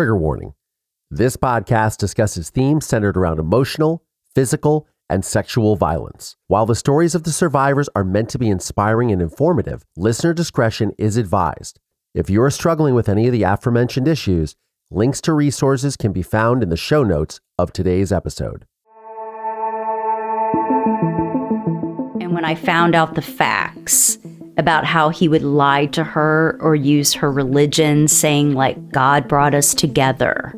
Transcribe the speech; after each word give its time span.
Trigger 0.00 0.16
warning 0.16 0.54
this 1.10 1.36
podcast 1.36 1.98
discusses 1.98 2.48
themes 2.48 2.86
centered 2.86 3.18
around 3.18 3.38
emotional, 3.38 4.02
physical, 4.34 4.88
and 5.10 5.22
sexual 5.22 5.76
violence. 5.76 6.36
While 6.46 6.64
the 6.64 6.74
stories 6.74 7.14
of 7.14 7.24
the 7.24 7.32
survivors 7.32 7.90
are 7.94 8.02
meant 8.02 8.30
to 8.30 8.38
be 8.38 8.48
inspiring 8.48 9.12
and 9.12 9.20
informative, 9.20 9.84
listener 9.98 10.32
discretion 10.32 10.92
is 10.96 11.18
advised. 11.18 11.80
If 12.14 12.30
you 12.30 12.40
are 12.40 12.48
struggling 12.48 12.94
with 12.94 13.10
any 13.10 13.26
of 13.26 13.32
the 13.32 13.42
aforementioned 13.42 14.08
issues, 14.08 14.56
links 14.90 15.20
to 15.20 15.34
resources 15.34 15.98
can 15.98 16.12
be 16.12 16.22
found 16.22 16.62
in 16.62 16.70
the 16.70 16.78
show 16.78 17.04
notes 17.04 17.42
of 17.58 17.70
today's 17.70 18.10
episode. 18.10 18.64
And 22.22 22.32
when 22.32 22.46
I 22.46 22.54
found 22.54 22.94
out 22.94 23.16
the 23.16 23.20
facts 23.20 24.16
about 24.60 24.84
how 24.84 25.08
he 25.08 25.26
would 25.26 25.42
lie 25.42 25.86
to 25.86 26.04
her 26.04 26.56
or 26.60 26.76
use 26.76 27.14
her 27.14 27.32
religion, 27.32 28.06
saying, 28.06 28.54
like, 28.54 28.90
God 28.90 29.26
brought 29.26 29.54
us 29.54 29.74
together, 29.74 30.54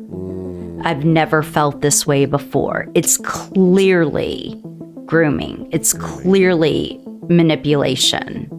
I've 0.83 1.05
never 1.05 1.41
felt 1.41 1.79
this 1.79 2.05
way 2.05 2.25
before. 2.25 2.87
It's 2.93 3.17
clearly 3.17 4.61
grooming, 5.05 5.69
it's 5.71 5.93
clearly 5.93 7.01
manipulation. 7.29 8.49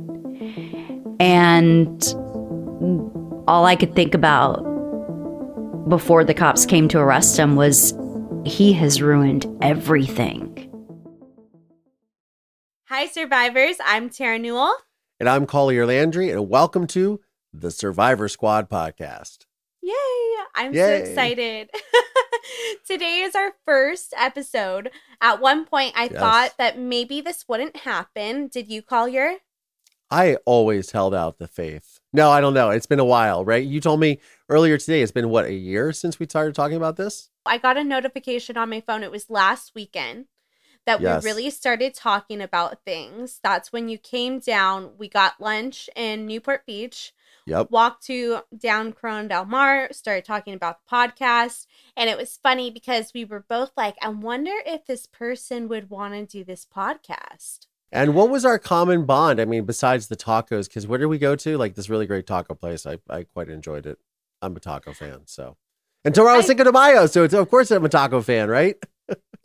And 1.21 2.03
all 3.47 3.67
I 3.67 3.77
could 3.77 3.95
think 3.95 4.15
about 4.15 4.63
before 5.89 6.25
the 6.25 6.35
cops 6.35 6.65
came 6.65 6.89
to 6.89 6.99
arrest 6.99 7.39
him 7.39 7.55
was 7.57 7.93
he 8.47 8.73
has 8.73 9.03
ruined 9.03 9.47
everything. 9.61 10.51
Hi, 12.89 13.07
survivors. 13.07 13.77
I'm 13.85 14.09
Terra 14.09 14.39
Newell. 14.39 14.75
And 15.25 15.31
I'm 15.31 15.47
Collier 15.47 15.87
Landry, 15.87 16.29
and 16.29 16.51
welcome 16.51 16.87
to 16.89 17.19
the 17.51 17.71
Survivor 17.71 18.29
Squad 18.29 18.69
podcast. 18.69 19.47
Yay! 19.81 19.95
I'm 20.55 20.75
Yay. 20.75 20.81
so 20.81 20.93
excited. 20.93 21.71
Today 22.87 23.21
is 23.21 23.35
our 23.35 23.55
first 23.65 24.13
episode. 24.19 24.91
At 25.23 25.41
one 25.41 25.65
point, 25.65 25.95
I 25.97 26.11
Yes. 26.13 26.21
thought 26.21 26.55
that 26.59 26.79
maybe 26.79 27.23
this 27.23 27.47
wouldn't 27.49 27.75
happen. 27.75 28.49
Did 28.49 28.69
you, 28.69 28.83
Collier? 28.83 29.37
I 30.11 30.37
always 30.45 30.91
held 30.91 31.15
out 31.15 31.39
the 31.39 31.49
faith. 31.49 32.01
No, 32.13 32.29
I 32.31 32.43
don't 32.43 32.53
know. 32.53 32.69
It's 32.69 32.85
been 32.85 33.01
a 33.01 33.05
while, 33.07 33.47
right? 33.47 33.65
You 33.65 33.81
told 33.81 34.01
me 34.01 34.21
earlier 34.51 34.77
today 34.77 35.01
it's 35.01 35.11
been 35.11 35.31
what, 35.31 35.47
a 35.47 35.55
year 35.55 35.95
since 35.95 36.19
we 36.19 36.27
started 36.27 36.55
talking 36.55 36.77
about 36.77 36.97
this? 36.99 37.31
I 37.47 37.57
got 37.57 37.79
a 37.79 37.83
notification 37.83 38.59
on 38.59 38.69
my 38.69 38.83
phone. 38.83 39.03
It 39.03 39.11
was 39.11 39.31
last 39.31 39.73
weekend 39.75 40.27
that 40.87 41.01
Yes. 41.01 41.23
we 41.25 41.31
really 41.31 41.51
started 41.51 41.95
talking 41.95 42.41
about 42.41 42.85
things. 42.85 43.41
That's 43.43 43.73
when 43.73 43.89
you 43.89 43.99
came 43.99 44.39
down. 44.39 44.93
We 44.99 45.09
got 45.09 45.41
lunch 45.41 45.89
in 45.97 46.27
Newport 46.27 46.67
Beach. 46.67 47.13
Yep. 47.47 47.71
walked 47.71 48.07
to 48.07 48.39
down 48.57 48.95
Corona 48.95 49.29
Del 49.29 49.45
Mar, 49.45 49.89
started 49.93 50.25
talking 50.25 50.55
about 50.55 50.79
the 50.79 50.91
podcast. 50.97 51.67
And 51.95 52.09
it 52.09 52.17
was 52.17 52.39
funny 52.43 52.71
because 52.71 53.13
we 53.13 53.27
were 53.27 53.45
both 53.47 53.73
like, 53.77 53.97
I 54.01 54.09
wonder 54.09 54.53
if 54.65 54.87
this 54.87 55.07
person 55.07 55.69
would 55.69 55.91
want 55.91 56.15
to 56.15 56.25
do 56.25 56.43
this 56.43 56.65
podcast. 56.65 57.67
And 57.93 58.15
what 58.15 58.31
was 58.31 58.47
our 58.47 58.59
common 58.59 59.05
bond? 59.05 59.43
I 59.43 59.45
mean, 59.45 59.67
besides 59.67 60.09
the 60.09 60.17
tacos, 60.17 60.69
because 60.69 60.87
where 60.87 60.99
did 60.99 61.07
we 61.09 61.19
go 61.19 61.37
to? 61.37 61.59
Like 61.59 61.75
this 61.75 61.91
really 61.91 62.07
great 62.07 62.27
taco 62.27 62.55
place. 62.55 62.87
I, 62.87 62.97
I 63.11 63.25
quite 63.25 63.51
enjoyed 63.51 63.85
it. 63.85 63.99
I'm 64.41 64.57
a 64.57 64.61
taco 64.61 64.95
fan. 64.95 65.25
So, 65.27 65.59
and 66.03 66.15
tomorrow 66.15 66.37
was 66.37 66.47
I- 66.47 66.49
Cinco 66.49 66.65
de 66.65 66.73
Mayo. 66.73 67.05
So, 67.07 67.25
it's, 67.25 67.35
of 67.35 67.51
course, 67.51 67.71
I'm 67.71 67.85
a 67.85 67.91
taco 67.91 68.23
fan, 68.23 68.49
right? 68.49 68.77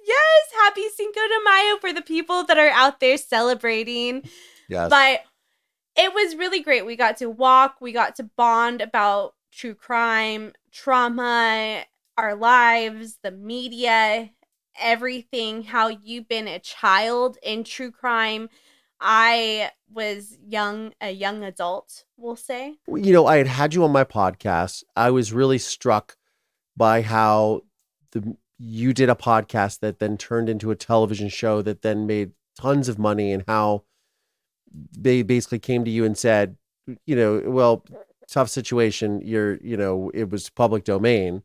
Yes, 0.09 0.63
happy 0.63 0.89
Cinco 0.89 1.19
de 1.19 1.43
Mayo 1.43 1.77
for 1.77 1.93
the 1.93 2.01
people 2.01 2.43
that 2.45 2.57
are 2.57 2.69
out 2.69 2.99
there 2.99 3.17
celebrating. 3.17 4.23
Yes. 4.67 4.89
But 4.89 5.21
it 5.95 6.13
was 6.13 6.35
really 6.35 6.61
great. 6.61 6.85
We 6.85 6.95
got 6.95 7.17
to 7.17 7.29
walk, 7.29 7.75
we 7.79 7.91
got 7.91 8.15
to 8.15 8.23
bond 8.23 8.81
about 8.81 9.35
true 9.51 9.75
crime, 9.75 10.53
trauma, 10.71 11.83
our 12.17 12.35
lives, 12.35 13.19
the 13.21 13.31
media, 13.31 14.31
everything, 14.79 15.63
how 15.63 15.89
you've 15.89 16.27
been 16.27 16.47
a 16.47 16.59
child 16.59 17.37
in 17.43 17.63
true 17.63 17.91
crime. 17.91 18.49
I 18.99 19.71
was 19.93 20.37
young, 20.43 20.93
a 20.99 21.11
young 21.11 21.43
adult, 21.43 22.03
we'll 22.17 22.35
say. 22.35 22.77
you 22.87 23.13
know, 23.13 23.27
I 23.27 23.37
had 23.37 23.47
had 23.47 23.73
you 23.73 23.83
on 23.83 23.91
my 23.91 24.03
podcast. 24.03 24.83
I 24.95 25.11
was 25.11 25.31
really 25.31 25.59
struck 25.59 26.17
by 26.75 27.01
how 27.01 27.61
the 28.11 28.35
you 28.59 28.93
did 28.93 29.09
a 29.09 29.15
podcast 29.15 29.79
that 29.79 29.99
then 29.99 30.17
turned 30.17 30.49
into 30.49 30.69
a 30.69 30.75
television 30.75 31.29
show 31.29 31.61
that 31.61 31.81
then 31.81 32.05
made 32.05 32.31
tons 32.59 32.89
of 32.89 32.99
money 32.99 33.31
and 33.31 33.43
how 33.47 33.83
they 34.97 35.21
basically 35.21 35.59
came 35.59 35.85
to 35.85 35.91
you 35.91 36.03
and 36.03 36.17
said, 36.17 36.57
you 37.05 37.15
know, 37.15 37.41
well, 37.45 37.85
tough 38.29 38.49
situation. 38.49 39.21
You're, 39.23 39.55
you 39.57 39.77
know, 39.77 40.11
it 40.13 40.29
was 40.29 40.49
public 40.49 40.83
domain. 40.83 41.43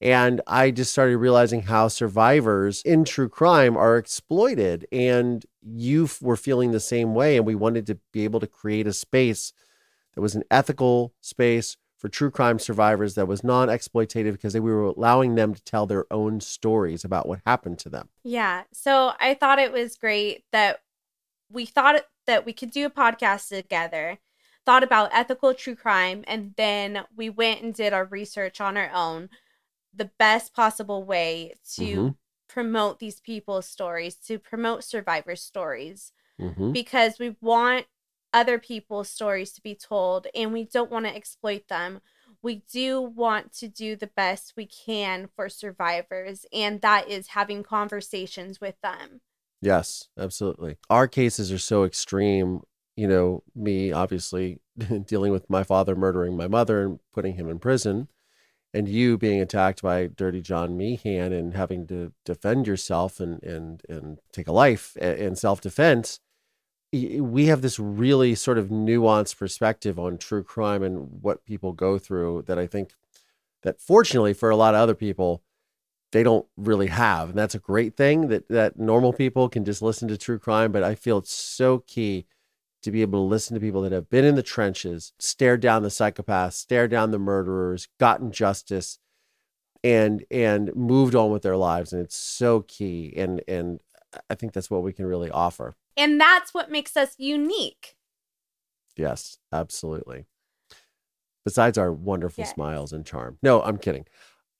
And 0.00 0.40
I 0.46 0.70
just 0.70 0.92
started 0.92 1.16
realizing 1.18 1.62
how 1.62 1.88
survivors 1.88 2.82
in 2.82 3.04
true 3.04 3.28
crime 3.28 3.76
are 3.76 3.96
exploited. 3.96 4.86
And 4.92 5.44
you 5.62 6.08
were 6.20 6.36
feeling 6.36 6.72
the 6.72 6.80
same 6.80 7.14
way. 7.14 7.36
And 7.36 7.46
we 7.46 7.54
wanted 7.54 7.86
to 7.86 7.98
be 8.12 8.24
able 8.24 8.40
to 8.40 8.46
create 8.46 8.86
a 8.86 8.92
space 8.92 9.52
that 10.14 10.20
was 10.20 10.34
an 10.34 10.44
ethical 10.50 11.14
space 11.20 11.76
for 11.96 12.08
true 12.08 12.30
crime 12.30 12.58
survivors 12.58 13.14
that 13.14 13.26
was 13.26 13.42
non 13.42 13.68
exploitative 13.68 14.32
because 14.32 14.52
they, 14.52 14.60
we 14.60 14.72
were 14.72 14.84
allowing 14.84 15.34
them 15.34 15.54
to 15.54 15.62
tell 15.62 15.86
their 15.86 16.06
own 16.12 16.40
stories 16.40 17.04
about 17.04 17.28
what 17.28 17.40
happened 17.46 17.78
to 17.80 17.88
them. 17.88 18.08
Yeah. 18.22 18.64
So 18.72 19.12
I 19.18 19.34
thought 19.34 19.58
it 19.58 19.72
was 19.72 19.96
great 19.96 20.44
that 20.52 20.80
we 21.50 21.64
thought 21.64 22.02
that 22.26 22.44
we 22.44 22.52
could 22.52 22.70
do 22.70 22.86
a 22.86 22.90
podcast 22.90 23.48
together, 23.48 24.18
thought 24.64 24.82
about 24.82 25.10
ethical 25.12 25.54
true 25.54 25.76
crime, 25.76 26.24
and 26.26 26.54
then 26.56 27.04
we 27.16 27.30
went 27.30 27.62
and 27.62 27.72
did 27.72 27.92
our 27.92 28.04
research 28.04 28.60
on 28.60 28.76
our 28.76 28.90
own. 28.92 29.30
The 29.94 30.10
best 30.18 30.52
possible 30.54 31.04
way 31.04 31.54
to 31.76 31.82
Mhm. 31.82 32.16
promote 32.48 32.98
these 32.98 33.20
people's 33.20 33.66
stories, 33.68 34.16
to 34.16 34.38
promote 34.38 34.84
survivor 34.84 35.36
stories, 35.36 36.12
Mhm. 36.38 36.72
because 36.72 37.18
we 37.18 37.36
want 37.40 37.86
other 38.32 38.58
people's 38.58 39.08
stories 39.08 39.52
to 39.52 39.62
be 39.62 39.74
told 39.74 40.26
and 40.34 40.52
we 40.52 40.64
don't 40.64 40.90
want 40.90 41.06
to 41.06 41.14
exploit 41.14 41.68
them. 41.68 42.00
We 42.42 42.62
do 42.70 43.00
want 43.00 43.52
to 43.54 43.68
do 43.68 43.96
the 43.96 44.06
best 44.06 44.54
we 44.56 44.66
can 44.66 45.28
for 45.34 45.48
survivors, 45.48 46.46
and 46.52 46.80
that 46.80 47.08
is 47.08 47.28
having 47.28 47.64
conversations 47.64 48.60
with 48.60 48.80
them. 48.82 49.20
Yes, 49.60 50.08
absolutely. 50.18 50.76
Our 50.88 51.08
cases 51.08 51.50
are 51.50 51.58
so 51.58 51.84
extreme. 51.84 52.60
You 52.94 53.08
know, 53.08 53.42
me 53.54 53.90
obviously 53.90 54.60
dealing 55.06 55.32
with 55.32 55.50
my 55.50 55.64
father 55.64 55.96
murdering 55.96 56.36
my 56.36 56.46
mother 56.46 56.84
and 56.84 57.00
putting 57.12 57.34
him 57.34 57.48
in 57.48 57.58
prison, 57.58 58.08
and 58.72 58.88
you 58.88 59.18
being 59.18 59.40
attacked 59.40 59.82
by 59.82 60.06
Dirty 60.06 60.40
John 60.40 60.76
Meehan 60.76 61.32
and 61.32 61.54
having 61.54 61.86
to 61.88 62.12
defend 62.24 62.66
yourself 62.66 63.18
and 63.18 63.42
and 63.42 63.82
and 63.88 64.18
take 64.32 64.46
a 64.46 64.52
life 64.52 64.96
in 64.96 65.34
self 65.36 65.60
defense. 65.60 66.20
We 67.20 67.46
have 67.46 67.62
this 67.62 67.78
really 67.78 68.34
sort 68.34 68.58
of 68.58 68.68
nuanced 68.68 69.36
perspective 69.38 69.98
on 69.98 70.18
true 70.18 70.42
crime 70.42 70.82
and 70.82 71.22
what 71.22 71.44
people 71.44 71.72
go 71.72 71.98
through 71.98 72.42
that 72.46 72.58
I 72.58 72.66
think 72.66 72.92
that 73.62 73.80
fortunately 73.80 74.32
for 74.34 74.50
a 74.50 74.56
lot 74.56 74.74
of 74.74 74.80
other 74.80 74.94
people 74.94 75.42
they 76.12 76.22
don't 76.22 76.46
really 76.56 76.86
have. 76.86 77.30
And 77.30 77.38
that's 77.38 77.54
a 77.54 77.58
great 77.58 77.96
thing 77.96 78.28
that 78.28 78.48
that 78.48 78.78
normal 78.78 79.12
people 79.12 79.48
can 79.48 79.64
just 79.64 79.82
listen 79.82 80.08
to 80.08 80.16
true 80.16 80.38
crime 80.38 80.72
but 80.72 80.82
i 80.82 80.94
feel 80.94 81.18
it's 81.18 81.34
so 81.34 81.80
key 81.80 82.26
to 82.82 82.90
be 82.90 83.02
able 83.02 83.18
to 83.20 83.28
listen 83.28 83.54
to 83.54 83.60
people 83.60 83.82
that 83.82 83.92
have 83.92 84.08
been 84.08 84.24
in 84.24 84.36
the 84.36 84.42
trenches 84.42 85.12
stared 85.18 85.60
down 85.60 85.82
the 85.82 85.88
psychopaths 85.88 86.54
stared 86.54 86.90
down 86.90 87.10
the 87.10 87.18
murderers 87.18 87.88
gotten 87.98 88.30
justice 88.30 88.98
and 89.84 90.24
and 90.30 90.74
moved 90.74 91.14
on 91.14 91.30
with 91.30 91.42
their 91.42 91.56
lives. 91.56 91.92
And 91.92 92.02
it's 92.02 92.16
so 92.16 92.62
key 92.62 93.12
and 93.16 93.42
and 93.46 93.80
i 94.30 94.34
think 94.34 94.52
that's 94.52 94.70
what 94.70 94.82
we 94.82 94.92
can 94.92 95.06
really 95.06 95.30
offer 95.30 95.74
And 95.96 96.20
that's 96.20 96.52
what 96.52 96.70
makes 96.70 96.96
us 96.96 97.14
unique. 97.18 97.96
yes 98.96 99.38
absolutely 99.52 100.24
besides 101.44 101.76
our 101.78 101.92
wonderful 101.92 102.42
Yes. 102.42 102.52
smiles 102.54 102.92
and 102.92 103.04
charm 103.04 103.38
no 103.42 103.62
i'm 103.62 103.76
kidding 103.78 104.06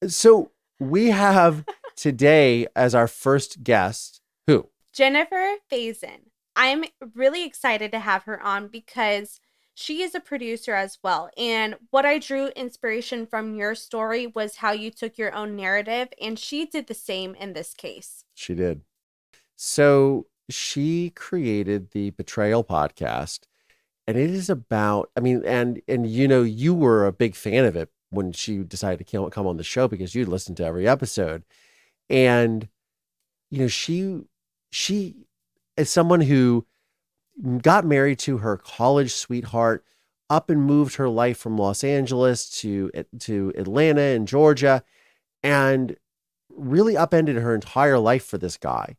so 0.06 0.50
we 0.78 1.06
have 1.10 1.64
today 1.96 2.66
as 2.76 2.94
our 2.94 3.08
first 3.08 3.64
guest 3.64 4.20
who 4.46 4.68
Jenifer 4.94 5.56
Faison. 5.70 6.20
I'm 6.54 6.84
really 7.14 7.44
excited 7.44 7.92
to 7.92 7.98
have 7.98 8.22
her 8.24 8.42
on 8.42 8.68
because 8.68 9.40
she 9.74 10.00
is 10.02 10.14
a 10.14 10.20
producer 10.20 10.74
as 10.74 10.96
well. 11.02 11.28
And 11.36 11.76
what 11.90 12.06
I 12.06 12.18
drew 12.18 12.46
inspiration 12.48 13.26
from 13.26 13.54
your 13.56 13.74
story 13.74 14.26
was 14.26 14.56
how 14.56 14.72
you 14.72 14.90
took 14.90 15.18
your 15.18 15.34
own 15.34 15.54
narrative, 15.54 16.08
and 16.18 16.38
she 16.38 16.64
did 16.64 16.86
the 16.86 16.94
same 16.94 17.34
in 17.34 17.52
this 17.52 17.74
case. 17.74 18.24
She 18.34 18.54
did. 18.54 18.80
So 19.54 20.26
she 20.48 21.10
created 21.10 21.90
the 21.90 22.10
Betrayal 22.10 22.64
podcast, 22.64 23.40
and 24.06 24.16
it 24.16 24.30
is 24.30 24.48
about. 24.50 25.10
I 25.16 25.20
mean, 25.20 25.42
and 25.44 25.80
and 25.88 26.06
you 26.06 26.28
know, 26.28 26.42
you 26.42 26.74
were 26.74 27.06
a 27.06 27.12
big 27.12 27.34
fan 27.34 27.64
of 27.64 27.76
it 27.76 27.90
when 28.10 28.32
she 28.32 28.58
decided 28.58 29.06
to 29.06 29.30
come 29.30 29.46
on 29.46 29.56
the 29.56 29.64
show 29.64 29.88
because 29.88 30.14
you 30.14 30.24
listened 30.26 30.56
to 30.58 30.64
every 30.64 30.86
episode, 30.86 31.44
and 32.08 32.68
you 33.50 33.60
know, 33.60 33.68
she 33.68 34.22
she 34.70 35.16
is 35.76 35.90
someone 35.90 36.22
who 36.22 36.66
got 37.62 37.84
married 37.84 38.18
to 38.20 38.38
her 38.38 38.56
college 38.56 39.12
sweetheart 39.12 39.84
up 40.28 40.50
and 40.50 40.62
moved 40.62 40.96
her 40.96 41.08
life 41.08 41.38
from 41.38 41.58
Los 41.58 41.84
Angeles 41.84 42.48
to 42.60 42.90
to 43.20 43.52
Atlanta 43.56 44.00
and 44.00 44.26
Georgia 44.26 44.82
and 45.42 45.96
really 46.50 46.96
upended 46.96 47.36
her 47.36 47.54
entire 47.54 47.98
life 47.98 48.24
for 48.24 48.38
this 48.38 48.56
guy 48.56 48.96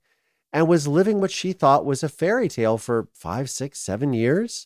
and 0.58 0.68
was 0.68 0.88
living 0.88 1.22
what 1.22 1.30
she 1.32 1.54
thought 1.54 1.86
was 1.86 2.02
a 2.02 2.10
fairy 2.10 2.48
tale 2.50 2.78
for 2.80 3.08
five, 3.14 3.48
six, 3.50 3.78
seven 3.80 4.12
years 4.14 4.66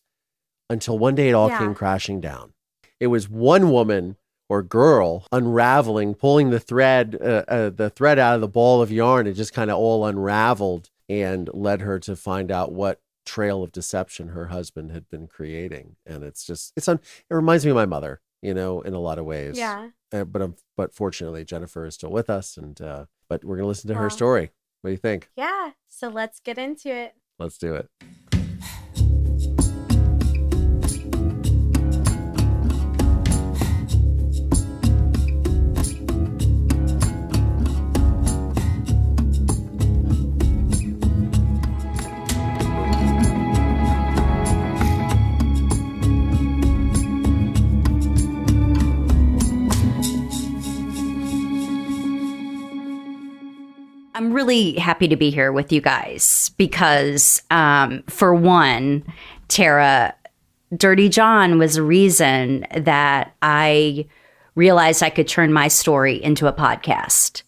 until 0.69 0.97
one 0.97 1.15
day 1.15 1.29
it 1.29 1.33
all 1.33 1.49
Yeah. 1.49 1.57
came 1.59 1.75
crashing 1.75 2.21
down. 2.21 2.53
It 2.99 3.07
was 3.07 3.27
one 3.29 3.69
woman 3.71 4.15
or 4.47 4.63
girl 4.63 5.25
unraveling, 5.33 6.13
pulling 6.15 6.49
the 6.49 6.59
thread, 6.61 7.17
uh, 7.21 7.43
uh, 7.47 7.69
the 7.69 7.89
thread 7.89 8.17
out 8.19 8.35
of 8.35 8.41
the 8.41 8.47
ball 8.47 8.81
of 8.81 8.89
yarn. 8.91 9.27
It 9.27 9.33
just 9.33 9.53
kind 9.53 9.69
of 9.69 9.77
all 9.77 10.05
unraveled 10.05 10.89
and 11.09 11.49
led 11.53 11.81
her 11.81 11.99
to 11.99 12.15
find 12.15 12.51
out 12.51 12.71
what 12.71 13.01
trail 13.25 13.61
of 13.63 13.71
deception 13.73 14.29
her 14.29 14.47
husband 14.47 14.91
had 14.91 15.09
been 15.09 15.27
creating. 15.27 15.97
And 16.05 16.23
it's 16.23 16.45
just, 16.45 16.71
it's 16.77 16.87
un, 16.87 17.01
it 17.29 17.33
reminds 17.33 17.65
me 17.65 17.71
of 17.71 17.75
my 17.75 17.85
mother, 17.85 18.21
you 18.41 18.53
know, 18.53 18.79
in 18.81 18.94
a 18.94 18.99
lot 18.99 19.19
of 19.19 19.25
ways. 19.25 19.57
Yeah. 19.57 19.89
Uh, 20.13 20.23
but 20.23 20.41
um, 20.41 20.55
but 20.77 20.94
fortunately, 20.94 21.44
Jenifer 21.45 21.85
is 21.87 21.95
still 21.95 22.11
with 22.11 22.29
us, 22.29 22.57
and 22.57 22.81
uh, 22.81 23.05
but 23.29 23.44
we're 23.45 23.55
gonna 23.55 23.67
listen 23.67 23.87
to 23.89 23.94
Wow. 23.94 24.01
her 24.01 24.09
story. 24.09 24.51
What 24.81 24.89
do 24.89 24.92
you 24.94 24.98
think? 24.98 25.30
Yeah. 25.36 25.72
So 25.88 26.10
let's 26.10 26.39
get 26.39 26.57
into 26.57 26.89
it. 26.89 27.13
Let's 27.38 27.57
do 27.57 27.75
it. 27.75 27.89
I'm 54.21 54.33
really 54.33 54.73
happy 54.73 55.07
to 55.07 55.15
be 55.15 55.31
here 55.31 55.51
with 55.51 55.71
you 55.71 55.81
guys 55.81 56.51
because, 56.56 57.41
um, 57.50 58.03
for 58.03 58.35
one, 58.35 59.03
Terra, 59.47 60.13
Dirty 60.77 61.09
John 61.09 61.57
was 61.57 61.75
a 61.75 61.81
reason 61.81 62.68
that 62.77 63.33
I 63.41 64.06
realized 64.53 65.01
I 65.01 65.09
could 65.09 65.27
turn 65.27 65.51
my 65.51 65.69
story 65.69 66.23
into 66.23 66.45
a 66.45 66.53
podcast. 66.53 67.41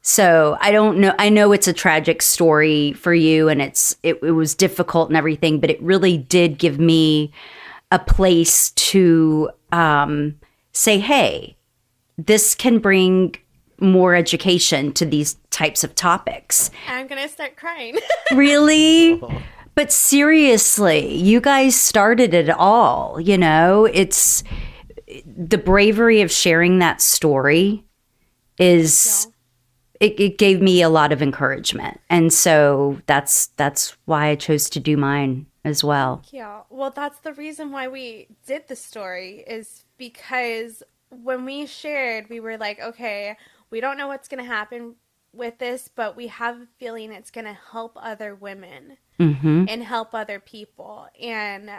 So 0.00 0.56
I 0.62 0.72
don't 0.72 0.96
know. 0.96 1.14
I 1.18 1.28
know 1.28 1.52
it's 1.52 1.68
a 1.68 1.74
tragic 1.74 2.22
story 2.22 2.94
for 2.94 3.12
you, 3.12 3.50
and 3.50 3.60
it's 3.60 3.94
it, 4.02 4.18
it 4.22 4.32
was 4.32 4.54
difficult 4.54 5.10
and 5.10 5.16
everything, 5.16 5.60
but 5.60 5.68
it 5.68 5.82
really 5.82 6.16
did 6.16 6.56
give 6.56 6.80
me 6.80 7.34
a 7.92 7.98
place 7.98 8.70
to 8.70 9.50
um, 9.72 10.36
say, 10.72 10.98
"Hey, 10.98 11.58
this 12.16 12.54
can 12.54 12.78
bring 12.78 13.34
more 13.80 14.14
education 14.14 14.92
to 14.92 15.04
these 15.04 15.34
types 15.58 15.84
of 15.84 15.94
topics." 15.94 16.70
I'm 16.88 17.06
going 17.06 17.22
to 17.22 17.28
start 17.28 17.56
crying. 17.56 17.98
really? 18.34 19.20
But 19.74 19.92
seriously, 19.92 21.14
you 21.14 21.40
guys 21.40 21.80
started 21.80 22.34
it 22.34 22.50
all. 22.50 23.20
You 23.20 23.38
know, 23.38 23.84
it's 23.84 24.42
the 25.24 25.58
bravery 25.58 26.20
of 26.20 26.30
sharing 26.30 26.78
that 26.80 27.00
story 27.00 27.84
is 28.58 29.28
it, 30.00 30.18
it 30.18 30.38
gave 30.38 30.60
me 30.60 30.82
a 30.82 30.88
lot 30.88 31.12
of 31.12 31.22
encouragement. 31.22 32.00
And 32.10 32.32
so 32.32 33.00
that's 33.06 33.46
that's 33.56 33.96
why 34.04 34.28
I 34.28 34.34
chose 34.34 34.68
to 34.70 34.80
do 34.80 34.96
mine 34.96 35.46
as 35.64 35.82
well. 35.82 36.22
Yeah, 36.30 36.62
well, 36.70 36.90
that's 36.90 37.20
the 37.20 37.32
reason 37.34 37.70
why 37.70 37.88
we 37.88 38.28
did 38.46 38.68
the 38.68 38.76
story 38.76 39.44
is 39.46 39.84
because 39.96 40.82
when 41.10 41.44
we 41.44 41.66
shared, 41.66 42.28
we 42.28 42.40
were 42.40 42.56
like, 42.56 42.80
okay, 42.80 43.36
we 43.70 43.80
don't 43.80 43.96
know 43.96 44.08
what's 44.08 44.28
going 44.28 44.42
to 44.42 44.48
happen 44.48 44.94
with 45.38 45.58
this, 45.58 45.88
but 45.88 46.16
we 46.16 46.26
have 46.26 46.56
a 46.56 46.66
feeling 46.78 47.12
it's 47.12 47.30
going 47.30 47.46
to 47.46 47.56
help 47.72 47.96
other 47.96 48.34
women 48.34 48.98
hmm 49.18 49.64
and 49.68 49.82
help 49.82 50.14
other 50.14 50.38
people. 50.38 51.08
And 51.20 51.70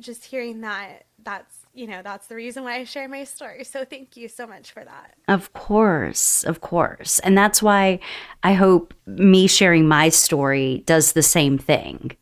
just 0.00 0.24
hearing 0.24 0.62
that, 0.62 1.04
that's, 1.22 1.66
you 1.74 1.86
know, 1.86 2.02
that's 2.02 2.26
the 2.26 2.34
reason 2.34 2.64
why 2.64 2.76
I 2.76 2.84
share 2.84 3.08
my 3.08 3.24
story. 3.24 3.64
So 3.64 3.84
thank 3.84 4.16
you 4.16 4.28
so 4.28 4.46
much 4.46 4.72
for 4.72 4.84
that. 4.84 5.14
Of 5.28 5.52
course, 5.52 6.42
of 6.44 6.60
course. 6.60 7.18
And 7.20 7.36
that's 7.36 7.62
why 7.62 8.00
I 8.42 8.54
hope 8.54 8.94
me 9.06 9.46
sharing 9.46 9.86
my 9.86 10.08
story 10.08 10.82
does 10.86 11.12
the 11.12 11.22
same 11.22 11.58
thing. 11.58 12.12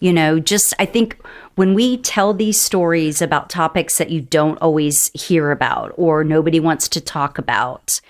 You 0.00 0.12
know, 0.12 0.38
just 0.38 0.74
I 0.78 0.84
think 0.84 1.18
when 1.54 1.72
we 1.72 1.96
tell 1.96 2.34
these 2.34 2.60
stories 2.60 3.22
about 3.22 3.48
topics 3.48 3.98
that 3.98 4.10
you 4.10 4.20
don't 4.20 4.58
always 4.58 5.10
hear 5.14 5.50
about 5.50 5.92
or 5.96 6.24
nobody 6.24 6.60
wants 6.60 6.88
to 6.90 7.00
talk 7.00 7.38
about, 7.38 8.00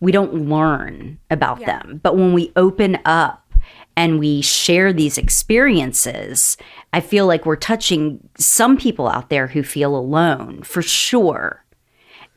we 0.00 0.12
don't 0.12 0.48
learn 0.48 1.18
about 1.30 1.60
Yeah. 1.60 1.66
them. 1.78 2.00
But 2.02 2.16
when 2.16 2.32
we 2.32 2.52
open 2.56 2.98
up 3.04 3.52
and 3.96 4.18
we 4.18 4.40
share 4.40 4.92
these 4.92 5.18
experiences, 5.18 6.56
I 6.92 7.00
feel 7.00 7.26
like 7.26 7.44
we're 7.44 7.56
touching 7.56 8.28
some 8.38 8.76
people 8.76 9.08
out 9.08 9.28
there 9.28 9.48
who 9.48 9.62
feel 9.62 9.94
alone 9.94 10.62
for 10.62 10.80
sure. 10.82 11.64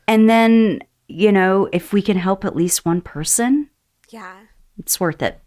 And 0.06 0.28
then, 0.28 0.80
you 1.08 1.32
know, 1.32 1.68
if 1.72 1.92
we 1.92 2.02
can 2.02 2.18
help 2.18 2.44
at 2.44 2.54
least 2.54 2.84
one 2.84 3.00
person, 3.00 3.70
Yeah. 4.10 4.34
it's 4.78 5.00
worth 5.00 5.22
it. 5.22 5.40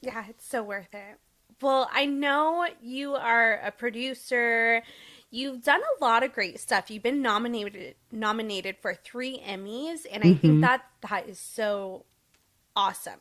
Yeah, 0.00 0.24
it's 0.28 0.46
so 0.46 0.62
worth 0.62 0.94
it. 0.94 1.18
Well, 1.60 1.90
I 1.92 2.06
know 2.06 2.66
you 2.80 3.14
are 3.16 3.54
a 3.64 3.70
producer. 3.70 4.82
You've 5.30 5.62
done 5.62 5.80
a 5.80 6.04
lot 6.04 6.22
of 6.22 6.32
great 6.32 6.58
stuff. 6.58 6.90
You've 6.90 7.02
been 7.02 7.22
nominated 7.22 7.94
nominated 8.10 8.76
for 8.80 8.94
3 8.94 9.42
Emmys 9.46 10.06
and 10.10 10.24
I 10.24 10.34
think 10.34 10.60
that 10.62 10.84
that 11.08 11.28
is 11.28 11.38
so 11.38 12.04
awesome. 12.74 13.20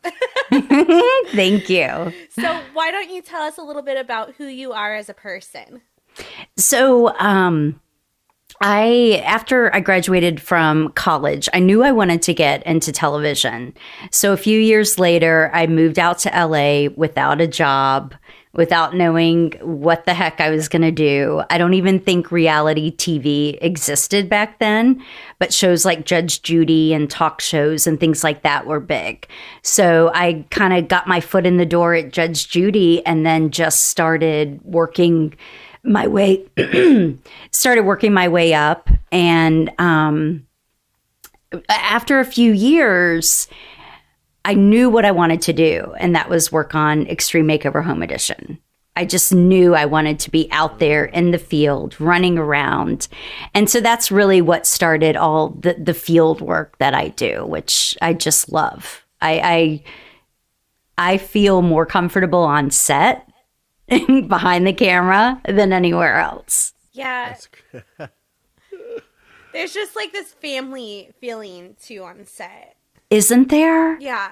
Thank 0.52 1.70
you. 1.70 2.14
so, 2.30 2.62
why 2.74 2.92
don't 2.92 3.12
you 3.12 3.22
tell 3.22 3.42
us 3.42 3.58
a 3.58 3.62
little 3.62 3.82
bit 3.82 3.98
about 3.98 4.34
who 4.36 4.46
you 4.46 4.72
are 4.72 4.96
as 4.96 5.10
a 5.10 5.14
person? 5.14 5.82
So, 6.58 7.16
um, 7.20 7.80
I 8.62 9.24
after 9.26 9.74
I 9.74 9.80
graduated 9.80 10.42
from 10.42 10.92
college, 10.94 11.48
I 11.54 11.60
knew 11.60 11.84
I 11.84 11.92
wanted 11.92 12.22
to 12.24 12.34
get 12.34 12.66
into 12.66 12.92
television. 12.92 13.74
So 14.12 14.34
a 14.34 14.38
few 14.38 14.60
years 14.60 15.00
later, 15.00 15.50
I 15.54 15.68
moved 15.68 15.98
out 15.98 16.20
to 16.20 16.30
LA 16.30 16.90
without 16.96 17.40
a 17.40 17.48
job, 17.48 18.16
without 18.54 18.96
knowing 18.96 19.52
what 19.62 20.06
the 20.06 20.14
heck 20.14 20.42
I 20.42 20.50
was 20.50 20.68
going 20.68 20.82
to 20.82 20.92
do. 20.92 21.44
I 21.52 21.60
don't 21.60 21.76
even 21.76 22.00
think 22.00 22.32
reality 22.32 22.96
TV 22.96 23.60
existed 23.62 24.28
back 24.28 24.58
then, 24.58 25.04
but 25.38 25.54
shows 25.54 25.86
like 25.86 26.06
Judge 26.06 26.42
Judy 26.42 26.94
and 26.94 27.10
talk 27.10 27.42
shows 27.42 27.86
and 27.86 28.00
things 28.00 28.24
like 28.24 28.42
that 28.42 28.66
were 28.66 28.80
big. 28.80 29.28
So 29.62 30.12
I 30.16 30.46
kind 30.50 30.74
of 30.74 30.88
got 30.88 31.08
my 31.08 31.22
foot 31.22 31.46
in 31.46 31.58
the 31.58 31.66
door 31.66 31.94
at 31.94 32.12
Judge 32.12 32.50
Judy 32.50 33.06
and 33.06 33.24
then 33.26 33.52
just 33.52 33.86
started 33.86 34.60
working 34.64 35.36
my 35.84 36.08
way 36.08 36.46
started 37.52 37.84
working 37.84 38.14
my 38.14 38.28
way 38.28 38.54
up 38.54 38.90
and 39.14 39.72
um 39.80 40.46
after 41.70 42.20
a 42.20 42.26
few 42.26 42.52
years 42.52 43.48
I 44.50 44.56
knew 44.56 44.90
what 44.90 45.06
I 45.06 45.12
wanted 45.12 45.44
to 45.44 45.54
do 45.54 45.94
and 46.00 46.16
that 46.16 46.28
was 46.28 46.52
work 46.52 46.74
on 46.74 47.06
Extreme 47.06 47.48
Makeover 47.48 47.86
Home 47.86 48.02
Edition. 48.02 48.58
I 48.96 49.06
just 49.06 49.32
knew 49.32 49.76
I 49.76 49.86
wanted 49.86 50.18
to 50.22 50.32
be 50.32 50.50
out 50.52 50.80
there 50.80 51.06
in 51.06 51.30
the 51.30 51.38
field, 51.38 52.02
running 52.02 52.40
around. 52.40 53.08
And 53.54 53.70
so 53.70 53.80
that's 53.80 54.10
really 54.10 54.42
what 54.42 54.66
started 54.66 55.16
all 55.16 55.50
the, 55.50 55.76
the 55.76 55.94
field 55.94 56.42
work 56.42 56.80
that 56.80 56.96
I 56.96 57.10
do, 57.10 57.46
which 57.46 57.96
I 58.02 58.14
just 58.14 58.52
love. 58.52 59.06
I, 59.22 59.84
I 60.98 61.12
I 61.12 61.18
feel 61.20 61.62
more 61.62 61.86
comfortable 61.86 62.42
on 62.42 62.72
set 62.72 63.32
behind 63.88 64.66
the 64.66 64.74
camera 64.74 65.40
than 65.46 65.72
anywhere 65.72 66.18
else. 66.18 66.74
Yeah. 66.92 67.38
There's 69.54 69.76
just 69.76 69.96
like 69.96 70.12
this 70.12 70.34
family 70.34 71.12
feeling 71.22 71.76
too 71.80 72.04
on 72.04 72.26
set. 72.26 72.79
Isn't 73.10 73.50
there? 73.50 74.00
Yeah. 74.00 74.32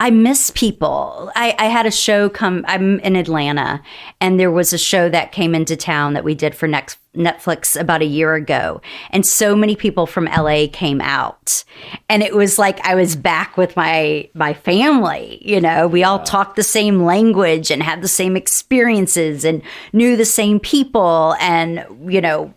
I 0.00 0.10
miss 0.10 0.50
people. 0.50 1.30
I, 1.36 1.54
I 1.58 1.66
had 1.66 1.86
a 1.86 1.90
show 1.90 2.28
come, 2.28 2.64
I'm 2.66 2.98
in 3.00 3.16
Atlanta, 3.16 3.80
and 4.20 4.38
there 4.38 4.50
was 4.50 4.72
a 4.72 4.78
show 4.78 5.08
that 5.08 5.32
came 5.32 5.54
into 5.54 5.76
town 5.76 6.14
that 6.14 6.24
we 6.24 6.34
did 6.34 6.54
for 6.54 6.66
next 6.66 6.98
Netflix 7.14 7.80
about 7.80 8.02
a 8.02 8.06
year 8.06 8.34
ago. 8.34 8.82
And 9.10 9.24
so 9.24 9.54
many 9.54 9.76
people 9.76 10.06
from 10.06 10.24
LA 10.24 10.66
came 10.70 11.00
out. 11.00 11.64
And 12.08 12.22
it 12.22 12.34
was 12.34 12.58
like 12.58 12.84
I 12.84 12.96
was 12.96 13.14
back 13.14 13.56
with 13.56 13.76
my 13.76 14.28
my 14.34 14.52
family. 14.52 15.38
You 15.40 15.60
know, 15.60 15.86
we 15.86 16.02
all 16.02 16.18
talked 16.18 16.56
the 16.56 16.64
same 16.64 17.04
language 17.04 17.70
and 17.70 17.82
had 17.82 18.02
the 18.02 18.08
same 18.08 18.36
experiences 18.36 19.44
and 19.44 19.62
knew 19.92 20.16
the 20.16 20.24
same 20.24 20.58
people 20.58 21.36
and, 21.40 21.86
you 22.06 22.20
know, 22.20 22.52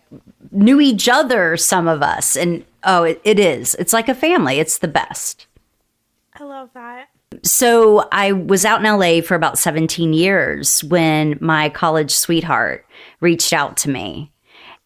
knew 0.52 0.82
each 0.82 1.08
other, 1.08 1.56
some 1.56 1.88
of 1.88 2.02
us. 2.02 2.36
And 2.36 2.66
oh, 2.88 3.04
it, 3.04 3.22
it 3.24 3.38
is. 3.38 3.76
It's 3.76 3.94
like 3.94 4.10
a 4.10 4.16
family. 4.16 4.60
It's 4.60 4.80
the 4.80 4.88
best 4.88 5.46
I 6.34 6.44
love 6.44 6.70
that. 6.74 7.10
so 7.44 8.08
I 8.12 8.32
was 8.32 8.66
out 8.66 8.84
in 8.84 9.00
LA 9.00 9.22
for 9.22 9.36
about 9.36 9.58
17 9.58 10.14
years 10.14 10.84
when 10.84 11.38
my 11.42 11.70
college 11.70 12.12
sweetheart 12.12 12.86
reached 13.20 13.54
out 13.54 13.78
to 13.78 13.90
me. 13.90 14.32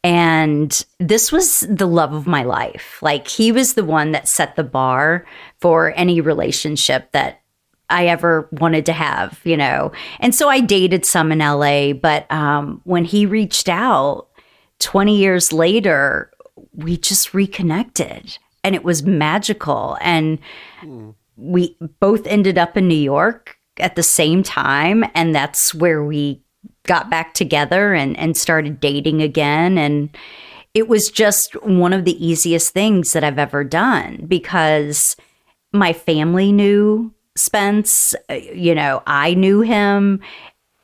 And 0.04 0.84
this 1.00 1.32
was 1.32 1.60
the 1.70 1.86
love 1.86 2.14
of 2.14 2.26
my 2.26 2.44
life. 2.44 2.98
Like 3.02 3.28
he 3.28 3.52
was 3.52 3.74
the 3.74 3.84
one 3.84 4.14
that 4.14 4.28
set 4.28 4.56
the 4.56 4.64
bar 4.64 5.26
for 5.60 5.94
any 5.96 6.22
relationship 6.22 7.12
that 7.12 7.42
I 7.90 8.08
ever 8.08 8.48
wanted 8.52 8.86
to 8.88 8.94
have, 8.94 9.40
you 9.44 9.58
know. 9.58 9.92
And 10.20 10.34
so 10.34 10.50
I 10.50 10.62
dated 10.62 11.06
some 11.06 11.32
in 11.32 11.40
LA, 11.40 11.94
but 11.94 12.32
um, 12.32 12.82
when 12.86 13.06
he 13.06 13.26
reached 13.26 13.70
out 13.70 14.30
20 14.80 15.18
years 15.18 15.54
later, 15.54 16.31
we 16.84 16.98
just 16.98 17.34
reconnected 17.34 18.38
and 18.64 18.76
it 18.76 18.84
was 18.84 19.04
magical. 19.04 19.98
And 20.02 20.40
we 21.36 21.78
both 22.00 22.28
ended 22.28 22.58
up 22.58 22.78
in 22.78 22.88
New 22.88 22.96
York 22.96 23.58
at 23.78 23.96
the 23.96 24.04
same 24.04 24.44
time. 24.44 25.04
And 25.16 25.34
that's 25.34 25.74
where 25.74 26.04
we 26.04 26.42
got 26.84 27.10
back 27.10 27.34
together 27.34 27.94
and, 27.94 28.18
and 28.18 28.36
started 28.38 28.80
dating 28.80 29.22
again. 29.22 29.78
And 29.78 30.16
it 30.74 30.88
was 30.88 31.10
just 31.10 31.54
one 31.64 31.94
of 31.94 32.06
the 32.06 32.26
easiest 32.26 32.74
things 32.74 33.14
that 33.14 33.24
I've 33.24 33.40
ever 33.40 33.64
done 33.64 34.26
because 34.28 35.16
my 35.74 35.94
family 35.94 36.52
knew 36.52 37.14
Spence. 37.36 38.14
Uh, 38.30 38.34
You 38.34 38.76
know, 38.76 39.02
I 39.08 39.34
knew 39.34 39.62
him. 39.62 40.22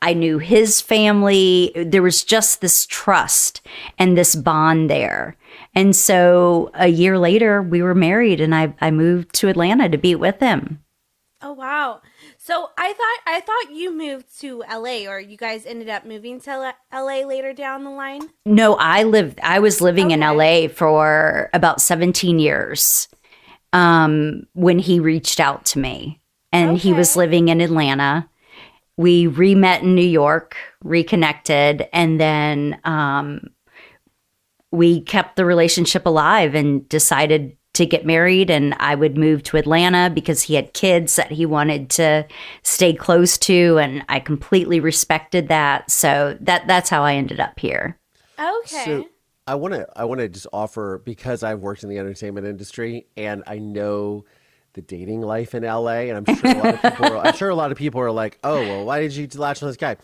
I 0.00 0.14
knew 0.14 0.38
his 0.38 0.80
family. 0.80 1.72
There 1.74 2.02
was 2.02 2.22
just 2.24 2.60
this 2.60 2.86
trust 2.86 3.60
and 3.98 4.16
this 4.16 4.34
bond 4.34 4.88
there. 4.88 5.36
And 5.74 5.94
so 5.94 6.70
a 6.74 6.88
year 6.88 7.18
later, 7.18 7.62
we 7.62 7.82
were 7.82 7.94
married 7.94 8.40
and 8.40 8.54
I, 8.54 8.74
I 8.80 8.90
moved 8.90 9.34
to 9.36 9.48
Atlanta 9.48 9.88
to 9.88 9.98
be 9.98 10.14
with 10.14 10.40
him. 10.40 10.82
Oh 11.40 11.52
wow. 11.52 12.00
So 12.36 12.70
I 12.76 12.92
thought 12.92 13.34
I 13.34 13.40
thought 13.40 13.76
you 13.76 13.96
moved 13.96 14.40
to 14.40 14.64
LA 14.68 15.08
or 15.08 15.20
you 15.20 15.36
guys 15.36 15.66
ended 15.66 15.88
up 15.88 16.04
moving 16.04 16.40
to 16.40 16.74
LA 16.92 17.26
later 17.26 17.52
down 17.52 17.84
the 17.84 17.90
line. 17.90 18.22
No, 18.44 18.74
I 18.74 19.04
lived, 19.04 19.38
I 19.42 19.60
was 19.60 19.80
living 19.80 20.10
in 20.10 20.20
LA 20.20 20.66
for 20.68 21.48
about 21.52 21.80
17 21.80 22.38
years 22.38 23.06
um, 23.72 24.46
when 24.54 24.78
he 24.78 24.98
reached 24.98 25.38
out 25.38 25.64
to 25.66 25.78
me. 25.78 26.20
And 26.50 26.78
he 26.78 26.94
was 26.94 27.14
living 27.14 27.48
in 27.48 27.60
Atlanta. 27.60 28.28
We 28.96 29.26
re 29.26 29.54
met 29.54 29.82
in 29.82 29.94
New 29.94 30.00
York, 30.00 30.56
reconnected, 30.82 31.86
and 31.92 32.18
then 32.18 32.80
um, 32.84 33.48
we 34.70 35.00
kept 35.00 35.36
the 35.36 35.44
relationship 35.44 36.06
alive 36.06 36.54
and 36.54 36.88
decided 36.88 37.56
to 37.74 37.86
get 37.86 38.04
married. 38.04 38.50
And 38.50 38.74
I 38.78 38.94
would 38.94 39.16
move 39.16 39.42
to 39.44 39.56
Atlanta 39.56 40.10
because 40.12 40.42
he 40.42 40.54
had 40.54 40.74
kids 40.74 41.16
that 41.16 41.30
he 41.30 41.46
wanted 41.46 41.90
to 41.90 42.26
stay 42.62 42.92
close 42.92 43.38
to. 43.38 43.78
And 43.78 44.04
I 44.08 44.20
completely 44.20 44.80
respected 44.80 45.48
that. 45.48 45.90
So 45.90 46.36
that 46.40 46.66
that's 46.66 46.90
how 46.90 47.02
I 47.02 47.14
ended 47.14 47.40
up 47.40 47.58
here. 47.58 47.98
Okay. 48.38 48.84
So 48.84 49.08
I 49.46 49.54
want 49.54 49.74
to 49.74 49.86
I 49.96 50.04
want 50.04 50.20
to 50.20 50.28
just 50.28 50.46
offer 50.52 51.00
because 51.04 51.42
I've 51.42 51.60
worked 51.60 51.82
in 51.82 51.88
the 51.88 51.98
entertainment 51.98 52.46
industry 52.46 53.06
and 53.16 53.42
I 53.46 53.58
know 53.58 54.24
the 54.74 54.82
dating 54.82 55.22
life 55.22 55.54
in 55.54 55.62
LA, 55.64 56.06
and 56.08 56.28
I'm 56.28 56.36
sure 56.36 56.50
a 56.50 56.54
lot 56.54 56.74
of 56.74 56.82
people 56.82 57.06
are, 57.06 57.26
I'm 57.26 57.34
sure 57.34 57.48
a 57.48 57.54
lot 57.54 57.72
of 57.72 57.78
people 57.78 58.00
are 58.00 58.10
like, 58.10 58.38
oh 58.44 58.60
well, 58.60 58.84
why 58.84 59.00
did 59.00 59.14
you 59.14 59.26
latch 59.34 59.62
on 59.62 59.68
this 59.68 59.76
guy? 59.76 59.96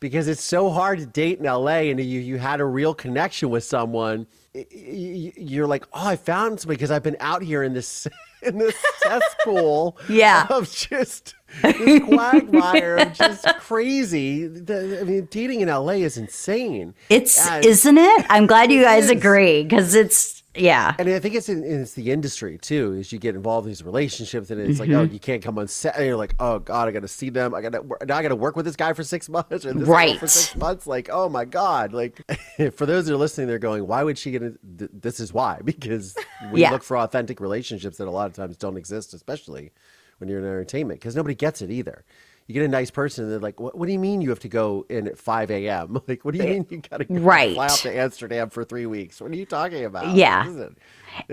Because 0.00 0.28
it's 0.28 0.42
so 0.42 0.70
hard 0.70 0.98
to 0.98 1.06
date 1.06 1.38
in 1.40 1.44
LA, 1.44 1.90
and 1.90 2.00
you 2.00 2.20
you 2.20 2.38
had 2.38 2.60
a 2.60 2.64
real 2.64 2.94
connection 2.94 3.50
with 3.50 3.64
someone. 3.64 4.26
You're 4.72 5.66
like, 5.66 5.84
oh, 5.92 6.08
I 6.08 6.16
found 6.16 6.58
somebody 6.58 6.76
because 6.76 6.90
I've 6.90 7.02
been 7.02 7.18
out 7.20 7.42
here 7.42 7.62
in 7.62 7.72
this 7.74 8.08
in 8.42 8.56
this 8.58 8.74
cesspool 9.02 9.98
Yeah. 10.08 10.46
of 10.50 10.70
just 10.72 11.34
this 11.62 12.02
quagmire 12.04 12.96
of 12.96 13.12
just 13.12 13.46
crazy. 13.60 14.46
The, 14.46 15.00
I 15.00 15.04
mean, 15.04 15.28
dating 15.30 15.60
in 15.60 15.68
LA 15.68 15.92
is 16.00 16.16
insane. 16.16 16.94
It's 17.10 17.46
And- 17.46 17.64
isn't 17.64 17.98
it? 17.98 18.26
I'm 18.30 18.46
glad 18.46 18.72
you 18.72 18.82
guys 18.82 19.10
agree 19.10 19.62
because 19.64 19.94
it's 19.94 20.39
yeah. 20.56 20.94
And 20.98 21.08
I 21.08 21.18
think 21.20 21.34
it's 21.36 21.48
in, 21.48 21.62
it's 21.62 21.94
the 21.94 22.10
industry 22.10 22.58
too. 22.58 22.94
Is 22.94 23.12
you 23.12 23.18
get 23.18 23.34
involved 23.36 23.66
in 23.66 23.70
these 23.70 23.82
relationships, 23.84 24.50
and 24.50 24.60
it's 24.60 24.80
like, 24.80 24.90
oh, 24.90 25.04
Mm-hmm. 25.04 25.12
you 25.14 25.20
can't 25.20 25.42
come 25.42 25.58
on 25.58 25.68
set. 25.68 25.96
And 25.96 26.06
you're 26.06 26.16
like, 26.16 26.34
oh 26.40 26.58
god, 26.58 26.88
I 26.88 26.90
got 26.90 27.02
to 27.02 27.08
see 27.08 27.30
them. 27.30 27.54
I 27.54 27.60
got 27.62 27.72
to 27.72 27.84
now 28.06 28.16
I 28.16 28.22
got 28.22 28.28
to 28.30 28.36
work 28.36 28.56
with 28.56 28.64
this 28.66 28.76
guy 28.76 28.92
for 28.92 29.04
six 29.04 29.28
months, 29.36 29.64
or 29.64 29.72
this 29.72 29.88
Right. 29.88 30.18
for 30.18 30.26
six 30.26 30.56
months. 30.56 30.86
Like, 30.86 31.08
oh 31.12 31.28
my 31.28 31.44
god. 31.44 31.92
Like, 31.92 32.20
for 32.74 32.86
those 32.86 33.06
that 33.06 33.14
are 33.14 33.16
listening, 33.16 33.46
they're 33.46 33.58
going, 33.58 33.86
why 33.86 34.02
would 34.02 34.18
she 34.18 34.32
get? 34.32 34.42
In, 34.42 34.58
this 34.62 35.20
is 35.20 35.32
why 35.32 35.60
because 35.64 36.16
we 36.52 36.62
Yeah. 36.62 36.72
look 36.72 36.82
for 36.82 36.96
authentic 36.98 37.40
relationships 37.40 37.98
that 37.98 38.08
a 38.08 38.10
lot 38.10 38.26
of 38.26 38.34
times 38.34 38.56
don't 38.56 38.76
exist, 38.76 39.14
especially 39.14 39.70
when 40.18 40.28
you're 40.28 40.38
in 40.40 40.44
entertainment, 40.44 41.00
because 41.00 41.16
nobody 41.16 41.34
gets 41.34 41.62
it 41.62 41.70
either. 41.70 42.04
You 42.50 42.54
get 42.54 42.64
a 42.64 42.68
nice 42.68 42.90
person, 42.90 43.22
and 43.22 43.32
they're 43.32 43.38
like, 43.38 43.60
what, 43.60 43.78
what 43.78 43.86
do 43.86 43.92
you 43.92 43.98
mean 44.00 44.20
you 44.20 44.30
have 44.30 44.40
to 44.40 44.48
go 44.48 44.84
in 44.88 45.06
at 45.06 45.16
5 45.16 45.52
a.m.? 45.52 46.02
Like, 46.08 46.24
what 46.24 46.34
do 46.34 46.38
you 46.42 46.50
mean 46.50 46.66
you 46.68 46.78
got 46.78 46.96
to 46.96 47.04
go 47.04 47.14
Right. 47.14 47.54
fly 47.54 47.66
out 47.66 47.78
to 47.78 47.96
Amsterdam 47.96 48.50
for 48.50 48.64
three 48.64 48.86
weeks? 48.86 49.20
What 49.20 49.30
are 49.30 49.36
you 49.36 49.46
talking 49.46 49.84
about? 49.84 50.16
Yeah. 50.16 50.48
Isn't- 50.48 50.76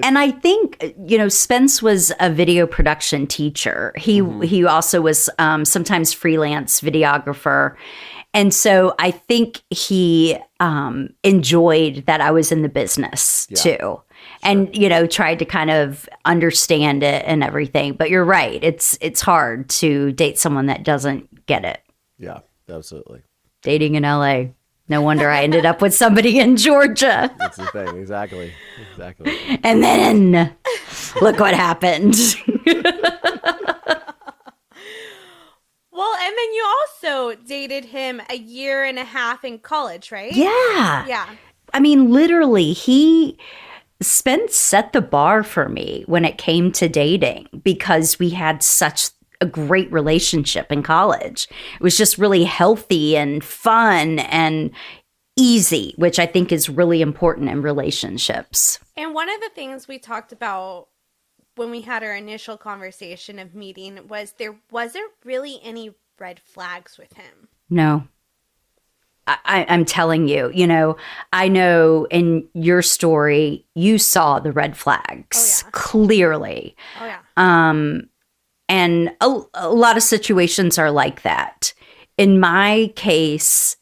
And 0.04 0.20
I 0.20 0.30
think 0.30 0.94
you 1.08 1.18
know 1.18 1.28
Spence 1.28 1.82
was 1.82 2.12
a 2.20 2.30
video 2.30 2.68
production 2.68 3.26
teacher. 3.26 3.94
He 3.98 4.24
he 4.46 4.64
also 4.66 5.02
was 5.02 5.28
um, 5.40 5.66
sometimes 5.66 6.14
freelance 6.14 6.82
videographer, 6.82 7.76
and 8.34 8.54
so 8.54 8.94
I 9.00 9.10
think 9.12 9.62
he 9.72 10.38
um, 10.60 11.10
enjoyed 11.24 12.06
that 12.08 12.22
I 12.22 12.30
was 12.32 12.52
in 12.52 12.62
the 12.62 12.70
business 12.70 13.48
too, 13.56 14.02
and 14.48 14.76
you 14.76 14.90
know 14.90 15.06
tried 15.06 15.38
to 15.40 15.46
kind 15.46 15.70
of 15.70 16.10
understand 16.26 17.04
it 17.04 17.24
and 17.28 17.44
everything. 17.44 17.94
But 17.94 18.10
you're 18.10 18.26
right; 18.26 18.64
it's 18.64 18.98
it's 19.02 19.22
hard 19.22 19.70
to 19.72 20.14
date 20.14 20.40
someone 20.40 20.68
that 20.68 20.84
doesn't 20.84 21.46
get 21.46 21.66
it. 21.66 21.82
Yeah, 22.18 22.40
absolutely. 22.70 23.22
Dating 23.62 23.96
in 23.96 24.04
LA. 24.04 24.46
No 24.90 25.02
wonder 25.02 25.30
I 25.30 25.44
ended 25.44 25.66
up 25.66 25.82
with 25.82 25.94
somebody 25.94 26.40
in 26.40 26.56
Georgia. 26.56 27.30
That's 27.38 27.58
the 27.58 27.66
thing. 27.68 27.98
Exactly. 27.98 28.54
Exactly. 28.92 29.38
And 29.64 29.84
then 29.84 30.56
look 31.22 31.42
what 31.42 31.54
happened. 31.54 32.16
well, 35.92 36.16
and 36.16 36.38
then 36.38 36.54
you 36.54 36.74
also 36.80 37.36
dated 37.46 37.84
him 37.84 38.22
a 38.30 38.38
year 38.38 38.86
and 38.86 38.98
a 38.98 39.04
half 39.04 39.44
in 39.44 39.60
college, 39.60 40.10
right? 40.10 40.34
yeah. 40.34 41.06
Yeah. 41.06 41.36
I 41.74 41.82
mean, 41.82 42.12
literally, 42.12 42.72
he 42.72 43.38
Spence 44.02 44.56
set 44.56 44.94
the 44.94 45.02
bar 45.02 45.44
for 45.44 45.70
me 45.70 46.04
when 46.08 46.26
it 46.26 46.38
came 46.38 46.72
to 46.74 46.88
dating 46.88 47.48
because 47.64 48.20
we 48.20 48.30
had 48.30 48.62
such 48.62 49.10
a 49.42 49.46
great 49.46 49.92
relationship 49.92 50.72
in 50.72 50.84
college. 50.84 51.48
It 51.76 51.82
was 51.82 51.98
just 51.98 52.18
really 52.18 52.44
healthy 52.44 53.18
and 53.18 53.44
fun 53.44 54.20
and 54.20 54.72
easy, 55.36 55.94
which 55.98 56.20
I 56.20 56.26
think 56.26 56.52
is 56.52 56.70
really 56.70 57.02
important 57.02 57.50
in 57.50 57.62
relationships. 57.62 58.80
And 58.96 59.14
one 59.14 59.30
of 59.30 59.40
the 59.42 59.52
things 59.54 59.88
we 59.88 60.00
talked 60.00 60.32
about 60.32 60.88
when 61.56 61.72
we 61.72 61.82
had 61.82 62.04
our 62.04 62.16
initial 62.16 62.58
conversation 62.58 63.40
of 63.40 63.56
meeting 63.56 64.08
was 64.08 64.34
there 64.34 64.60
wasn't 64.72 65.12
really 65.24 65.60
any 65.64 65.92
red 66.20 66.40
flags 66.40 66.98
with 66.98 67.14
him. 67.14 67.48
No. 67.70 68.08
I, 69.28 69.66
I'm 69.68 69.84
telling 69.86 70.28
you, 70.28 70.50
you 70.54 70.66
know, 70.66 70.96
I 71.34 71.48
know 71.50 72.08
in 72.10 72.48
your 72.54 72.82
story, 72.82 73.66
you 73.76 73.98
saw 73.98 74.40
the 74.40 74.52
red 74.52 74.78
flags 74.78 75.64
Oh, 75.64 75.68
yeah. 75.68 75.72
clearly. 75.74 76.76
Oh 77.02 77.06
yeah. 77.06 77.20
Um, 77.36 78.10
and 78.70 79.12
a, 79.22 79.40
a 79.54 79.70
lot 79.70 79.98
of 79.98 80.04
situations 80.04 80.78
are 80.78 80.92
like 80.92 81.22
that. 81.24 81.74
In 82.18 82.40
my 82.40 82.92
case, 82.96 83.78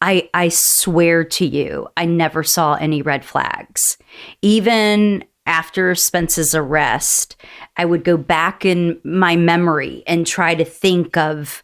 I 0.00 0.28
I 0.34 0.48
swear 0.48 1.24
to 1.24 1.46
you, 1.46 1.88
I 1.96 2.04
never 2.04 2.42
saw 2.42 2.74
any 2.74 3.02
red 3.02 3.24
flags. 3.24 3.98
Even 4.42 5.24
after 5.46 5.94
Spence's 5.94 6.54
arrest, 6.54 7.36
I 7.76 7.84
would 7.84 8.04
go 8.04 8.16
back 8.16 8.64
in 8.64 9.00
my 9.04 9.34
memory 9.36 10.02
and 10.06 10.26
try 10.26 10.54
to 10.54 10.64
think 10.64 11.16
of 11.16 11.62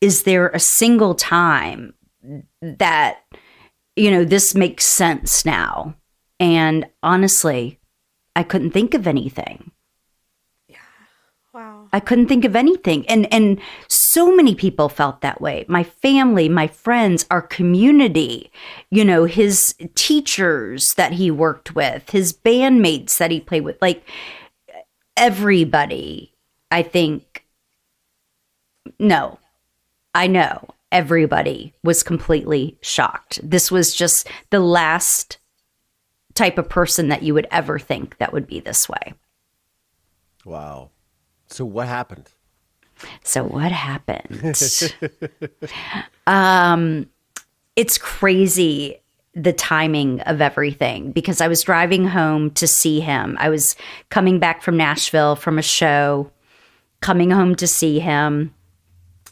is 0.00 0.22
there 0.24 0.48
a 0.48 0.58
single 0.58 1.14
time 1.14 1.92
that 2.60 3.18
you 3.96 4.10
know 4.10 4.24
this 4.24 4.54
makes 4.54 4.84
sense 4.86 5.44
now? 5.44 5.94
And 6.38 6.86
honestly, 7.02 7.78
I 8.34 8.42
couldn't 8.42 8.72
think 8.72 8.94
of 8.94 9.06
anything. 9.06 9.70
Yeah. 10.68 10.76
Wow. 11.54 11.88
I 11.92 12.00
couldn't 12.00 12.28
think 12.28 12.44
of 12.44 12.54
anything. 12.54 13.08
And 13.08 13.32
and 13.32 13.60
so 13.88 14.34
many 14.34 14.54
people 14.54 14.88
felt 14.88 15.22
that 15.22 15.40
way. 15.40 15.64
My 15.68 15.82
family, 15.82 16.48
my 16.48 16.66
friends, 16.66 17.26
our 17.30 17.42
community, 17.42 18.50
you 18.90 19.04
know, 19.04 19.24
his 19.24 19.74
teachers 19.94 20.94
that 20.94 21.12
he 21.12 21.30
worked 21.30 21.74
with, 21.74 22.10
his 22.10 22.32
bandmates 22.32 23.16
that 23.18 23.30
he 23.30 23.40
played 23.40 23.64
with, 23.64 23.80
like 23.80 24.06
everybody, 25.16 26.34
I 26.70 26.82
think 26.82 27.44
no. 28.98 29.38
I 30.14 30.26
know 30.28 30.68
everybody 30.92 31.74
was 31.82 32.02
completely 32.02 32.78
shocked. 32.80 33.40
This 33.42 33.70
was 33.70 33.94
just 33.94 34.28
the 34.50 34.60
last 34.60 35.38
type 36.34 36.58
of 36.58 36.68
person 36.68 37.08
that 37.08 37.22
you 37.22 37.34
would 37.34 37.46
ever 37.50 37.78
think 37.78 38.18
that 38.18 38.32
would 38.32 38.46
be 38.46 38.60
this 38.60 38.88
way. 38.88 39.14
Wow. 40.44 40.90
So 41.48 41.64
what 41.64 41.88
happened? 41.88 42.30
So 43.22 43.44
what 43.44 43.72
happened? 43.72 44.62
um, 46.26 47.08
it's 47.74 47.98
crazy. 47.98 48.98
the 49.34 49.52
timing 49.52 50.20
of 50.22 50.40
everything 50.40 51.12
because 51.12 51.42
I 51.42 51.48
was 51.48 51.62
driving 51.62 52.06
home 52.06 52.52
to 52.52 52.66
see 52.66 53.00
him. 53.00 53.36
I 53.38 53.50
was 53.50 53.76
coming 54.08 54.38
back 54.38 54.62
from 54.62 54.78
Nashville 54.78 55.36
from 55.36 55.58
a 55.58 55.62
show, 55.62 56.30
coming 57.00 57.30
home 57.30 57.54
to 57.56 57.66
see 57.66 57.98
him. 57.98 58.54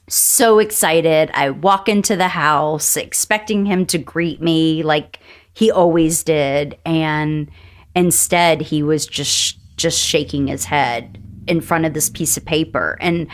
So 0.09 0.59
excited. 0.59 1.31
I 1.33 1.51
walk 1.51 1.89
into 1.89 2.15
the 2.17 2.29
house 2.29 2.97
expecting 2.97 3.65
him 3.65 3.87
to 3.87 3.99
greet 3.99 4.43
me 4.43 4.83
like 4.83 5.19
he 5.55 5.71
always 5.71 6.23
did 6.23 6.79
and 6.85 7.51
instead 7.97 8.61
he 8.61 8.83
was 8.83 9.07
just 9.07 9.59
just 9.77 9.99
shaking 9.99 10.47
his 10.47 10.65
head 10.65 11.21
in 11.47 11.61
front 11.61 11.85
of 11.85 11.95
this 11.95 12.09
piece 12.11 12.37
of 12.37 12.45
paper. 12.45 12.97
And 13.01 13.29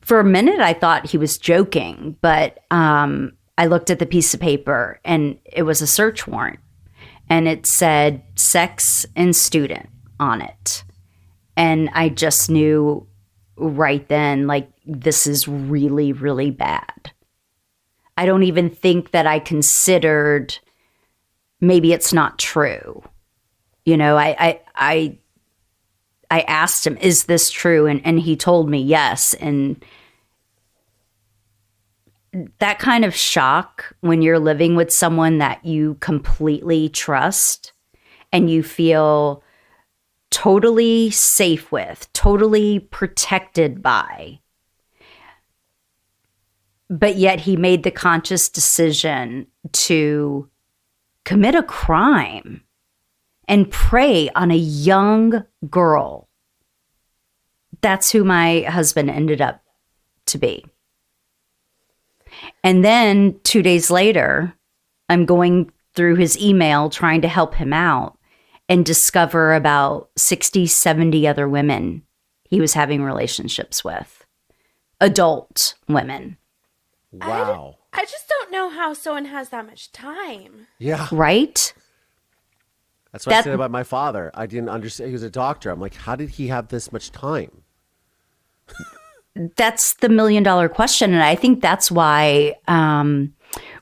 for 0.00 0.18
a 0.18 0.24
minute 0.24 0.60
I 0.60 0.72
thought 0.72 1.10
he 1.10 1.18
was 1.18 1.36
joking, 1.36 2.16
but 2.20 2.60
um 2.70 3.32
I 3.58 3.66
looked 3.66 3.90
at 3.90 3.98
the 3.98 4.06
piece 4.06 4.32
of 4.34 4.40
paper 4.40 5.00
and 5.04 5.38
it 5.44 5.62
was 5.62 5.82
a 5.82 5.86
search 5.86 6.26
warrant 6.26 6.58
and 7.28 7.46
it 7.46 7.66
said 7.66 8.22
sex 8.34 9.06
and 9.14 9.36
student 9.36 9.88
on 10.18 10.40
it. 10.40 10.84
And 11.56 11.90
I 11.92 12.08
just 12.08 12.50
knew 12.50 13.06
right 13.56 14.06
then, 14.08 14.46
like, 14.46 14.70
this 14.86 15.26
is 15.26 15.46
really, 15.46 16.12
really 16.12 16.50
bad. 16.50 17.12
I 18.16 18.26
don't 18.26 18.42
even 18.42 18.70
think 18.70 19.10
that 19.10 19.26
I 19.26 19.38
considered 19.38 20.58
maybe 21.60 21.92
it's 21.92 22.12
not 22.12 22.38
true. 22.38 23.02
You 23.84 23.96
know, 23.96 24.16
I, 24.16 24.36
I, 24.38 24.60
I, 24.74 25.18
I 26.30 26.40
asked 26.42 26.86
him, 26.86 26.96
is 26.98 27.24
this 27.24 27.50
true? 27.50 27.86
And, 27.86 28.00
and 28.04 28.18
he 28.18 28.36
told 28.36 28.68
me 28.68 28.80
yes. 28.80 29.34
And 29.34 29.84
that 32.58 32.80
kind 32.80 33.04
of 33.04 33.14
shock 33.14 33.94
when 34.00 34.20
you're 34.20 34.40
living 34.40 34.74
with 34.74 34.92
someone 34.92 35.38
that 35.38 35.64
you 35.64 35.94
completely 36.00 36.88
trust 36.88 37.72
and 38.32 38.50
you 38.50 38.64
feel 38.64 39.43
totally 40.34 41.10
safe 41.10 41.70
with, 41.70 42.12
totally 42.12 42.80
protected 42.80 43.80
by. 43.80 44.40
But 46.90 47.14
yet 47.14 47.38
he 47.38 47.56
made 47.56 47.84
the 47.84 47.92
conscious 47.92 48.48
decision 48.48 49.46
to 49.72 50.50
commit 51.24 51.54
a 51.54 51.62
crime 51.62 52.62
and 53.46 53.70
prey 53.70 54.28
on 54.30 54.50
a 54.50 54.56
young 54.56 55.44
girl. 55.70 56.28
That's 57.80 58.10
who 58.10 58.24
my 58.24 58.62
husband 58.62 59.10
ended 59.10 59.40
up 59.40 59.62
to 60.26 60.38
be. 60.38 60.66
And 62.64 62.84
then 62.84 63.38
two 63.44 63.62
days 63.62 63.88
later, 63.88 64.52
I'm 65.08 65.26
going 65.26 65.70
through 65.94 66.16
his 66.16 66.36
email 66.40 66.90
trying 66.90 67.22
to 67.22 67.28
help 67.28 67.54
him 67.54 67.72
out 67.72 68.18
and 68.68 68.84
discover 68.84 69.54
about 69.54 70.10
60, 70.16 70.66
70 70.66 71.26
other 71.26 71.48
women 71.48 72.02
he 72.44 72.60
was 72.60 72.74
having 72.74 73.02
relationships 73.02 73.82
with, 73.82 74.24
adult 75.00 75.74
women. 75.88 76.36
Wow. 77.10 77.78
I, 77.92 78.02
I 78.02 78.04
just 78.04 78.28
don't 78.28 78.52
know 78.52 78.68
how 78.68 78.92
someone 78.92 79.24
has 79.26 79.48
that 79.48 79.66
much 79.66 79.90
time. 79.92 80.66
Yeah. 80.78 81.08
Right? 81.10 81.72
That's 83.12 83.26
what 83.26 83.36
I 83.36 83.42
said 83.42 83.54
about 83.54 83.70
my 83.70 83.82
father. 83.82 84.30
I 84.34 84.46
didn't 84.46 84.68
understand. 84.68 85.08
He 85.08 85.12
was 85.12 85.22
a 85.22 85.30
doctor. 85.30 85.70
I'm 85.70 85.80
like, 85.80 85.94
how 85.94 86.16
did 86.16 86.30
he 86.30 86.48
have 86.48 86.68
this 86.68 86.92
much 86.92 87.12
time? 87.12 87.62
that's 89.56 89.94
the 89.94 90.08
million 90.08 90.44
dollar 90.44 90.68
question 90.68 91.12
and 91.12 91.22
i 91.22 91.34
think 91.34 91.60
that's 91.60 91.90
why 91.90 92.54
um, 92.68 93.34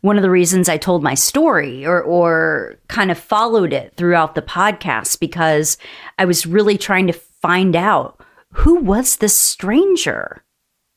one 0.02 0.16
of 0.16 0.22
the 0.22 0.30
reasons 0.30 0.68
i 0.68 0.76
told 0.76 1.02
my 1.02 1.14
story 1.14 1.84
or, 1.84 2.02
or 2.02 2.76
kind 2.88 3.10
of 3.10 3.18
followed 3.18 3.72
it 3.72 3.94
throughout 3.96 4.34
the 4.34 4.42
podcast 4.42 5.18
because 5.18 5.76
i 6.18 6.24
was 6.24 6.46
really 6.46 6.78
trying 6.78 7.06
to 7.06 7.12
find 7.12 7.74
out 7.74 8.22
who 8.52 8.76
was 8.76 9.16
this 9.16 9.36
stranger 9.36 10.44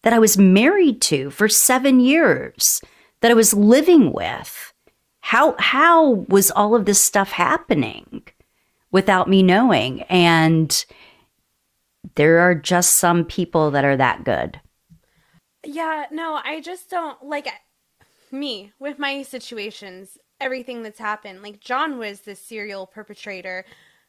that 0.03 0.13
i 0.13 0.19
was 0.19 0.37
married 0.37 1.01
to 1.01 1.29
for 1.31 1.47
seven 1.47 1.99
years 1.99 2.81
that 3.21 3.31
i 3.31 3.35
was 3.35 3.53
living 3.53 4.11
with 4.11 4.73
how 5.21 5.55
how 5.57 6.09
was 6.27 6.51
all 6.51 6.75
of 6.75 6.85
this 6.85 7.01
stuff 7.01 7.31
happening 7.31 8.21
without 8.91 9.29
me 9.29 9.41
knowing 9.41 10.01
and 10.03 10.85
there 12.15 12.39
are 12.39 12.55
just 12.55 12.95
some 12.95 13.25
people 13.25 13.71
that 13.71 13.83
are 13.83 13.97
that 13.97 14.23
good. 14.23 14.59
Yeah, 15.65 16.05
no, 16.11 16.39
I 16.43 16.61
just 16.61 16.89
don't 16.89 17.23
like 17.23 17.47
me 18.35 18.73
with 18.79 18.99
my 18.99 19.23
situations, 19.23 20.17
everything 20.39 20.83
that's 20.83 20.99
happened. 20.99 21.41
Like 21.41 21.59
John 21.59 21.97
was 21.97 22.21
the 22.21 22.35
serial 22.35 22.85
perpetrator, 22.85 23.65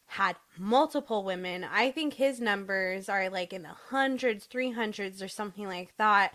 had 0.07 0.37
multiple 0.59 1.25
women. 1.25 1.65
I 1.65 1.91
think 1.91 2.15
his 2.15 2.41
numbers 2.41 3.09
are 3.09 3.29
like 3.31 3.53
in 3.53 3.63
the 3.63 3.77
hundreds, 3.91 4.47
300s 4.47 5.23
or 5.23 5.29
something 5.29 5.67
like 5.67 5.97
that 5.97 6.35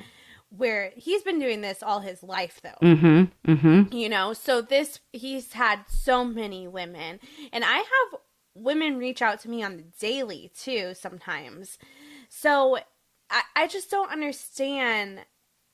where 0.49 0.91
he's 0.97 1.23
been 1.23 1.39
doing 1.39 1.61
this 1.61 1.81
all 1.81 2.01
his 2.01 2.21
life 2.23 2.59
though. 2.61 2.85
Mm-hmm. 2.85 3.51
Mm-hmm. 3.51 3.95
You 3.95 4.09
know, 4.09 4.33
so 4.33 4.61
this 4.61 4.99
he's 5.13 5.53
had 5.53 5.85
so 5.87 6.25
many 6.25 6.67
women 6.67 7.19
and 7.53 7.63
I 7.63 7.77
have 7.77 8.19
women 8.53 8.97
reach 8.97 9.21
out 9.21 9.39
to 9.41 9.49
me 9.49 9.63
on 9.63 9.77
the 9.77 9.85
daily 9.99 10.51
too 10.57 10.93
sometimes. 10.93 11.77
So 12.27 12.79
I, 13.29 13.41
I 13.55 13.67
just 13.67 13.89
don't 13.89 14.11
understand. 14.11 15.21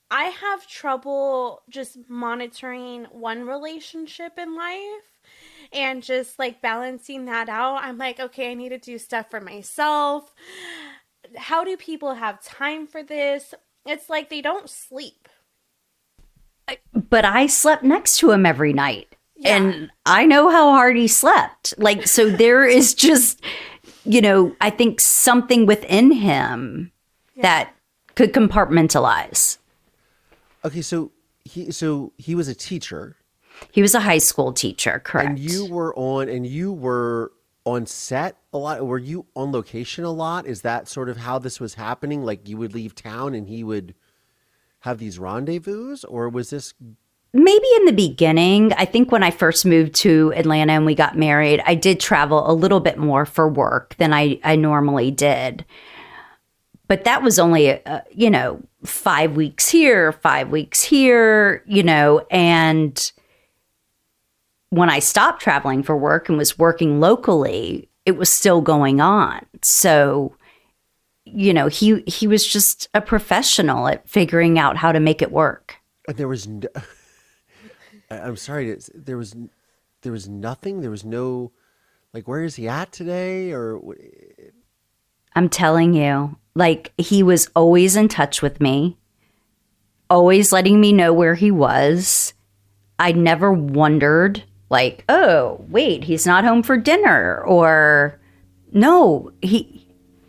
I 0.09 0.25
have 0.25 0.67
trouble 0.67 1.63
just 1.69 1.97
monitoring 2.09 3.05
one 3.11 3.45
relationship 3.45 4.37
in 4.37 4.55
life 4.55 5.17
and 5.73 6.01
just 6.01 6.39
like 6.39 6.61
balancing 6.61 7.25
that 7.25 7.49
out. 7.49 7.83
I'm 7.83 7.97
like, 7.97 8.19
okay, 8.19 8.51
I 8.51 8.53
need 8.53 8.69
to 8.69 8.77
do 8.77 8.97
stuff 8.97 9.29
for 9.29 9.41
myself. 9.41 10.33
How 11.35 11.63
do 11.63 11.75
people 11.75 12.13
have 12.13 12.41
time 12.41 12.87
for 12.87 13.03
this? 13.03 13.53
It's 13.85 14.09
like 14.09 14.29
they 14.29 14.41
don't 14.41 14.69
sleep. 14.69 15.27
But 16.93 17.25
I 17.25 17.47
slept 17.47 17.83
next 17.83 18.17
to 18.19 18.31
him 18.31 18.45
every 18.45 18.73
night. 18.73 19.15
Yeah. 19.35 19.57
And 19.57 19.91
I 20.05 20.25
know 20.25 20.49
how 20.49 20.71
hard 20.71 20.97
he 20.97 21.07
slept. 21.07 21.73
Like, 21.77 22.07
so 22.07 22.29
there 22.29 22.65
is 22.67 22.93
just, 22.93 23.41
you 24.05 24.21
know, 24.21 24.55
I 24.61 24.69
think 24.69 25.01
something 25.01 25.65
within 25.65 26.11
him 26.11 26.91
that 27.37 27.73
could 28.15 28.33
compartmentalize. 28.33 29.57
Okay, 30.67 30.81
so 30.81 31.11
he 31.45 31.71
so 31.71 32.11
he 32.17 32.35
was 32.35 32.47
a 32.49 32.55
teacher, 32.55 33.15
He 33.71 33.81
was 33.81 33.95
a 33.95 34.01
high 34.01 34.17
school 34.17 34.51
teacher, 34.51 35.01
correct? 35.03 35.29
and 35.29 35.39
you 35.39 35.65
were 35.65 35.95
on 35.95 36.27
and 36.27 36.45
you 36.45 36.73
were 36.73 37.31
on 37.63 37.85
set 37.85 38.37
a 38.51 38.57
lot. 38.57 38.85
Were 38.85 38.97
you 38.97 39.25
on 39.33 39.51
location 39.53 40.03
a 40.03 40.11
lot? 40.11 40.45
Is 40.45 40.61
that 40.63 40.87
sort 40.89 41.07
of 41.09 41.17
how 41.17 41.39
this 41.39 41.59
was 41.59 41.75
happening? 41.75 42.23
Like 42.23 42.49
you 42.49 42.57
would 42.57 42.73
leave 42.73 42.95
town 42.95 43.33
and 43.33 43.47
he 43.47 43.63
would 43.63 43.95
have 44.81 44.97
these 44.97 45.17
rendezvous, 45.17 45.97
or 46.07 46.27
was 46.29 46.49
this? 46.49 46.73
maybe 47.33 47.67
in 47.77 47.85
the 47.85 47.91
beginning, 47.91 48.73
I 48.73 48.85
think 48.85 49.11
when 49.11 49.21
I 49.21 49.31
first 49.31 49.65
moved 49.65 49.93
to 49.95 50.33
Atlanta 50.35 50.73
and 50.73 50.85
we 50.85 50.95
got 50.95 51.17
married, 51.17 51.61
I 51.65 51.75
did 51.75 51.99
travel 51.99 52.49
a 52.49 52.53
little 52.53 52.79
bit 52.79 52.97
more 52.97 53.25
for 53.25 53.47
work 53.47 53.95
than 53.97 54.11
I, 54.13 54.39
I 54.43 54.55
normally 54.55 55.11
did. 55.11 55.63
But 56.87 57.03
that 57.03 57.21
was 57.21 57.37
only, 57.37 57.83
uh, 57.85 58.01
you 58.11 58.29
know, 58.31 58.63
five 58.87 59.35
weeks 59.35 59.69
here, 59.69 60.11
five 60.11 60.49
weeks 60.49 60.83
here, 60.83 61.63
you 61.65 61.83
know, 61.83 62.25
and 62.31 63.11
when 64.69 64.89
I 64.89 64.99
stopped 64.99 65.41
traveling 65.41 65.83
for 65.83 65.95
work 65.95 66.29
and 66.29 66.37
was 66.37 66.57
working 66.57 66.99
locally, 66.99 67.89
it 68.05 68.17
was 68.17 68.29
still 68.29 68.61
going 68.61 68.99
on. 68.99 69.45
So, 69.61 70.35
you 71.25 71.53
know, 71.53 71.67
he 71.67 72.01
he 72.07 72.27
was 72.27 72.45
just 72.45 72.89
a 72.93 73.01
professional 73.01 73.87
at 73.87 74.07
figuring 74.07 74.59
out 74.59 74.77
how 74.77 74.91
to 74.91 74.99
make 74.99 75.21
it 75.21 75.31
work. 75.31 75.75
And 76.07 76.17
there 76.17 76.27
was. 76.27 76.47
No, 76.47 76.69
I'm 78.09 78.37
sorry. 78.37 78.77
There 78.93 79.17
was. 79.17 79.35
There 80.01 80.11
was 80.11 80.27
nothing. 80.27 80.81
There 80.81 80.91
was 80.91 81.03
no. 81.03 81.51
Like, 82.13 82.27
where 82.27 82.43
is 82.43 82.55
he 82.55 82.67
at 82.67 82.91
today? 82.91 83.51
Or 83.51 83.79
I'm 85.35 85.49
telling 85.49 85.93
you, 85.93 86.37
like 86.57 86.91
he 86.97 87.21
was 87.23 87.49
always 87.55 87.95
in 87.95 88.07
touch 88.07 88.41
with 88.41 88.59
me, 88.59 88.97
always 90.09 90.51
letting 90.51 90.81
me 90.81 90.91
know 90.91 91.13
where 91.13 91.35
he 91.35 91.51
was. 91.51 92.33
I 92.99 93.11
never 93.11 93.51
wondered, 93.53 94.43
like, 94.71 95.05
oh, 95.07 95.63
wait, 95.69 96.05
he's 96.05 96.25
not 96.25 96.43
home 96.43 96.63
for 96.63 96.75
dinner, 96.77 97.43
or 97.43 98.19
no, 98.71 99.31
he 99.41 99.85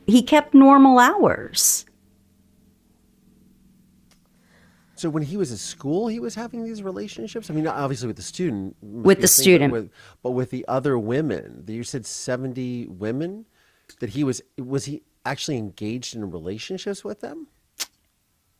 he 0.06 0.22
kept 0.22 0.52
normal 0.54 0.98
hours. 0.98 1.86
So 4.96 5.08
when 5.08 5.22
he 5.22 5.36
was 5.36 5.52
at 5.52 5.58
school, 5.58 6.08
he 6.08 6.18
was 6.18 6.34
having 6.34 6.64
these 6.64 6.82
relationships. 6.82 7.48
I 7.50 7.54
mean, 7.54 7.68
obviously 7.68 8.08
with 8.08 8.16
the 8.16 8.22
student, 8.22 8.76
With 8.82 9.18
the 9.20 9.26
a 9.26 9.28
thing, 9.28 9.30
but 9.30 9.30
student. 9.30 9.72
with- 9.72 9.90
but 10.24 10.30
with 10.32 10.50
the 10.50 10.64
other 10.66 10.98
women. 10.98 11.64
You 11.68 11.84
said 11.84 12.04
seventy 12.04 12.86
women. 12.86 13.46
That 14.00 14.10
he 14.10 14.24
was 14.24 14.42
was 14.58 14.84
he 14.84 15.02
actually 15.28 15.58
engaged 15.58 16.14
in 16.14 16.30
relationships 16.30 17.04
with 17.04 17.20
them? 17.20 17.48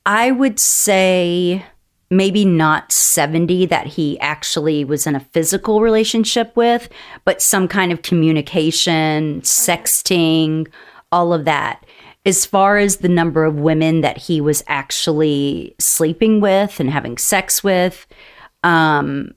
I 0.07 0.31
would 0.31 0.59
say 0.59 1.65
maybe 2.11 2.45
not 2.45 2.91
70 2.93 3.67
that 3.67 3.87
he 3.87 4.19
actually 4.21 4.85
was 4.85 5.07
in 5.07 5.15
a 5.15 5.21
physical 5.21 5.81
relationship 5.81 6.57
with, 6.57 6.89
but 7.25 7.43
some 7.43 7.69
kind 7.69 7.93
of 7.93 8.03
communication, 8.03 9.43
sexting, 9.43 10.69
all 11.13 11.33
of 11.33 11.45
that. 11.45 11.85
As 12.25 12.47
far 12.47 12.79
as 12.79 12.99
the 12.99 13.09
number 13.09 13.45
of 13.45 13.57
women 13.57 14.01
that 14.01 14.17
he 14.17 14.41
was 14.41 14.63
actually 14.67 15.75
sleeping 15.79 16.41
with 16.41 16.81
and 16.81 16.91
having 16.91 17.19
sex 17.19 17.63
with, 17.63 18.07
um, 18.63 19.33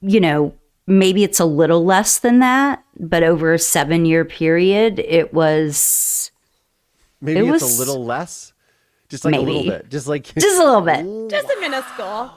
you 0.00 0.20
know, 0.20 0.54
maybe 0.86 1.24
it's 1.24 1.40
a 1.40 1.44
little 1.44 1.84
less 1.84 2.18
than 2.18 2.38
that, 2.40 2.84
but 2.98 3.22
over 3.22 3.52
a 3.52 3.58
seven 3.58 4.04
year 4.04 4.24
period, 4.24 4.98
it 4.98 5.32
was 5.34 6.30
Maybe 7.20 7.40
It 7.40 7.54
it's 7.54 7.62
was- 7.62 7.76
a 7.76 7.78
little 7.78 8.04
less. 8.04 8.52
Just 9.08 9.24
like 9.24 9.34
a 9.34 9.38
little 9.40 9.62
bit. 9.64 9.88
Just 9.90 10.06
like 10.08 10.24
just 10.34 10.58
a 10.60 10.64
little 10.64 10.80
bit. 10.80 11.30
Just 11.30 11.46
a 11.46 11.60
minuscule. 11.60 12.30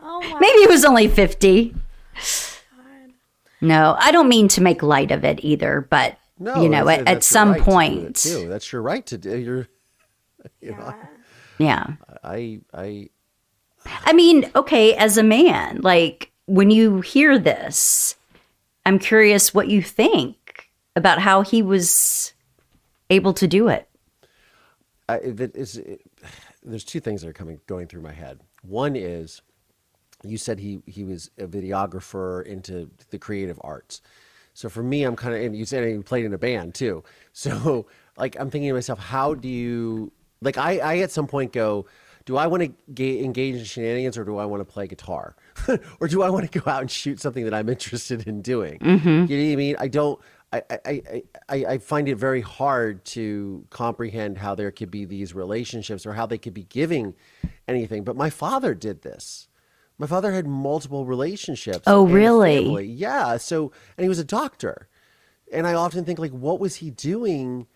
Oh 0.00 0.20
my 0.20 0.38
Maybe 0.40 0.58
it 0.62 0.68
was 0.70 0.84
only 0.84 1.06
50. 1.06 1.74
No, 3.60 3.94
I 3.98 4.10
don't 4.10 4.28
mean 4.28 4.48
to 4.48 4.62
make 4.62 4.82
light 4.82 5.10
of 5.10 5.22
it 5.24 5.40
either, 5.44 5.86
but 5.90 6.16
No, 6.38 6.62
you 6.62 6.68
know, 6.68 6.88
at, 6.88 7.06
at 7.06 7.22
some 7.22 7.50
right 7.50 7.58
to 7.58 7.64
point, 7.64 8.16
too. 8.16 8.48
That's 8.48 8.72
your 8.72 8.80
right 8.80 9.04
to 9.06 9.18
do. 9.18 9.36
You're, 9.36 9.68
you 10.62 10.70
know, 10.72 10.94
yeah. 11.58 11.86
I, 12.24 12.60
I, 12.72 13.10
I 13.84 14.12
mean, 14.14 14.50
okay, 14.56 14.94
as 14.94 15.18
a 15.18 15.22
man, 15.22 15.82
like 15.82 16.29
when 16.50 16.72
you 16.72 17.00
hear 17.00 17.38
this, 17.38 18.16
I'm 18.84 18.98
curious 18.98 19.54
what 19.54 19.68
you 19.68 19.82
think 19.82 20.68
about 20.96 21.20
how 21.20 21.42
he 21.42 21.62
was 21.62 22.32
able 23.08 23.32
to 23.34 23.46
do 23.46 23.68
it. 23.68 23.88
I 25.08 25.18
that 25.18 25.54
is. 25.54 25.76
It, 25.76 26.02
there's 26.62 26.84
two 26.84 27.00
things 27.00 27.22
that 27.22 27.28
are 27.28 27.32
coming 27.32 27.60
going 27.68 27.86
through 27.86 28.02
my 28.02 28.12
head. 28.12 28.40
One 28.62 28.96
is, 28.96 29.42
you 30.24 30.36
said 30.36 30.58
he 30.58 30.80
he 30.86 31.04
was 31.04 31.30
a 31.38 31.46
videographer 31.46 32.44
into 32.44 32.90
the 33.10 33.18
creative 33.18 33.60
arts. 33.62 34.02
So 34.52 34.68
for 34.68 34.82
me, 34.82 35.04
I'm 35.04 35.14
kind 35.14 35.34
of, 35.36 35.40
and 35.40 35.56
you 35.56 35.64
said 35.64 35.86
he 35.86 35.98
played 35.98 36.24
in 36.24 36.34
a 36.34 36.38
band 36.38 36.74
too. 36.74 37.04
So 37.32 37.86
like, 38.16 38.36
I'm 38.38 38.50
thinking 38.50 38.68
to 38.70 38.74
myself, 38.74 38.98
how 38.98 39.34
do 39.34 39.48
you 39.48 40.10
like? 40.42 40.58
I 40.58 40.78
I 40.78 40.98
at 40.98 41.12
some 41.12 41.28
point 41.28 41.52
go. 41.52 41.86
Do 42.30 42.36
I 42.36 42.46
want 42.46 42.62
to 42.62 42.72
ga- 42.94 43.24
engage 43.24 43.56
in 43.56 43.64
shenanigans 43.64 44.16
or 44.16 44.22
do 44.24 44.38
I 44.38 44.44
want 44.44 44.60
to 44.60 44.64
play 44.64 44.86
guitar? 44.86 45.34
or 45.98 46.06
do 46.06 46.22
I 46.22 46.30
want 46.30 46.48
to 46.48 46.60
go 46.60 46.70
out 46.70 46.80
and 46.80 46.88
shoot 46.88 47.18
something 47.18 47.42
that 47.42 47.52
I'm 47.52 47.68
interested 47.68 48.24
in 48.28 48.40
doing? 48.40 48.78
Mm-hmm. 48.78 49.08
You 49.08 49.36
know 49.36 49.44
what 49.46 49.52
I 49.52 49.56
mean? 49.56 49.76
I 49.80 49.88
don't. 49.88 50.20
I, 50.52 50.62
I, 50.70 51.22
I 51.48 51.64
I 51.64 51.78
find 51.78 52.08
it 52.08 52.14
very 52.14 52.40
hard 52.40 53.04
to 53.16 53.66
comprehend 53.70 54.38
how 54.38 54.54
there 54.54 54.70
could 54.70 54.92
be 54.92 55.04
these 55.06 55.34
relationships 55.34 56.06
or 56.06 56.12
how 56.12 56.24
they 56.24 56.38
could 56.38 56.54
be 56.54 56.62
giving 56.62 57.16
anything. 57.66 58.04
But 58.04 58.14
my 58.14 58.30
father 58.30 58.76
did 58.76 59.02
this. 59.02 59.48
My 59.98 60.06
father 60.06 60.30
had 60.30 60.46
multiple 60.46 61.06
relationships. 61.06 61.82
Oh, 61.88 62.06
really? 62.06 62.86
Yeah. 62.86 63.38
So, 63.38 63.72
and 63.98 64.04
he 64.04 64.08
was 64.08 64.20
a 64.20 64.24
doctor. 64.24 64.88
And 65.52 65.66
I 65.66 65.74
often 65.74 66.04
think, 66.04 66.20
like, 66.20 66.30
what 66.30 66.60
was 66.60 66.76
he 66.76 66.92
doing 66.92 67.66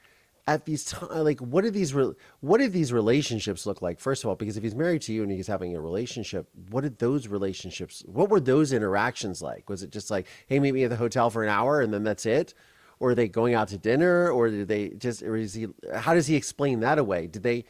at 0.47 0.65
these 0.65 0.85
times? 0.85 1.13
Like, 1.13 1.41
what 1.41 1.65
did 1.65 1.75
these 1.75 1.95
re- 1.95 2.15
what 2.41 2.59
did 2.59 2.73
these 2.73 2.93
relationships 2.93 3.67
look 3.67 3.83
like? 3.83 4.01
First 4.01 4.25
of 4.25 4.29
all, 4.29 4.37
because 4.37 4.57
if 4.57 4.63
he's 4.63 4.75
married 4.75 5.03
to 5.03 5.13
you 5.13 5.23
and 5.23 5.33
he's 5.33 5.47
having 5.47 5.75
a 5.75 5.81
relationship, 5.81 6.49
what 6.71 6.83
did 6.83 6.99
those 6.99 7.29
relationships? 7.29 8.03
What 8.07 8.29
were 8.31 8.41
those 8.41 8.73
interactions 8.73 9.41
like? 9.43 9.69
Was 9.69 9.83
it 9.83 9.91
just 9.91 10.11
like, 10.11 10.27
hey, 10.47 10.59
meet 10.61 10.73
me 10.73 10.85
at 10.85 10.91
the 10.91 10.97
hotel 10.97 11.31
for 11.31 11.43
an 11.43 11.49
hour 11.49 11.81
and 11.81 11.93
then 11.93 12.05
that's 12.05 12.27
it? 12.27 12.55
Or 13.01 13.11
are 13.11 13.15
they 13.15 13.29
going 13.29 13.55
out 13.55 13.69
to 13.69 13.79
dinner? 13.79 14.31
Or 14.31 14.49
did 14.49 14.69
they 14.69 14.91
just? 14.91 15.23
Or 15.23 15.37
is 15.37 15.55
he? 15.55 15.67
How 15.95 16.15
does 16.15 16.27
he 16.27 16.37
explain 16.37 16.81
that 16.81 16.99
away? 16.99 17.27
Did 17.27 17.43
they? 17.43 17.65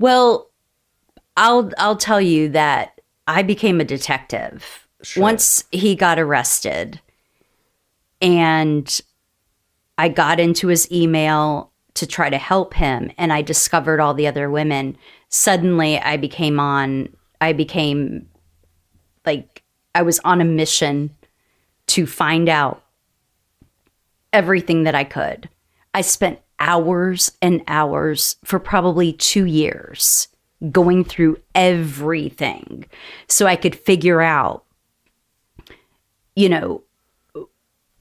Well, 0.00 0.50
I'll 1.36 1.70
I'll 1.78 1.96
tell 1.96 2.20
you 2.20 2.48
that 2.50 3.00
I 3.26 3.42
became 3.42 3.80
a 3.80 3.84
detective 3.84 4.86
Sure. 5.02 5.22
once 5.22 5.64
he 5.72 5.94
got 5.94 6.18
arrested, 6.18 7.00
and 8.22 9.00
I 9.98 10.08
got 10.08 10.40
into 10.40 10.68
his 10.68 10.90
email 10.92 11.72
to 11.94 12.06
try 12.06 12.28
to 12.28 12.38
help 12.38 12.74
him, 12.74 13.10
and 13.16 13.32
I 13.32 13.42
discovered 13.42 14.00
all 14.00 14.14
the 14.14 14.26
other 14.26 14.50
women. 14.50 14.96
Suddenly, 15.28 15.98
I 15.98 16.16
became 16.16 16.60
on. 16.60 17.08
I 17.40 17.52
became 17.52 18.28
like 19.24 19.62
I 19.94 20.02
was 20.02 20.18
on 20.20 20.40
a 20.40 20.44
mission 20.44 21.14
to 21.88 22.06
find 22.06 22.48
out 22.48 22.84
everything 24.32 24.84
that 24.84 24.94
I 24.94 25.04
could. 25.04 25.48
I 25.94 26.02
spent 26.02 26.40
hours 26.58 27.32
and 27.40 27.62
hours 27.66 28.36
for 28.44 28.58
probably 28.58 29.12
two 29.12 29.44
years 29.46 30.28
going 30.70 31.04
through 31.04 31.38
everything 31.54 32.86
so 33.28 33.46
I 33.46 33.56
could 33.56 33.74
figure 33.74 34.22
out, 34.22 34.64
you 36.34 36.48
know, 36.48 36.82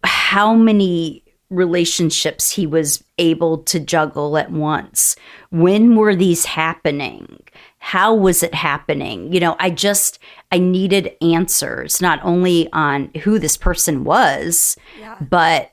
how 0.04 0.54
many 0.54 1.25
relationships 1.50 2.52
he 2.52 2.66
was 2.66 3.04
able 3.18 3.60
to 3.60 3.80
juggle 3.80 4.38
at 4.38 4.52
once. 4.52 5.16
When 5.52 5.96
were 5.96 6.16
these 6.16 6.46
happening? 6.46 7.40
How 7.78 8.14
was 8.16 8.42
it 8.42 8.54
happening? 8.56 9.32
You 9.32 9.40
know, 9.40 9.56
I 9.60 9.70
just, 9.70 10.18
I 10.52 10.58
needed 10.58 11.14
answers, 11.22 12.02
not 12.02 12.20
only 12.24 12.68
on 12.74 13.12
who 13.24 13.38
this 13.38 13.58
person 13.58 14.04
was, 14.04 14.76
Yeah. 15.00 15.18
but 15.22 15.72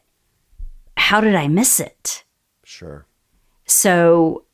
how 0.99 1.21
did 1.21 1.35
I 1.35 1.49
miss 1.49 1.81
it? 1.81 2.25
Sure. 2.65 3.07
So 3.65 4.45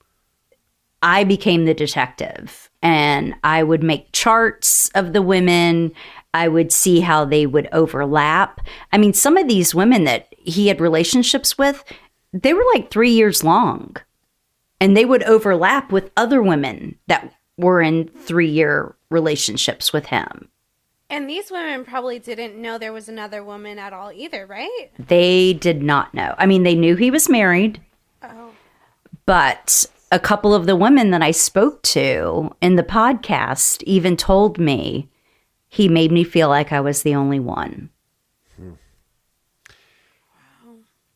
I 1.02 1.24
became 1.24 1.64
the 1.64 1.74
detective 1.74 2.70
and 2.82 3.34
I 3.42 3.62
would 3.64 3.82
make 3.82 4.12
charts 4.12 4.88
of 4.94 5.12
the 5.12 5.22
women. 5.22 5.92
I 6.34 6.48
would 6.48 6.72
see 6.72 7.00
how 7.00 7.24
they 7.24 7.46
would 7.46 7.68
overlap. 7.72 8.60
I 8.92 8.98
mean, 8.98 9.14
some 9.14 9.36
of 9.36 9.48
these 9.48 9.74
women 9.74 10.04
that 10.04 10.28
he 10.38 10.68
had 10.68 10.80
relationships 10.80 11.56
with, 11.56 11.84
they 12.32 12.52
were 12.52 12.64
like 12.74 12.90
three 12.90 13.10
years 13.10 13.42
long 13.42 13.96
and 14.80 14.96
they 14.96 15.04
would 15.04 15.22
overlap 15.24 15.90
with 15.90 16.10
other 16.16 16.42
women 16.42 16.96
that 17.06 17.32
were 17.56 17.80
in 17.80 18.08
three 18.08 18.48
year 18.48 18.94
relationships 19.10 19.92
with 19.92 20.06
him. 20.06 20.48
And 21.10 21.28
these 21.28 21.50
women 21.50 21.84
probably 21.84 22.18
didn't 22.18 22.60
know 22.60 22.76
there 22.76 22.92
was 22.92 23.08
another 23.08 23.42
woman 23.42 23.78
at 23.78 23.94
all 23.94 24.12
either, 24.12 24.46
right? 24.46 24.90
They 24.98 25.54
did 25.54 25.82
not 25.82 26.12
know. 26.12 26.34
I 26.36 26.44
mean, 26.44 26.64
they 26.64 26.74
knew 26.74 26.96
he 26.96 27.10
was 27.10 27.30
married. 27.30 27.80
Oh. 28.22 28.50
But 29.24 29.86
a 30.12 30.18
couple 30.18 30.54
of 30.54 30.66
the 30.66 30.76
women 30.76 31.10
that 31.10 31.22
I 31.22 31.30
spoke 31.30 31.82
to 31.84 32.54
in 32.60 32.76
the 32.76 32.82
podcast 32.82 33.82
even 33.84 34.16
told 34.16 34.58
me 34.58 35.08
he 35.68 35.88
made 35.88 36.10
me 36.12 36.24
feel 36.24 36.48
like 36.48 36.72
I 36.72 36.80
was 36.80 37.02
the 37.02 37.14
only 37.14 37.40
one. 37.40 37.90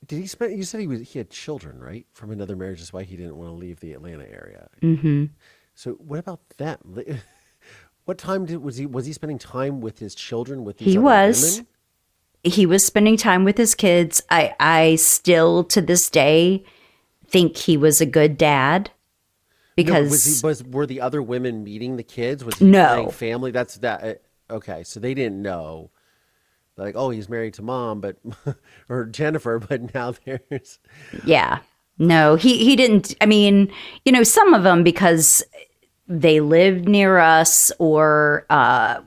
Did 0.07 0.19
he 0.19 0.27
spend? 0.27 0.57
You 0.59 0.65
said 0.65 0.81
he 0.81 0.87
was. 0.87 1.01
He 1.01 1.19
had 1.19 1.31
children, 1.31 1.79
right, 1.79 2.05
from 2.13 2.33
another 2.33 2.57
marriage. 2.57 2.81
That's 2.81 2.93
why 2.93 3.05
he 3.05 3.17
didn't 3.17 3.37
want 3.37 3.51
to 3.51 3.55
leave 3.55 3.81
the 3.81 3.93
Atlanta 3.93 4.25
area. 4.25 4.69
Mm-hmm. 4.83 5.27
So 5.75 5.93
what 5.93 6.19
about 6.19 6.41
them? 6.59 6.79
What 8.05 8.19
time 8.19 8.47
did 8.47 8.61
was 8.65 8.79
he? 8.79 8.85
Was 8.85 9.07
he 9.07 9.13
spending 9.13 9.39
time 9.39 9.81
with 9.81 10.01
his 10.01 10.17
children? 10.17 10.65
With 10.65 10.79
these 10.79 10.89
He 10.95 10.99
was. 10.99 11.59
women? 11.59 11.67
He 12.43 12.67
was 12.67 12.85
spending 12.85 13.17
time 13.17 13.45
with 13.45 13.57
his 13.57 13.77
kids. 13.77 14.21
I, 14.29 14.57
I 14.59 14.97
still 14.97 15.63
to 15.67 15.81
this 15.81 16.11
day 16.11 16.65
think 17.29 17.57
he 17.57 17.77
was 17.77 18.01
a 18.01 18.05
good 18.07 18.37
dad 18.37 18.91
No, 18.91 18.93
because 19.77 20.11
was 20.11 20.25
he? 20.25 20.45
Was 20.45 20.65
were 20.65 20.85
the 20.85 21.01
other 21.01 21.23
women 21.23 21.63
meeting 21.63 21.97
the 21.97 22.03
kids? 22.03 22.45
Was 22.45 22.57
he 22.59 22.65
No. 22.65 22.89
playing 22.89 23.11
family? 23.13 23.51
That's 23.53 23.77
that. 23.77 24.23
Okay, 24.53 24.85
so 24.85 25.01
they 25.01 25.15
didn't 25.15 25.41
know. 25.41 25.91
Like, 26.77 26.95
oh, 26.97 27.11
he's 27.11 27.29
married 27.29 27.55
to 27.55 27.63
mom, 27.63 28.01
but 28.01 28.17
or 28.89 29.07
Jenifer, 29.07 29.67
but 29.67 29.95
now 29.95 30.15
there's 30.25 30.79
Yeah. 31.25 31.61
No, 31.99 32.37
he 32.37 32.65
he 32.65 32.77
didn't. 32.77 33.15
I 33.21 33.27
mean, 33.27 33.73
you 34.05 34.13
know, 34.13 34.23
some 34.23 34.55
of 34.55 34.63
them 34.63 34.83
because 34.83 35.43
they 36.09 36.41
lived 36.41 36.89
near 36.89 37.19
us 37.19 37.71
or 37.79 38.47
uh 38.51 39.01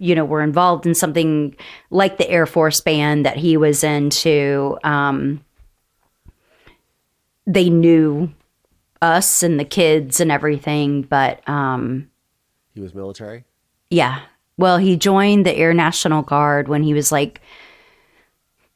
you 0.00 0.14
know, 0.14 0.24
were 0.24 0.42
involved 0.42 0.86
in 0.86 0.94
something 0.94 1.56
like 1.90 2.18
the 2.18 2.30
Air 2.30 2.46
Force 2.46 2.80
band 2.80 3.26
that 3.26 3.36
he 3.36 3.56
was 3.56 3.82
into. 3.84 4.78
Um 4.84 5.44
they 7.46 7.70
knew 7.70 8.32
us 9.00 9.42
and 9.42 9.58
the 9.58 9.64
kids 9.64 10.20
and 10.20 10.30
everything, 10.30 11.02
but 11.02 11.46
um 11.48 12.10
he 12.74 12.80
was 12.80 12.94
military. 12.94 13.44
yeah. 13.90 14.20
Well, 14.58 14.76
he 14.76 14.96
joined 14.96 15.46
the 15.46 15.56
Air 15.56 15.72
National 15.72 16.22
Guard 16.22 16.68
when 16.68 16.82
he 16.82 16.92
was 16.92 17.10
like 17.10 17.40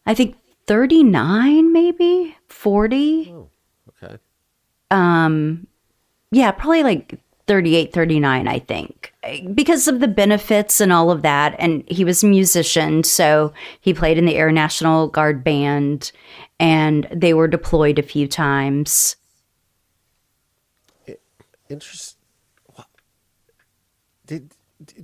I 0.06 0.14
think 0.14 0.36
39 0.66 1.72
maybe, 1.72 2.36
40. 2.48 3.34
Okay, 4.02 4.16
Um, 4.90 5.66
Yeah, 6.30 6.50
probably 6.52 6.82
like 6.82 7.20
38, 7.46 7.92
39, 7.92 8.48
I 8.48 8.58
think, 8.60 9.12
because 9.52 9.88
of 9.88 10.00
the 10.00 10.08
benefits 10.08 10.80
and 10.80 10.92
all 10.92 11.10
of 11.10 11.22
that. 11.22 11.54
And 11.58 11.84
he 11.88 12.04
was 12.04 12.22
a 12.22 12.26
musician, 12.26 13.04
so 13.04 13.52
he 13.80 13.92
played 13.92 14.16
in 14.16 14.26
the 14.26 14.36
Air 14.36 14.52
National 14.52 15.08
Guard 15.08 15.44
band, 15.44 16.12
and 16.58 17.06
they 17.12 17.34
were 17.34 17.48
deployed 17.48 17.98
a 17.98 18.02
few 18.02 18.28
times. 18.28 19.16
interest. 21.68 22.16
did 24.26 24.54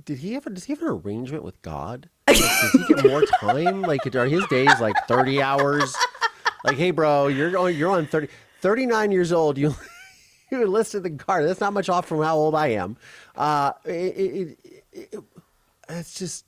did 0.09 0.17
he 0.17 0.33
have 0.33 0.51
does 0.51 0.63
he 0.63 0.73
have 0.73 0.81
an 0.81 0.87
arrangement 0.87 1.43
with 1.43 1.61
God? 1.61 2.09
Like, 2.27 2.37
does 2.37 2.71
he 2.71 2.93
get 2.95 3.05
more 3.05 3.21
time? 3.21 3.83
Like 3.83 4.15
are 4.15 4.25
his 4.25 4.43
days 4.47 4.79
like 4.81 4.95
thirty 5.07 5.39
hours? 5.39 5.95
Like, 6.63 6.77
hey, 6.77 6.89
bro, 6.89 7.27
you're 7.27 7.55
on 7.55 7.75
you're 7.75 7.91
on 7.91 8.07
30, 8.07 8.27
39 8.61 9.11
years 9.11 9.31
old. 9.31 9.59
You 9.59 9.75
you 10.51 10.63
enlisted 10.63 11.03
the 11.03 11.11
guard. 11.11 11.45
That's 11.47 11.59
not 11.59 11.73
much 11.73 11.89
off 11.89 12.07
from 12.07 12.23
how 12.23 12.37
old 12.37 12.55
I 12.55 12.69
am. 12.69 12.97
Uh, 13.35 13.73
it, 13.85 13.91
it, 13.91 14.57
it, 14.63 15.09
it, 15.13 15.23
it's 15.89 16.15
just 16.15 16.45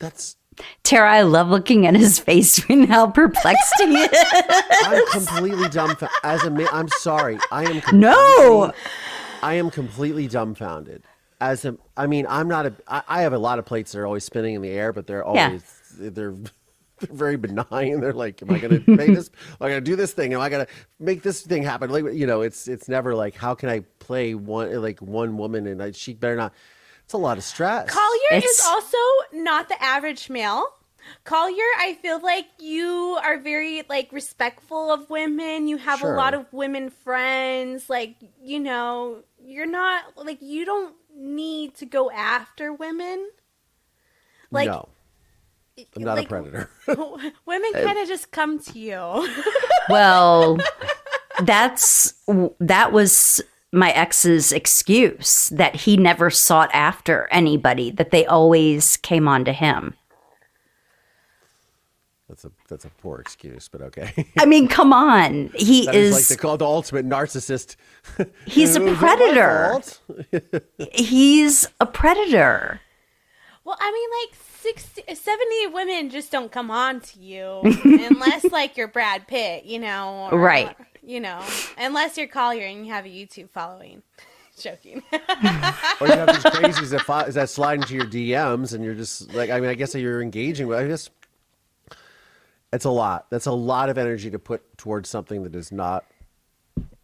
that's 0.00 0.36
Terra, 0.82 1.12
I 1.12 1.22
love 1.22 1.50
looking 1.50 1.86
at 1.86 1.94
his 1.94 2.18
face 2.18 2.60
and 2.68 2.88
how 2.88 3.08
perplexed 3.08 3.74
he 3.78 3.84
is. 3.84 4.24
I'm 4.82 5.06
completely 5.12 5.68
dumbfounded. 5.68 6.08
As 6.24 6.42
a 6.42 6.50
man, 6.50 6.68
I'm 6.72 6.88
sorry. 6.88 7.38
I 7.52 7.64
am 7.64 8.00
No. 8.00 8.72
I 9.44 9.54
am 9.54 9.70
completely 9.70 10.26
dumbfounded. 10.26 11.04
As 11.50 11.64
a, 11.64 11.76
I 11.96 12.06
mean, 12.06 12.26
I'm 12.28 12.48
not 12.48 12.66
a. 12.66 12.74
I, 12.88 13.02
I 13.08 13.22
have 13.22 13.32
a 13.32 13.38
lot 13.38 13.58
of 13.58 13.64
plates 13.66 13.92
that 13.92 13.98
are 14.00 14.06
always 14.06 14.24
spinning 14.24 14.54
in 14.54 14.62
the 14.62 14.70
air, 14.70 14.92
but 14.92 15.06
they're 15.06 15.24
Yeah. 15.34 15.46
always 15.46 15.64
they're. 15.98 16.10
They're 16.10 16.34
very 17.12 17.36
benign. 17.36 18.00
They're 18.00 18.12
like, 18.12 18.40
am 18.40 18.50
I 18.52 18.58
going 18.60 18.82
to 18.84 18.90
make 18.96 19.08
this? 19.14 19.28
Am 19.28 19.66
I 19.66 19.68
going 19.68 19.84
to 19.84 19.90
do 19.90 19.96
this 19.96 20.12
thing? 20.12 20.32
Am 20.32 20.40
I 20.40 20.48
going 20.48 20.64
to 20.64 20.72
make 21.00 21.22
this 21.22 21.42
thing 21.42 21.64
happen? 21.64 21.90
Like, 21.90 22.14
you 22.14 22.26
know, 22.26 22.40
it's 22.42 22.68
it's 22.68 22.88
never 22.88 23.14
like, 23.16 23.34
how 23.34 23.54
can 23.54 23.68
I 23.68 23.80
play 23.98 24.34
one 24.34 24.80
like 24.80 25.02
one 25.02 25.36
woman 25.36 25.66
and 25.66 25.82
I, 25.82 25.90
she 25.90 26.14
better 26.14 26.36
not. 26.36 26.54
It's 27.04 27.12
a 27.12 27.18
lot 27.18 27.36
of 27.36 27.44
stress. 27.44 27.90
Collier 27.90 28.38
It's- 28.38 28.44
is 28.60 28.64
also 28.64 28.96
not 29.32 29.68
the 29.68 29.82
average 29.82 30.30
male. 30.30 30.64
Collier, 31.24 31.66
I 31.78 31.98
feel 32.00 32.18
like 32.22 32.46
you 32.58 33.18
are 33.22 33.38
very 33.38 33.82
like 33.90 34.10
respectful 34.12 34.90
of 34.90 35.10
women. 35.10 35.68
You 35.68 35.76
have 35.76 35.98
Sure. 35.98 36.14
a 36.14 36.16
lot 36.16 36.32
of 36.32 36.50
women 36.52 36.88
friends. 36.90 37.90
Like, 37.90 38.14
you 38.40 38.58
know, 38.60 39.22
you're 39.44 39.66
not 39.66 40.16
like 40.16 40.38
you 40.40 40.64
don't 40.64 40.94
need 41.16 41.74
to 41.76 41.86
go 41.86 42.10
after 42.10 42.72
women. 42.72 43.30
Like 44.50 44.68
no, 44.68 44.88
I'm 45.96 46.02
not 46.02 46.16
like, 46.16 46.26
a 46.26 46.28
predator. 46.28 46.70
Women 47.46 47.72
kind 47.72 47.98
of 47.98 48.06
just 48.06 48.30
come 48.30 48.58
to 48.60 48.78
you. 48.78 49.28
Well, 49.90 50.56
that's 51.42 52.14
that 52.58 52.90
was 52.90 53.42
my 53.70 53.90
ex's 53.90 54.50
excuse 54.50 55.50
that 55.50 55.76
he 55.76 55.98
never 55.98 56.30
sought 56.30 56.70
after 56.72 57.28
anybody, 57.30 57.90
that 57.90 58.10
they 58.10 58.24
always 58.24 58.96
came 58.96 59.28
on 59.28 59.44
to 59.44 59.52
him. 59.52 59.92
That's 62.28 62.44
a 62.44 62.50
that's 62.68 62.84
a 62.84 62.88
poor 62.88 63.18
excuse, 63.18 63.68
but 63.68 63.82
okay. 63.82 64.26
I 64.38 64.46
mean, 64.46 64.66
come 64.68 64.92
on. 64.92 65.50
He 65.54 65.84
That 65.86 65.94
is, 65.94 66.16
is 66.16 66.30
like 66.30 66.40
the, 66.40 66.56
the 66.56 66.64
ultimate 66.64 67.06
narcissist. 67.06 67.76
he's 68.46 68.76
a 68.76 68.80
predator. 68.96 69.80
He's 70.92 71.66
a 71.80 71.86
predator. 71.86 72.80
well, 73.64 73.76
I 73.78 73.92
mean, 73.92 74.08
like 74.22 74.38
60, 74.62 75.14
70 75.14 75.66
women 75.74 76.10
just 76.10 76.32
don't 76.32 76.50
come 76.50 76.70
on 76.70 77.00
to 77.00 77.18
you 77.20 77.60
unless 77.84 78.44
like 78.44 78.76
you're 78.76 78.88
Brad 78.88 79.26
Pitt, 79.26 79.64
you 79.66 79.78
know, 79.78 80.28
or, 80.32 80.38
Right. 80.38 80.74
You 81.02 81.20
know, 81.20 81.42
unless 81.76 82.16
you're 82.16 82.26
Collier 82.28 82.64
and 82.66 82.86
you 82.86 82.92
have 82.92 83.04
a 83.04 83.08
YouTube 83.08 83.50
following. 83.50 84.02
Joking. 84.58 85.02
Or 85.12 86.06
you 86.06 86.12
have 86.14 86.28
these 86.28 86.44
crazies 86.44 86.90
that, 86.90 87.02
fi- 87.02 87.28
that 87.28 87.50
slide 87.50 87.80
into 87.82 87.94
your 87.94 88.06
DMs, 88.06 88.72
and 88.72 88.84
you're 88.84 88.94
just 88.94 89.34
like, 89.34 89.50
I 89.50 89.58
mean, 89.58 89.68
I 89.68 89.74
guess 89.74 89.94
you're 89.96 90.22
engaging 90.22 90.68
with. 90.68 90.78
I 90.78 90.86
guess 90.86 91.10
it's 92.74 92.84
a 92.84 92.90
lot. 92.90 93.26
That's 93.30 93.46
a 93.46 93.52
lot 93.52 93.88
of 93.88 93.96
energy 93.98 94.30
to 94.30 94.38
put 94.38 94.76
towards 94.76 95.08
something 95.08 95.42
that 95.44 95.54
is 95.54 95.72
not 95.72 96.04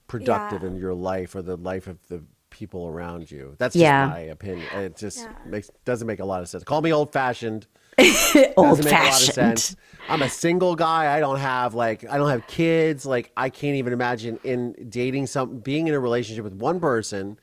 productive 0.08 0.62
Yeah. 0.62 0.68
in 0.68 0.76
your 0.76 0.94
life 0.94 1.34
or 1.34 1.42
the 1.42 1.56
life 1.56 1.86
of 1.86 1.98
the 2.08 2.22
people 2.50 2.88
around 2.88 3.30
you. 3.30 3.54
That's 3.58 3.74
just 3.74 3.82
Yeah. 3.82 4.06
my 4.08 4.18
opinion. 4.20 4.66
It 4.74 4.96
just 4.96 5.18
Yeah. 5.18 5.32
makes 5.46 5.70
doesn't 5.84 6.06
make 6.06 6.18
a 6.20 6.24
lot 6.24 6.42
of 6.42 6.48
sense. 6.48 6.64
Call 6.64 6.80
me 6.82 6.92
old 6.92 7.12
fashioned. 7.12 7.66
Old 7.98 8.06
doesn't 8.78 8.84
make 8.84 8.94
a 8.94 8.96
lot 8.96 9.28
of 9.28 9.34
fashioned. 9.34 9.76
I'm 10.08 10.22
a 10.22 10.28
single 10.28 10.74
guy. 10.74 11.14
I 11.16 11.20
don't 11.20 11.38
have 11.38 11.74
like 11.74 12.04
I 12.10 12.18
don't 12.18 12.28
have 12.30 12.46
kids. 12.48 13.06
Like 13.06 13.30
I 13.36 13.50
can't 13.50 13.76
even 13.76 13.92
imagine 13.92 14.40
in 14.42 14.74
dating 14.88 15.28
some 15.28 15.58
being 15.60 15.86
in 15.86 15.94
a 15.94 16.00
relationship 16.00 16.42
with 16.44 16.54
one 16.54 16.80
person 16.80 17.38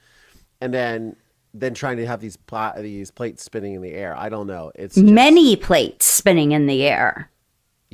and 0.60 0.74
then 0.74 1.16
then 1.54 1.74
trying 1.74 1.98
to 1.98 2.06
have 2.06 2.20
these 2.20 2.36
pla- 2.36 2.74
these 2.78 3.10
plates 3.10 3.42
spinning 3.44 3.74
in 3.76 3.82
the 3.82 3.94
air. 3.94 4.14
I 4.18 4.28
don't 4.28 4.46
know. 4.48 4.72
It's 4.76 4.96
just, 4.96 5.08
Many 5.08 5.56
plates 5.56 6.06
spinning 6.06 6.52
in 6.52 6.68
the 6.68 6.84
air. 6.84 7.32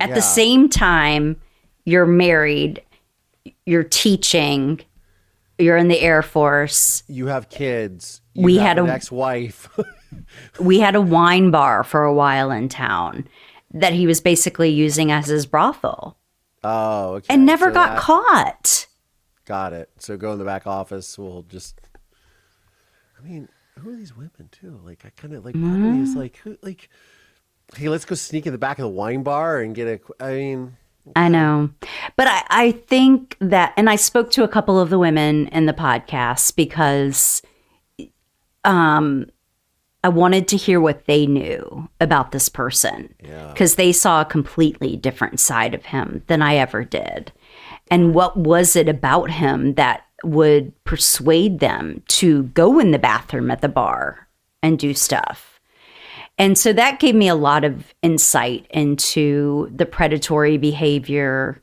At 0.00 0.08
Yeah. 0.10 0.14
the 0.16 0.22
same 0.22 0.68
time, 0.68 1.40
you're 1.84 2.06
married, 2.06 2.82
you're 3.66 3.84
teaching, 3.84 4.80
you're 5.58 5.76
in 5.76 5.88
the 5.88 6.00
Air 6.00 6.22
Force. 6.22 7.02
you 7.08 7.26
have 7.26 7.48
kids. 7.48 8.20
You 8.34 8.44
We 8.44 8.56
have 8.56 8.66
had 8.66 8.78
an 8.80 8.88
a- 8.88 8.92
ex-wife. 8.92 9.68
we 10.60 10.80
had 10.80 10.94
a 10.96 11.00
wine 11.00 11.50
bar 11.50 11.84
for 11.84 12.02
a 12.02 12.12
while 12.14 12.50
in 12.50 12.68
town 12.68 13.28
that 13.72 13.92
he 13.92 14.06
was 14.06 14.20
basically 14.20 14.70
using 14.70 15.10
as 15.12 15.26
his 15.26 15.46
brothel 15.46 16.16
oh, 16.64 17.14
okay. 17.14 17.32
and 17.32 17.44
never 17.46 17.66
So 17.66 17.74
got 17.74 17.90
that- 17.90 17.98
caught. 18.00 18.86
Got 19.46 19.72
it. 19.74 19.90
So 19.98 20.16
go 20.16 20.32
in 20.32 20.38
the 20.38 20.44
back 20.44 20.66
office. 20.66 21.18
We'll 21.18 21.42
just. 21.42 21.78
I 23.18 23.22
mean, 23.22 23.48
who 23.78 23.90
are 23.90 23.96
these 23.96 24.16
women 24.16 24.48
too? 24.50 24.80
Like 24.84 25.04
I 25.04 25.10
kind 25.10 25.34
of 25.34 25.44
like 25.44 25.54
part 25.54 25.66
of 25.66 25.78
me 25.80 25.98
Mm. 25.98 26.02
is 26.02 26.14
like 26.16 26.36
who 26.38 26.56
like. 26.62 26.88
Hey, 27.76 27.88
let's 27.88 28.04
go 28.04 28.14
sneak 28.14 28.46
in 28.46 28.52
the 28.52 28.58
back 28.58 28.78
of 28.78 28.84
the 28.84 28.88
wine 28.88 29.22
bar 29.22 29.60
and 29.60 29.74
get 29.74 29.88
a. 29.88 30.24
I 30.24 30.34
mean, 30.34 30.76
I 31.16 31.28
know. 31.28 31.70
But 32.16 32.28
I, 32.28 32.42
I 32.48 32.72
think 32.72 33.36
that, 33.40 33.74
and 33.76 33.90
I 33.90 33.96
spoke 33.96 34.30
to 34.32 34.44
a 34.44 34.48
couple 34.48 34.78
of 34.80 34.90
the 34.90 34.98
women 34.98 35.48
in 35.48 35.66
the 35.66 35.72
podcast 35.72 36.56
because 36.56 37.42
um, 38.64 39.26
I 40.02 40.08
wanted 40.08 40.48
to 40.48 40.56
hear 40.56 40.80
what 40.80 41.06
they 41.06 41.26
knew 41.26 41.88
about 42.00 42.32
this 42.32 42.48
person. 42.48 43.14
Yeah. 43.22 43.48
Because 43.48 43.74
they 43.74 43.92
saw 43.92 44.20
a 44.20 44.26
completely 44.26 44.96
different 44.96 45.40
side 45.40 45.74
of 45.74 45.84
him 45.84 46.22
than 46.26 46.42
I 46.42 46.56
ever 46.56 46.84
did. 46.84 47.32
And 47.90 48.14
what 48.14 48.36
was 48.36 48.76
it 48.76 48.88
about 48.88 49.30
him 49.30 49.74
that 49.74 50.04
would 50.22 50.72
persuade 50.84 51.60
them 51.60 52.02
to 52.08 52.44
go 52.44 52.78
in 52.78 52.92
the 52.92 52.98
bathroom 52.98 53.50
at 53.50 53.60
the 53.60 53.68
bar 53.68 54.26
and 54.62 54.78
do 54.78 54.94
stuff? 54.94 55.53
And 56.38 56.58
so 56.58 56.72
that 56.72 56.98
gave 56.98 57.14
me 57.14 57.28
a 57.28 57.34
lot 57.34 57.64
of 57.64 57.94
insight 58.02 58.66
into 58.70 59.70
the 59.74 59.86
predatory 59.86 60.58
behavior 60.58 61.62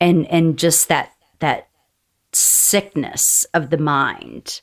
and 0.00 0.26
and 0.26 0.58
just 0.58 0.88
that 0.88 1.12
that 1.38 1.68
sickness 2.32 3.44
of 3.54 3.70
the 3.70 3.78
mind 3.78 4.60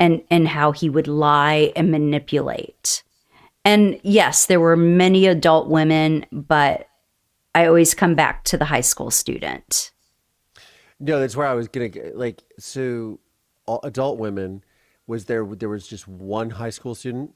and 0.00 0.22
and 0.30 0.48
how 0.48 0.72
he 0.72 0.88
would 0.88 1.08
lie 1.08 1.72
and 1.76 1.90
manipulate. 1.90 3.02
And 3.64 4.00
yes, 4.02 4.46
there 4.46 4.60
were 4.60 4.76
many 4.76 5.26
adult 5.26 5.68
women, 5.68 6.24
but 6.32 6.88
I 7.54 7.66
always 7.66 7.94
come 7.94 8.14
back 8.14 8.44
to 8.44 8.56
the 8.56 8.64
high 8.64 8.80
school 8.80 9.10
student. 9.10 9.90
No, 11.00 11.20
that's 11.20 11.36
where 11.36 11.46
I 11.46 11.54
was 11.54 11.68
gonna. 11.68 11.90
Like, 12.14 12.42
so 12.58 13.20
adult 13.82 14.18
women, 14.18 14.64
was 15.06 15.26
there? 15.26 15.44
There 15.44 15.68
was 15.68 15.86
just 15.86 16.08
one 16.08 16.50
high 16.50 16.70
school 16.70 16.94
student. 16.94 17.34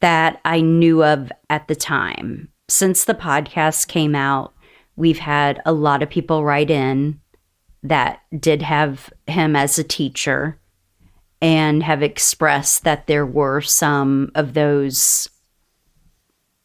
That 0.00 0.40
I 0.44 0.60
knew 0.60 1.02
of 1.04 1.32
at 1.50 1.68
the 1.68 1.74
time. 1.76 2.48
Since 2.68 3.04
the 3.04 3.14
podcast 3.14 3.88
came 3.88 4.14
out, 4.14 4.54
we've 4.96 5.18
had 5.18 5.60
a 5.66 5.72
lot 5.72 6.02
of 6.02 6.10
people 6.10 6.44
write 6.44 6.70
in 6.70 7.20
that 7.82 8.20
did 8.38 8.62
have 8.62 9.12
him 9.26 9.54
as 9.56 9.78
a 9.78 9.84
teacher 9.84 10.60
and 11.40 11.82
have 11.82 12.02
expressed 12.02 12.84
that 12.84 13.06
there 13.06 13.24
were 13.26 13.60
some 13.60 14.30
of 14.34 14.54
those 14.54 15.28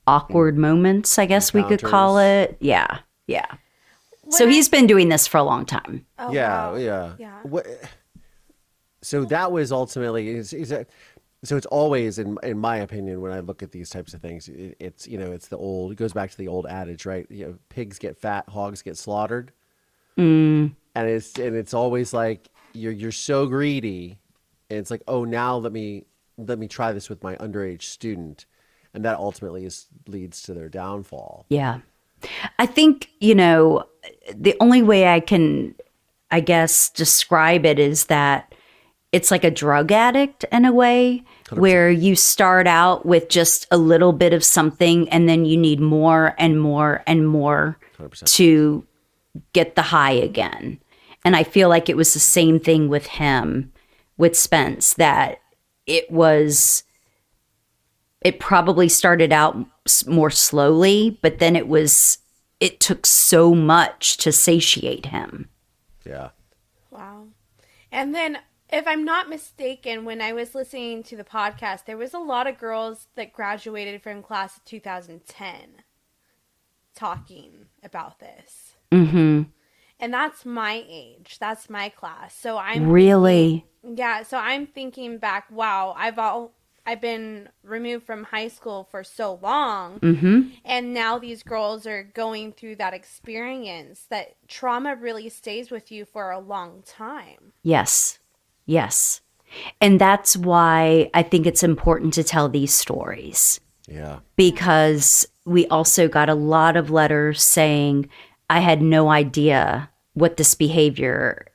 awkward 0.08 0.58
moments, 0.58 1.18
I 1.18 1.26
guess 1.26 1.54
we 1.54 1.64
could 1.64 1.82
call 1.82 2.18
it. 2.18 2.58
Yeah. 2.60 3.00
Yeah. 3.28 3.46
so 4.30 4.46
I- 4.48 4.50
he's 4.52 4.68
been 4.70 4.88
doing 4.88 5.10
this 5.10 5.28
for 5.28 5.38
a 5.38 5.44
long 5.44 5.66
time. 5.66 6.06
Oh, 6.20 6.32
yeah, 6.34 6.72
wow. 6.72 6.76
yeah, 6.76 7.14
Yeah. 7.18 7.40
What? 7.44 7.68
So 9.02 9.26
that 9.26 9.52
was 9.52 9.72
ultimately 9.72 10.30
is, 10.30 10.54
is 10.54 10.70
that, 10.70 10.88
so 11.44 11.58
it's 11.58 11.66
always 11.68 12.20
in 12.20 12.38
in 12.44 12.58
my 12.58 12.78
opinion 12.78 13.22
when 13.22 13.32
I 13.32 13.42
look 13.42 13.62
at 13.62 13.72
these 13.72 13.90
types 13.90 14.14
of 14.14 14.22
things, 14.22 14.48
it, 14.48 14.78
it's 14.80 15.08
you 15.08 15.18
know 15.18 15.32
it's 15.32 15.48
the 15.48 15.58
old 15.58 15.92
it 15.92 15.96
goes 15.96 16.14
back 16.14 16.32
to 16.32 16.38
the 16.38 16.48
old 16.48 16.66
adage, 16.66 17.06
right? 17.06 17.26
You 17.30 17.46
know, 17.46 17.56
pigs 17.70 18.00
get 18.00 18.18
fat, 18.18 18.48
hogs 18.50 18.82
get 18.82 18.98
slaughtered, 18.98 19.52
mm. 20.18 20.74
and 20.96 21.10
it's 21.10 21.38
and 21.38 21.56
it's 21.56 21.74
always 21.74 22.14
like 22.14 22.50
you're 22.74 22.92
you're 22.92 23.12
so 23.12 23.46
greedy, 23.46 24.20
and 24.70 24.80
it's 24.80 24.92
like 24.92 25.04
oh 25.08 25.26
now 25.26 25.58
let 25.58 25.72
me 25.74 26.06
let 26.38 26.58
me 26.58 26.68
try 26.68 26.92
this 26.94 27.10
with 27.10 27.22
my 27.24 27.36
underage 27.36 27.84
student, 27.84 28.46
and 28.94 29.04
that 29.06 29.18
ultimately 29.18 29.66
is 29.66 29.88
leads 30.08 30.42
to 30.44 30.54
their 30.54 30.70
downfall. 30.70 31.46
Yeah. 31.50 31.80
I 32.58 32.66
think, 32.66 33.10
you 33.20 33.36
know, 33.36 33.86
the 34.34 34.56
only 34.60 34.82
way 34.82 35.08
I 35.08 35.20
can, 35.20 35.76
I 36.32 36.40
guess, 36.40 36.90
describe 36.90 37.66
it 37.66 37.80
is 37.80 38.06
that 38.06 38.54
it's 39.12 39.30
like 39.30 39.44
a 39.44 39.52
drug 39.52 39.92
addict 39.92 40.46
in 40.52 40.66
a 40.66 40.72
way 40.72 41.24
where 41.56 41.90
you 41.90 42.16
start 42.16 42.68
out 42.68 43.06
with 43.06 43.30
just 43.30 43.68
a 43.72 43.78
little 43.78 44.14
bit 44.14 44.34
of 44.34 44.44
something 44.44 45.10
and 45.10 45.28
then 45.28 45.46
you 45.46 45.58
need 45.58 45.80
more 45.80 46.36
and 46.38 46.60
more 46.62 47.04
and 47.08 47.28
more 47.28 47.78
100%. 48.00 48.26
to 48.36 48.86
get 49.54 49.76
the 49.76 49.82
high 49.82 50.12
again. 50.12 50.80
And 51.26 51.36
I 51.36 51.44
feel 51.44 51.70
like 51.70 51.90
it 51.90 51.98
was 51.98 52.14
the 52.14 52.20
same 52.20 52.60
thing 52.60 52.90
with 52.90 53.06
him, 53.06 53.72
with 54.18 54.38
Spence, 54.38 54.94
that 54.96 55.40
it 55.86 56.10
was 56.12 56.84
it 58.22 58.40
probably 58.40 58.88
started 58.88 59.34
out 59.34 59.58
more 60.08 60.30
slowly, 60.30 61.18
but 61.22 61.40
then 61.40 61.56
it 61.56 61.68
was 61.68 62.20
it 62.60 62.80
took 62.80 63.06
so 63.06 63.54
much 63.54 64.18
to 64.18 64.32
satiate 64.32 65.08
him. 65.08 65.50
Yeah. 66.06 66.30
Wow. 66.90 67.28
And 67.92 68.16
then, 68.16 68.38
if 68.74 68.88
I'm 68.88 69.06
not 69.06 69.30
mistaken, 69.30 70.04
when 70.04 70.20
I 70.22 70.34
was 70.34 70.56
listening 70.56 71.04
to 71.04 71.16
the 71.16 71.24
podcast, 71.24 71.86
there 71.86 71.98
was 71.98 72.14
a 72.14 72.20
lot 72.20 72.48
of 72.48 72.58
girls 72.58 73.08
that 73.16 73.32
graduated 73.32 74.02
from 74.02 74.24
class 74.24 74.58
of 74.58 74.66
2010 74.66 75.84
talking 76.96 77.68
about 77.84 78.20
this. 78.20 78.74
Mhm. 78.92 79.48
And 80.00 80.14
that's 80.14 80.46
my 80.46 80.84
age. 80.88 81.38
That's 81.40 81.70
my 81.70 81.90
class. 81.90 82.36
So 82.36 82.58
I'm 82.58 82.90
Really? 82.90 83.66
Yeah, 83.84 84.24
so 84.24 84.38
I'm 84.38 84.66
thinking 84.68 85.18
back, 85.18 85.50
wow, 85.52 85.94
I've 85.98 86.20
all 86.20 86.54
I've 86.86 87.00
been 87.00 87.48
removed 87.64 88.06
from 88.06 88.26
high 88.26 88.50
school 88.50 88.84
for 88.92 89.06
so 89.06 89.36
long 89.36 90.02
Mhm. 90.02 90.52
and 90.66 90.94
now 90.94 91.18
these 91.18 91.42
girls 91.42 91.88
are 91.88 92.04
going 92.04 92.52
through 92.52 92.76
that 92.76 92.94
experience 92.94 94.06
that 94.08 94.36
trauma 94.50 94.94
really 94.94 95.30
stays 95.30 95.72
with 95.72 95.94
you 95.94 96.04
for 96.04 96.30
a 96.32 96.40
long 96.40 96.84
time. 96.84 97.54
Yes. 97.64 98.20
Yes. 98.66 99.22
And 99.80 100.00
that's 100.00 100.36
why 100.36 101.10
I 101.14 101.24
think 101.24 101.46
it's 101.46 101.64
important 101.64 102.14
to 102.16 102.24
tell 102.24 102.50
these 102.50 102.74
stories. 102.74 103.60
Yeah. 103.88 104.20
because 104.38 105.28
we 105.46 105.68
also 105.68 106.08
got 106.08 106.30
a 106.30 106.36
lot 106.36 106.78
of 106.78 106.90
letters 106.90 107.44
saying 107.44 108.10
I 108.50 108.60
had 108.62 108.82
no 108.82 109.10
idea 109.10 109.90
what 110.14 110.38
this 110.38 110.56
behavior 110.56 111.48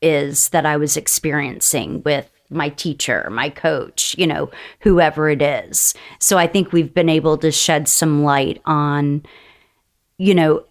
is 0.00 0.48
that 0.48 0.64
I 0.64 0.78
was 0.78 0.96
experiencing 0.96 2.02
with 2.02 2.30
my 2.48 2.70
teacher, 2.70 3.28
my 3.30 3.50
coach, 3.50 4.14
you 4.16 4.26
know, 4.26 4.50
whoever 4.80 5.28
it 5.28 5.42
is. 5.42 5.94
So 6.18 6.38
I 6.38 6.46
think 6.46 6.72
we've 6.72 6.94
been 6.94 7.10
able 7.10 7.36
to 7.38 7.52
shed 7.52 7.88
some 7.88 8.24
light 8.24 8.60
on, 8.64 9.22
you 10.16 10.34
know, 10.34 10.64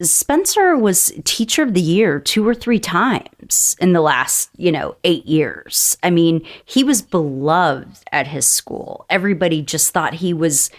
Spencer 0.00 0.76
was 0.76 1.12
teacher 1.24 1.62
of 1.62 1.74
the 1.74 1.80
year 1.80 2.20
two 2.20 2.46
or 2.46 2.54
three 2.54 2.78
times 2.78 3.74
in 3.80 3.92
the 3.92 4.00
last, 4.00 4.50
you 4.56 4.70
know, 4.70 4.96
eight 5.02 5.26
years. 5.26 5.96
I 6.04 6.10
mean, 6.10 6.46
he 6.64 6.84
was 6.84 7.02
beloved 7.02 8.04
at 8.12 8.28
his 8.28 8.46
school. 8.46 9.06
Everybody 9.10 9.60
just 9.60 9.92
thought 9.92 10.14
he 10.14 10.32
was 10.32 10.70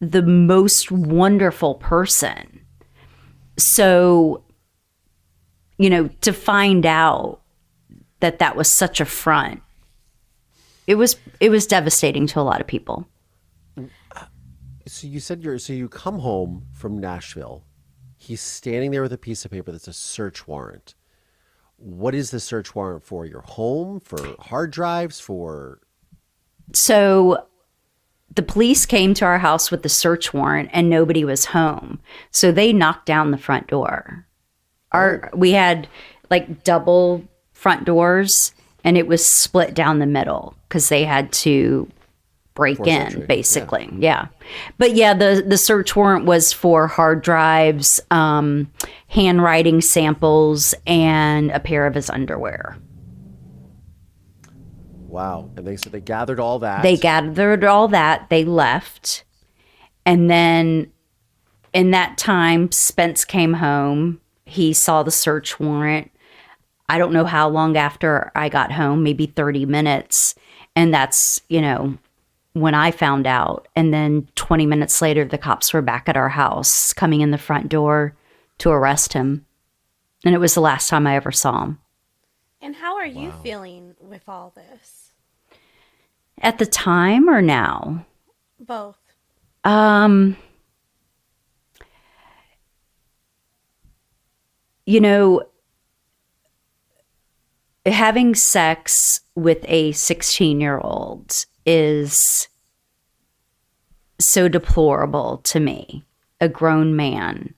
the 0.00 0.22
most 0.22 0.90
wonderful 0.90 1.76
person. 1.76 2.60
So, 3.56 4.42
you 5.78 5.88
know, 5.88 6.08
to 6.22 6.32
find 6.32 6.84
out 6.84 7.42
that 8.18 8.40
that 8.40 8.56
was 8.56 8.68
such 8.68 9.00
a 9.00 9.04
front, 9.04 9.62
it 10.88 10.96
was 10.96 11.16
it 11.38 11.50
was 11.50 11.66
devastating 11.68 12.26
to 12.28 12.40
a 12.40 12.42
lot 12.42 12.60
of 12.60 12.66
people. 12.66 13.06
So 14.88 15.06
you 15.06 15.20
said 15.20 15.42
you're 15.42 15.58
so 15.58 15.72
you 15.72 15.88
come 15.88 16.18
home 16.18 16.66
from 16.72 16.98
Nashville. 16.98 17.64
He's 18.26 18.40
standing 18.40 18.90
there 18.90 19.02
with 19.02 19.12
a 19.12 19.18
piece 19.18 19.44
of 19.44 19.52
paper 19.52 19.70
that's 19.70 19.86
a 19.86 19.92
search 19.92 20.48
warrant. 20.48 20.96
What 21.76 22.12
is 22.12 22.32
the 22.32 22.40
search 22.40 22.74
warrant 22.74 23.04
for? 23.04 23.24
Your 23.24 23.42
home? 23.42 24.00
For 24.00 24.34
hard 24.40 24.72
drives? 24.72 25.20
For 25.20 25.78
So 26.72 27.46
the 28.34 28.42
police 28.42 28.84
came 28.84 29.14
to 29.14 29.24
our 29.24 29.38
house 29.38 29.70
with 29.70 29.84
the 29.84 29.88
search 29.88 30.34
warrant 30.34 30.70
and 30.72 30.90
nobody 30.90 31.24
was 31.24 31.44
home. 31.44 32.00
So 32.32 32.50
they 32.50 32.72
knocked 32.72 33.06
down 33.06 33.30
the 33.30 33.38
front 33.38 33.68
door. 33.68 34.26
Our 34.90 35.30
oh. 35.32 35.36
we 35.36 35.52
had 35.52 35.86
like 36.28 36.64
double 36.64 37.22
front 37.52 37.84
doors 37.84 38.52
and 38.82 38.96
it 38.96 39.06
was 39.06 39.24
split 39.24 39.72
down 39.72 40.00
the 40.00 40.06
middle 40.06 40.56
cuz 40.68 40.88
they 40.88 41.04
had 41.04 41.30
to 41.32 41.88
break 42.56 42.78
Force 42.78 42.88
in 42.88 43.02
entry, 43.02 43.26
basically. 43.26 43.88
Yeah. 43.98 44.28
But 44.78 44.96
yeah, 44.96 45.14
the 45.14 45.44
the 45.46 45.58
search 45.58 45.94
warrant 45.96 46.26
was 46.26 46.52
for 46.52 46.88
hard 46.88 47.22
drives, 47.22 48.00
um 48.10 48.72
handwriting 49.08 49.80
samples 49.82 50.74
and 50.86 51.52
a 51.52 51.60
pair 51.60 51.86
of 51.86 51.94
his 51.94 52.10
underwear. 52.10 52.78
wow. 55.06 55.50
And 55.56 55.66
they 55.66 55.76
so 55.76 55.90
they 55.90 56.00
gathered 56.00 56.40
all 56.40 56.58
that. 56.60 56.82
They 56.82 56.96
gathered 56.96 57.64
all 57.64 57.88
that, 57.88 58.28
they 58.30 58.44
left. 58.44 59.24
And 60.04 60.30
then 60.30 60.92
in 61.72 61.90
that 61.92 62.18
time, 62.18 62.70
Spence 62.72 63.24
came 63.24 63.54
home. 63.54 64.20
He 64.46 64.72
saw 64.72 65.02
the 65.02 65.10
search 65.10 65.60
warrant. 65.60 66.10
I 66.88 66.98
don't 66.98 67.12
know 67.12 67.24
how 67.24 67.48
long 67.48 67.76
after 67.76 68.30
I 68.36 68.48
got 68.48 68.72
home, 68.72 69.02
maybe 69.02 69.26
30 69.26 69.66
minutes. 69.66 70.34
And 70.76 70.94
that's, 70.94 71.40
you 71.48 71.60
know, 71.60 71.98
when 72.56 72.74
I 72.74 72.90
found 72.90 73.26
out. 73.26 73.68
And 73.76 73.92
then 73.92 74.28
20 74.34 74.64
minutes 74.64 75.02
later, 75.02 75.26
the 75.26 75.36
cops 75.36 75.74
were 75.74 75.82
back 75.82 76.08
at 76.08 76.16
our 76.16 76.30
house 76.30 76.94
coming 76.94 77.20
in 77.20 77.30
the 77.30 77.36
front 77.36 77.68
door 77.68 78.16
to 78.58 78.70
arrest 78.70 79.12
him. 79.12 79.44
And 80.24 80.34
it 80.34 80.38
was 80.38 80.54
the 80.54 80.62
last 80.62 80.88
time 80.88 81.06
I 81.06 81.16
ever 81.16 81.30
saw 81.30 81.64
him. 81.64 81.78
And 82.62 82.74
how 82.74 82.96
are 82.96 83.06
you 83.06 83.30
feeling 83.42 83.94
with 84.00 84.22
all 84.26 84.54
this? 84.56 85.12
At 86.40 86.56
the 86.56 86.64
time 86.64 87.28
or 87.28 87.42
now? 87.42 88.06
Both. 88.58 88.96
Um, 89.62 90.38
you 94.86 95.00
know, 95.00 95.42
having 97.84 98.34
sex 98.34 99.20
with 99.34 99.58
a 99.68 99.92
16 99.92 100.58
year 100.58 100.78
old 100.78 101.44
is 101.66 102.48
so 104.18 104.48
deplorable 104.48 105.38
to 105.44 105.60
me, 105.60 106.04
a 106.40 106.48
grown 106.48 106.96
man. 106.96 107.52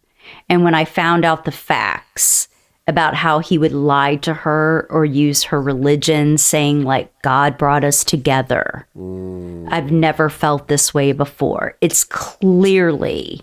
And 0.49 0.65
when 0.65 0.75
I 0.75 0.85
found 0.85 1.25
out 1.25 1.45
the 1.45 1.53
facts 1.53 2.49
about 2.87 3.15
how 3.15 3.39
he 3.39 3.59
would 3.59 3.73
lie 3.73 4.17
to 4.17 4.33
her 4.33 4.87
or 4.91 5.05
use 5.05 5.43
her 5.45 5.61
religion, 5.61 6.39
saying, 6.39 6.85
like, 6.85 7.13
God 7.23 7.59
brought 7.59 7.85
us 7.85 8.03
together, 8.03 8.89
mm. 8.97 9.69
I've 9.71 9.93
never 9.93 10.31
felt 10.31 10.69
this 10.69 10.95
way 10.95 11.13
before. 11.13 11.77
It's 11.81 12.03
clearly 12.03 13.43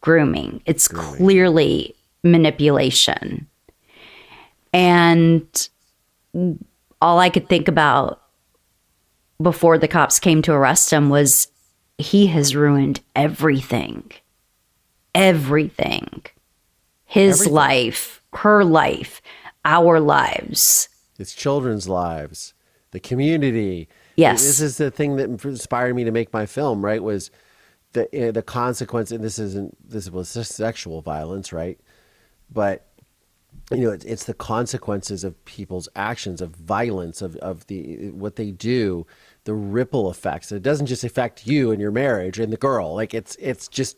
grooming, 0.00 0.62
it's 0.64 0.88
clearly 0.88 1.94
manipulation. 2.22 3.46
And 4.72 5.68
all 7.00 7.18
I 7.18 7.28
could 7.28 7.48
think 7.48 7.68
about 7.68 8.22
before 9.40 9.78
the 9.78 9.88
cops 9.88 10.18
came 10.18 10.42
to 10.42 10.52
arrest 10.52 10.92
him 10.92 11.08
was 11.08 11.48
he 11.98 12.26
has 12.28 12.54
ruined 12.54 13.00
everything. 13.14 14.10
Everything. 15.14 16.24
His 17.04 17.40
Everything. 17.40 17.54
life, 17.54 18.22
her 18.34 18.64
life, 18.64 19.22
our 19.64 20.00
lives. 20.00 20.88
It's 21.18 21.34
children's 21.34 21.88
lives, 21.88 22.52
the 22.90 23.00
community. 23.00 23.88
Yes. 24.16 24.42
This 24.42 24.60
is 24.60 24.76
the 24.76 24.90
thing 24.90 25.16
that 25.16 25.44
inspired 25.44 25.94
me 25.94 26.04
to 26.04 26.10
make 26.10 26.32
my 26.32 26.46
film, 26.46 26.84
right? 26.84 27.02
Was 27.02 27.30
the 27.92 28.28
uh, 28.28 28.32
the 28.32 28.42
consequence, 28.42 29.10
and 29.10 29.24
this 29.24 29.38
isn't 29.38 29.76
this 29.90 30.10
was 30.10 30.34
just 30.34 30.52
sexual 30.52 31.00
violence, 31.00 31.52
right? 31.52 31.78
But 32.50 32.86
you 33.70 33.78
know, 33.78 33.90
it's, 33.90 34.04
it's 34.04 34.24
the 34.24 34.34
consequences 34.34 35.24
of 35.24 35.42
people's 35.44 35.88
actions, 35.96 36.40
of 36.40 36.50
violence, 36.50 37.22
of 37.22 37.36
of 37.36 37.66
the 37.66 38.10
what 38.10 38.36
they 38.36 38.50
do, 38.50 39.06
the 39.46 39.54
ripple 39.54 40.10
effects. 40.10 40.52
It 40.52 40.62
doesn't 40.62 40.86
just 40.86 41.02
affect 41.04 41.46
you 41.46 41.70
and 41.70 41.80
your 41.80 41.90
marriage 41.90 42.38
and 42.38 42.52
the 42.52 42.56
girl. 42.58 42.94
Like 42.94 43.14
it's 43.14 43.34
it's 43.36 43.66
just 43.68 43.96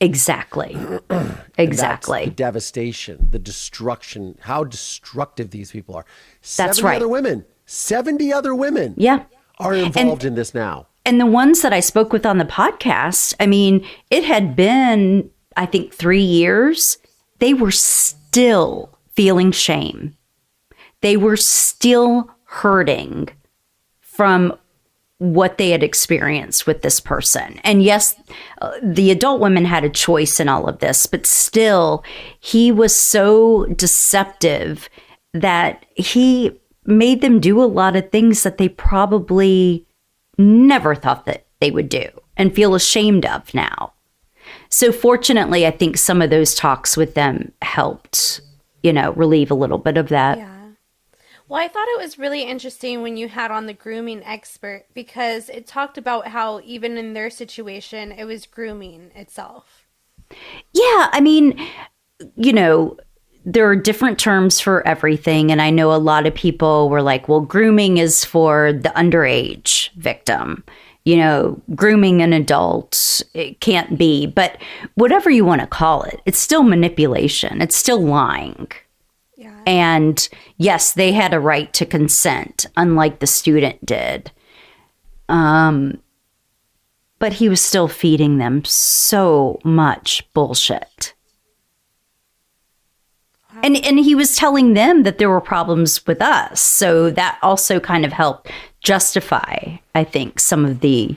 Exactly. 0.00 0.76
Exactly. 1.58 2.24
the 2.24 2.30
devastation, 2.30 3.28
the 3.30 3.38
destruction, 3.38 4.36
how 4.40 4.64
destructive 4.64 5.50
these 5.50 5.70
people 5.70 5.94
are. 5.94 6.04
That's 6.40 6.78
70 6.78 6.82
right. 6.82 6.96
other 6.96 7.08
women, 7.08 7.44
70 7.66 8.32
other 8.32 8.54
women 8.54 8.94
Yeah. 8.96 9.24
are 9.58 9.74
involved 9.74 10.24
in 10.24 10.34
this 10.34 10.54
now. 10.54 10.86
And 11.04 11.20
the 11.20 11.26
ones 11.26 11.60
that 11.62 11.72
I 11.72 11.80
spoke 11.80 12.12
with 12.12 12.24
on 12.24 12.38
the 12.38 12.44
podcast, 12.44 13.34
I 13.38 13.46
mean, 13.46 13.86
it 14.10 14.24
had 14.24 14.56
been, 14.56 15.30
I 15.56 15.66
think, 15.66 15.92
three 15.92 16.22
years. 16.22 16.96
They 17.38 17.52
were 17.54 17.70
still 17.70 18.98
feeling 19.14 19.52
shame. 19.52 20.16
They 21.02 21.16
were 21.16 21.36
still 21.36 22.30
hurting 22.44 23.28
from 24.12 24.56
what 25.18 25.56
they 25.56 25.70
had 25.70 25.82
experienced 25.82 26.66
with 26.66 26.82
this 26.82 26.98
person. 26.98 27.60
And 27.62 27.82
yes, 27.82 28.16
uh, 28.60 28.72
the 28.82 29.10
adult 29.10 29.40
women 29.40 29.64
had 29.64 29.84
a 29.84 29.88
choice 29.88 30.40
in 30.40 30.48
all 30.48 30.68
of 30.68 30.80
this, 30.80 31.06
but 31.06 31.26
still, 31.26 32.02
he 32.40 32.72
was 32.72 33.08
so 33.10 33.66
deceptive 33.66 34.88
that 35.32 35.86
he 35.94 36.58
made 36.84 37.20
them 37.20 37.38
do 37.40 37.62
a 37.62 37.64
lot 37.64 37.94
of 37.94 38.10
things 38.10 38.42
that 38.42 38.58
they 38.58 38.68
probably 38.68 39.86
never 40.38 40.94
thought 40.94 41.24
that 41.26 41.46
they 41.60 41.70
would 41.70 41.88
do 41.88 42.08
and 42.36 42.54
feel 42.54 42.74
ashamed 42.74 43.24
of 43.24 43.54
now. 43.54 43.92
So 44.68 44.90
fortunately, 44.90 45.66
I 45.66 45.70
think 45.70 45.96
some 45.96 46.20
of 46.20 46.30
those 46.30 46.54
talks 46.54 46.96
with 46.96 47.14
them 47.14 47.52
helped, 47.62 48.40
you 48.82 48.92
know, 48.92 49.12
relieve 49.12 49.50
a 49.50 49.54
little 49.54 49.78
bit 49.78 49.96
of 49.96 50.08
that. 50.08 50.38
Yeah. 50.38 50.61
Well, 51.52 51.60
I 51.60 51.68
thought 51.68 51.86
it 51.88 52.00
was 52.00 52.18
really 52.18 52.44
interesting 52.44 53.02
when 53.02 53.18
you 53.18 53.28
had 53.28 53.50
on 53.50 53.66
the 53.66 53.74
grooming 53.74 54.24
expert 54.24 54.86
because 54.94 55.50
it 55.50 55.66
talked 55.66 55.98
about 55.98 56.28
how 56.28 56.62
even 56.64 56.96
in 56.96 57.12
their 57.12 57.28
situation, 57.28 58.10
it 58.10 58.24
was 58.24 58.46
grooming 58.46 59.10
itself. 59.14 59.86
Yeah, 60.72 61.10
I 61.12 61.20
mean, 61.20 61.62
you 62.36 62.54
know, 62.54 62.96
there 63.44 63.68
are 63.68 63.76
different 63.76 64.18
terms 64.18 64.60
for 64.60 64.88
everything. 64.88 65.52
And 65.52 65.60
I 65.60 65.68
know 65.68 65.92
a 65.92 66.00
lot 66.00 66.26
of 66.26 66.34
people 66.34 66.88
were 66.88 67.02
like, 67.02 67.28
well, 67.28 67.42
grooming 67.42 67.98
is 67.98 68.24
for 68.24 68.72
the 68.72 68.88
underage 68.96 69.90
victim. 69.96 70.64
You 71.04 71.18
know, 71.18 71.60
grooming 71.74 72.22
an 72.22 72.32
adult, 72.32 73.20
it 73.34 73.60
can't 73.60 73.98
be. 73.98 74.26
But 74.26 74.56
whatever 74.94 75.28
you 75.28 75.44
want 75.44 75.60
to 75.60 75.66
call 75.66 76.04
it, 76.04 76.22
it's 76.24 76.38
still 76.38 76.62
manipulation, 76.62 77.60
it's 77.60 77.76
still 77.76 78.00
lying. 78.00 78.68
And 79.66 80.28
yes, 80.58 80.92
they 80.92 81.12
had 81.12 81.32
a 81.34 81.40
right 81.40 81.72
to 81.74 81.86
consent, 81.86 82.66
unlike 82.76 83.18
the 83.20 83.26
student 83.26 83.84
did. 83.84 84.30
Um, 85.28 85.98
but 87.18 87.34
he 87.34 87.48
was 87.48 87.60
still 87.60 87.88
feeding 87.88 88.38
them 88.38 88.64
so 88.64 89.60
much 89.64 90.26
bullshit. 90.34 91.14
And 93.62 93.76
and 93.84 93.98
he 93.98 94.14
was 94.14 94.34
telling 94.36 94.74
them 94.74 95.02
that 95.04 95.18
there 95.18 95.28
were 95.28 95.40
problems 95.40 96.04
with 96.06 96.20
us. 96.20 96.60
So 96.60 97.10
that 97.10 97.38
also 97.42 97.78
kind 97.78 98.04
of 98.04 98.12
helped 98.12 98.50
justify, 98.80 99.76
I 99.94 100.04
think, 100.04 100.40
some 100.40 100.64
of 100.64 100.80
the 100.80 101.14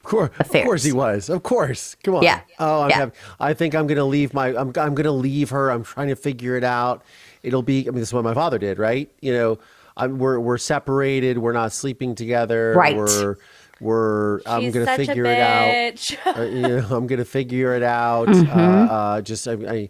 Of 0.00 0.02
course, 0.02 0.30
of 0.38 0.50
course 0.50 0.82
he 0.82 0.92
was. 0.92 1.30
Of 1.30 1.42
course. 1.44 1.96
Come 2.02 2.16
on. 2.16 2.22
Yeah. 2.24 2.40
Oh, 2.58 2.82
I'm 2.82 2.90
Yeah. 2.90 2.96
hav- 2.96 3.12
I 3.40 3.54
think 3.54 3.74
I'm 3.74 3.86
going 3.86 3.96
to 3.96 4.04
leave 4.04 4.34
my. 4.34 4.48
I'm. 4.48 4.68
I'm 4.76 4.94
going 4.94 5.04
to 5.04 5.10
leave 5.12 5.50
her. 5.50 5.70
I'm 5.70 5.84
trying 5.84 6.08
to 6.08 6.16
figure 6.16 6.56
it 6.56 6.64
out. 6.64 7.02
It'll 7.46 7.62
be. 7.62 7.86
I 7.88 7.90
mean, 7.90 8.00
this 8.00 8.08
is 8.08 8.12
what 8.14 8.24
my 8.24 8.34
father 8.34 8.58
did, 8.58 8.78
right? 8.78 9.10
You 9.22 9.32
know, 9.32 9.58
I'm. 9.96 10.18
We're 10.18 10.38
we're 10.40 10.58
separated. 10.58 11.38
We're 11.38 11.52
not 11.52 11.72
sleeping 11.72 12.14
together. 12.14 12.74
Right. 12.76 12.96
We're. 12.96 13.36
We're. 13.80 14.40
I'm 14.46 14.70
going 14.70 14.86
to 14.86 14.96
figure 14.96 15.24
it 15.26 15.38
out. 15.38 16.16
uh, 16.38 16.42
you 16.42 16.62
know, 16.62 16.86
I'm 16.90 17.06
gonna 17.06 17.24
figure 17.26 17.74
it 17.74 17.82
out. 17.82 18.28
Mm-hmm. 18.28 18.58
Uh, 18.58 18.84
uh, 18.86 19.20
just 19.20 19.46
I, 19.46 19.52
I, 19.52 19.88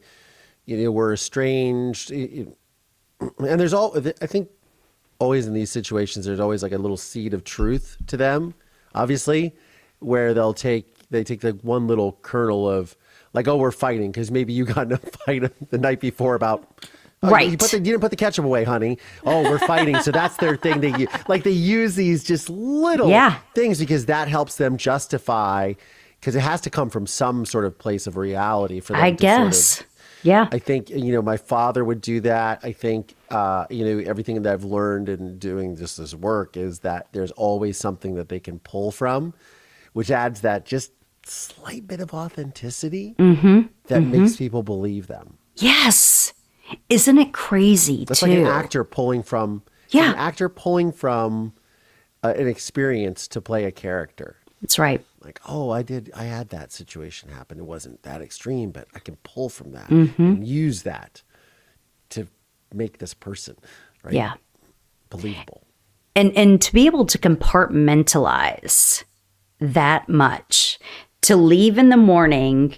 you 0.65 0.77
know, 0.79 0.91
we're 0.91 1.13
estranged, 1.13 2.11
It- 2.11 2.33
it- 2.41 2.59
and 3.39 3.59
there's 3.61 3.73
all. 3.73 3.97
I 4.21 4.27
think 4.27 4.51
always 5.19 5.47
in 5.47 5.55
these 5.55 5.71
situations, 5.71 6.27
there's 6.27 6.41
always 6.41 6.63
like 6.63 6.73
a 6.73 6.79
little 6.79 6.97
seed 6.99 7.33
of 7.33 7.45
truth 7.45 7.97
to 8.09 8.17
them. 8.19 8.53
Obviously, 8.95 9.55
where 10.01 10.35
they'll 10.35 10.53
take 10.53 11.09
they 11.09 11.25
take 11.25 11.43
like 11.45 11.61
one 11.63 11.87
little 11.87 12.19
kernel 12.23 12.69
of 12.69 12.95
like, 13.33 13.47
oh, 13.49 13.57
we're 13.57 13.71
fighting 13.71 14.11
because 14.11 14.31
maybe 14.31 14.53
you 14.53 14.65
got 14.67 14.87
in 14.89 14.93
a 14.93 14.97
fight 15.25 15.71
the 15.71 15.79
night 15.79 16.01
before 16.01 16.35
about. 16.35 16.87
Oh, 17.23 17.31
Right. 17.31 17.51
You, 17.51 17.57
put 17.57 17.71
the, 17.71 17.79
you 17.79 17.85
didn't 17.85 18.01
put 18.01 18.11
the 18.11 18.17
ketchup 18.17 18.45
away, 18.45 18.65
honey. 18.65 18.99
Oh, 19.25 19.43
we're 19.43 19.59
fighting. 19.59 19.99
so 20.01 20.11
that's 20.11 20.37
their 20.37 20.57
thing. 20.57 20.81
They 20.81 20.97
u- 20.97 21.09
like 21.29 21.45
they 21.45 21.51
use 21.51 21.95
these 21.95 22.23
just 22.23 22.49
little 22.51 23.09
Yeah. 23.09 23.39
things 23.55 23.79
because 23.79 24.07
that 24.07 24.29
helps 24.29 24.57
them 24.57 24.77
justify 24.77 25.73
because 26.21 26.37
it 26.37 26.41
has 26.41 26.61
to 26.63 26.71
come 26.71 26.91
from 26.91 27.07
some 27.07 27.47
sort 27.47 27.65
of 27.65 27.79
place 27.79 28.07
of 28.07 28.17
reality 28.17 28.81
for 28.81 28.93
them 28.93 29.03
I 29.03 29.11
to 29.13 29.17
sort 29.27 29.41
of- 29.41 29.47
guess. 29.47 29.83
yeah. 30.23 30.49
I 30.53 30.59
think 30.59 30.91
you 30.91 31.13
know 31.13 31.23
my 31.23 31.37
father 31.39 31.85
would 31.85 32.01
do 32.03 32.21
that. 32.21 32.61
I 32.63 32.73
think 32.73 33.15
uh, 33.31 33.65
you 33.71 33.85
know 33.85 34.05
everything 34.11 34.43
that 34.43 34.53
I've 34.53 34.65
learned 34.65 35.09
in 35.09 35.39
doing 35.39 35.75
just 35.77 35.97
this 35.97 36.15
work 36.15 36.57
is 36.57 36.81
that 36.81 37.09
there's 37.13 37.31
always 37.33 37.79
something 37.79 38.15
that 38.17 38.29
they 38.29 38.41
can 38.41 38.59
pull 38.59 38.91
from, 38.91 39.33
which 39.95 40.11
adds 40.11 40.43
that 40.43 40.67
just 40.67 40.93
slight 41.25 41.87
bit 41.89 42.01
of 42.01 42.13
authenticity 42.15 43.15
Mm-hmm. 43.19 43.63
that 43.87 44.01
makes 44.01 44.37
people 44.37 44.63
believe 44.63 45.07
them. 45.07 45.39
yes. 45.57 46.33
Isn't 46.89 47.19
it 47.19 47.33
crazy 47.33 48.05
That's 48.05 48.21
too? 48.21 48.27
like 48.27 48.39
an 48.39 48.47
actor 48.47 48.85
pulling 48.85 49.23
from 49.23 49.63
Yeah. 49.91 50.11
an 50.11 50.17
actor 50.17 50.49
pulling 50.49 50.93
from 50.93 51.53
uh, 52.23 52.35
an 52.37 52.49
experience 52.49 53.29
to 53.29 53.41
play 53.41 53.65
a 53.65 53.71
character. 53.73 54.37
That's 54.63 54.79
right. 54.79 55.05
Like, 55.23 55.41
oh, 55.47 55.71
I 55.71 55.83
did, 55.83 56.11
I 56.15 56.25
had 56.25 56.49
that 56.51 56.73
situation 56.73 57.29
happen. 57.31 57.59
It 57.59 57.65
wasn't 57.67 58.03
that 58.05 58.21
extreme, 58.23 58.71
but 58.71 58.89
I 58.95 58.99
can 59.01 59.17
pull 59.17 59.49
from 59.49 59.73
that 59.73 59.89
Mm-hmm. 59.89 60.23
and 60.23 60.47
use 60.47 60.83
that 60.85 61.23
to 62.11 62.27
make 62.73 62.99
this 62.99 63.13
person, 63.15 63.57
right? 64.03 64.15
Yeah. 64.15 64.35
believable. 65.11 65.63
and 66.17 66.33
and 66.37 66.61
to 66.63 66.73
be 66.73 66.87
able 66.87 67.05
to 67.07 67.19
compartmentalize 67.19 69.05
that 69.61 70.09
much 70.09 70.79
to 71.23 71.37
leave 71.37 71.79
in 71.79 71.89
the 71.91 71.97
morning 71.97 72.77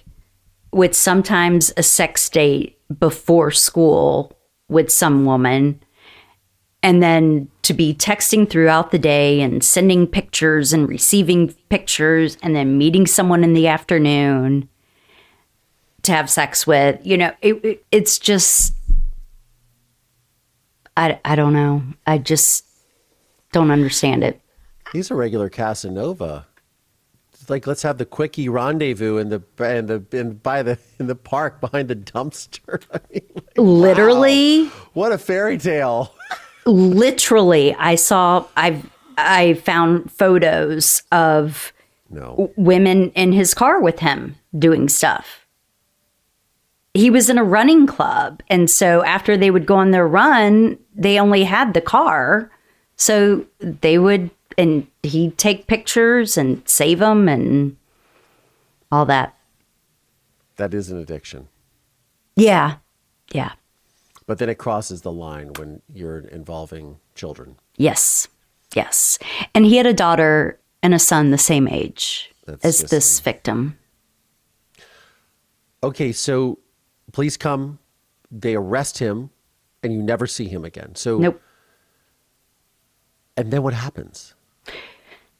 with 0.71 0.95
sometimes 0.95 1.71
a 1.77 1.83
sex 1.83 2.29
date 2.29 2.77
before 2.99 3.51
school 3.51 4.37
with 4.67 4.91
some 4.91 5.25
woman 5.25 5.79
and 6.81 7.03
then 7.03 7.49
to 7.63 7.73
be 7.73 7.93
texting 7.93 8.49
throughout 8.49 8.91
the 8.91 8.99
day 8.99 9.41
and 9.41 9.63
sending 9.63 10.07
pictures 10.07 10.71
and 10.71 10.87
receiving 10.87 11.53
pictures 11.69 12.37
and 12.41 12.55
then 12.55 12.77
meeting 12.77 13.05
someone 13.05 13.43
in 13.43 13.53
the 13.53 13.67
afternoon 13.67 14.69
to 16.03 16.11
have 16.11 16.29
sex 16.29 16.65
with 16.65 16.99
you 17.05 17.17
know 17.17 17.31
it, 17.41 17.65
it, 17.65 17.85
it's 17.91 18.17
just 18.17 18.73
I, 20.95 21.19
I 21.25 21.35
don't 21.35 21.53
know 21.53 21.83
i 22.07 22.17
just 22.17 22.65
don't 23.51 23.71
understand 23.71 24.23
it 24.23 24.39
He's 24.91 25.11
a 25.11 25.15
regular 25.15 25.49
Casanova. 25.49 26.47
Like 27.49 27.67
let's 27.67 27.81
have 27.83 27.97
the 27.97 28.05
quickie 28.05 28.49
rendezvous 28.49 29.17
in 29.17 29.29
the 29.29 29.41
in 29.59 29.85
the 29.87 30.03
in 30.11 30.33
by 30.35 30.63
the 30.63 30.77
in 30.99 31.07
the 31.07 31.15
park 31.15 31.59
behind 31.61 31.87
the 31.89 31.95
dumpster. 31.95 32.83
I 32.93 32.99
mean, 33.11 33.21
like, 33.35 33.57
literally 33.57 34.65
what 34.93 35.11
a 35.11 35.17
fairy 35.17 35.57
tale. 35.57 36.13
literally 36.65 37.73
i 37.75 37.95
saw 37.95 38.45
i 38.55 38.79
i 39.17 39.53
found 39.55 40.11
photos 40.11 41.01
of 41.11 41.73
No, 42.11 42.51
women 42.57 43.11
in 43.11 43.31
his 43.31 43.53
car 43.53 43.81
with 43.81 43.99
him 43.99 44.35
doing 44.57 44.87
stuff 44.89 45.45
he 46.93 47.09
was 47.09 47.29
in 47.29 47.37
a 47.37 47.43
running 47.43 47.87
club 47.87 48.41
and 48.49 48.69
so 48.69 49.03
after 49.03 49.35
they 49.37 49.49
would 49.51 49.65
go 49.65 49.75
on 49.75 49.91
their 49.91 50.07
run 50.07 50.77
they 50.95 51.19
only 51.19 51.43
had 51.43 51.73
the 51.73 51.81
car 51.81 52.51
so 52.97 53.45
they 53.59 53.97
would 53.97 54.29
and 54.59 54.85
he'd 55.01 55.37
take 55.37 55.65
pictures 55.67 56.37
and 56.37 56.67
save 56.67 56.99
them 56.99 57.27
and 57.29 57.77
all 58.91 59.05
that 59.05 59.35
that 60.57 60.73
is 60.73 60.91
an 60.91 60.99
addiction. 60.99 61.47
yeah 62.35 62.75
yeah 63.31 63.53
But 64.27 64.37
then 64.37 64.49
it 64.49 64.57
crosses 64.59 65.01
the 65.01 65.11
line 65.11 65.53
when 65.57 65.81
you're 65.93 66.19
involving 66.19 66.97
children. 67.15 67.55
Yes. 67.77 68.27
Yes. 68.75 69.17
And 69.55 69.65
he 69.65 69.77
had 69.77 69.87
a 69.87 69.93
daughter 69.93 70.59
and 70.83 70.93
a 70.93 70.99
son 70.99 71.31
the 71.31 71.37
same 71.37 71.67
age 71.67 72.31
That's 72.45 72.63
as 72.65 72.89
this 72.89 73.19
victim. 73.19 73.77
Okay, 75.81 76.11
so 76.11 76.59
police 77.11 77.37
come, 77.37 77.79
they 78.29 78.53
arrest 78.55 78.99
him, 78.99 79.31
and 79.81 79.93
you 79.93 80.03
never 80.03 80.27
see 80.27 80.47
him 80.47 80.63
again. 80.65 80.93
So 80.95 81.17
Nope. 81.17 81.41
And 83.37 83.51
then 83.51 83.63
what 83.63 83.73
happens? 83.73 84.35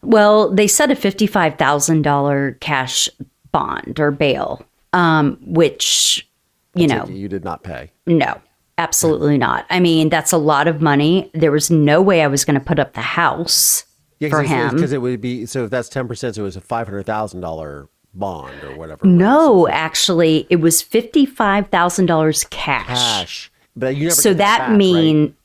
Well, 0.01 0.49
they 0.53 0.67
set 0.67 0.91
a 0.91 0.95
$55,000 0.95 2.59
cash 2.59 3.09
bond 3.51 3.99
or 3.99 4.11
bail, 4.11 4.65
um, 4.93 5.37
which, 5.41 6.27
you 6.73 6.87
know, 6.87 7.05
you 7.07 7.27
did 7.27 7.43
not 7.43 7.63
pay. 7.63 7.91
no, 8.05 8.39
absolutely 8.77 9.37
not. 9.37 9.65
I 9.69 9.79
mean, 9.79 10.09
that's 10.09 10.31
a 10.31 10.37
lot 10.37 10.67
of 10.67 10.81
money. 10.81 11.29
There 11.33 11.51
was 11.51 11.69
no 11.69 12.01
way 12.01 12.21
I 12.21 12.27
was 12.27 12.45
going 12.45 12.59
to 12.59 12.65
put 12.65 12.79
up 12.79 12.93
the 12.93 13.01
house 13.01 13.83
for 14.29 14.43
him. 14.43 14.73
because 14.75 14.93
it 14.93 15.01
would 15.01 15.21
be 15.21 15.45
so 15.45 15.65
if 15.65 15.69
that's 15.69 15.89
ten 15.89 16.07
percent, 16.07 16.35
so 16.35 16.41
it 16.41 16.45
was 16.45 16.55
a 16.57 16.61
five 16.61 16.87
hundred 16.87 17.05
thousand 17.05 17.41
dollar 17.41 17.89
bond 18.13 18.63
or 18.63 18.75
whatever. 18.75 19.05
no, 19.05 19.67
actually, 19.67 20.47
it 20.49 20.57
was 20.57 20.81
$55,000 20.81 22.49
cash. 22.49 22.87
cash, 22.87 23.51
but 23.75 23.95
you 23.95 24.05
never. 24.05 24.15
so 24.15 24.31
get 24.31 24.37
that 24.39 24.57
back, 24.59 24.77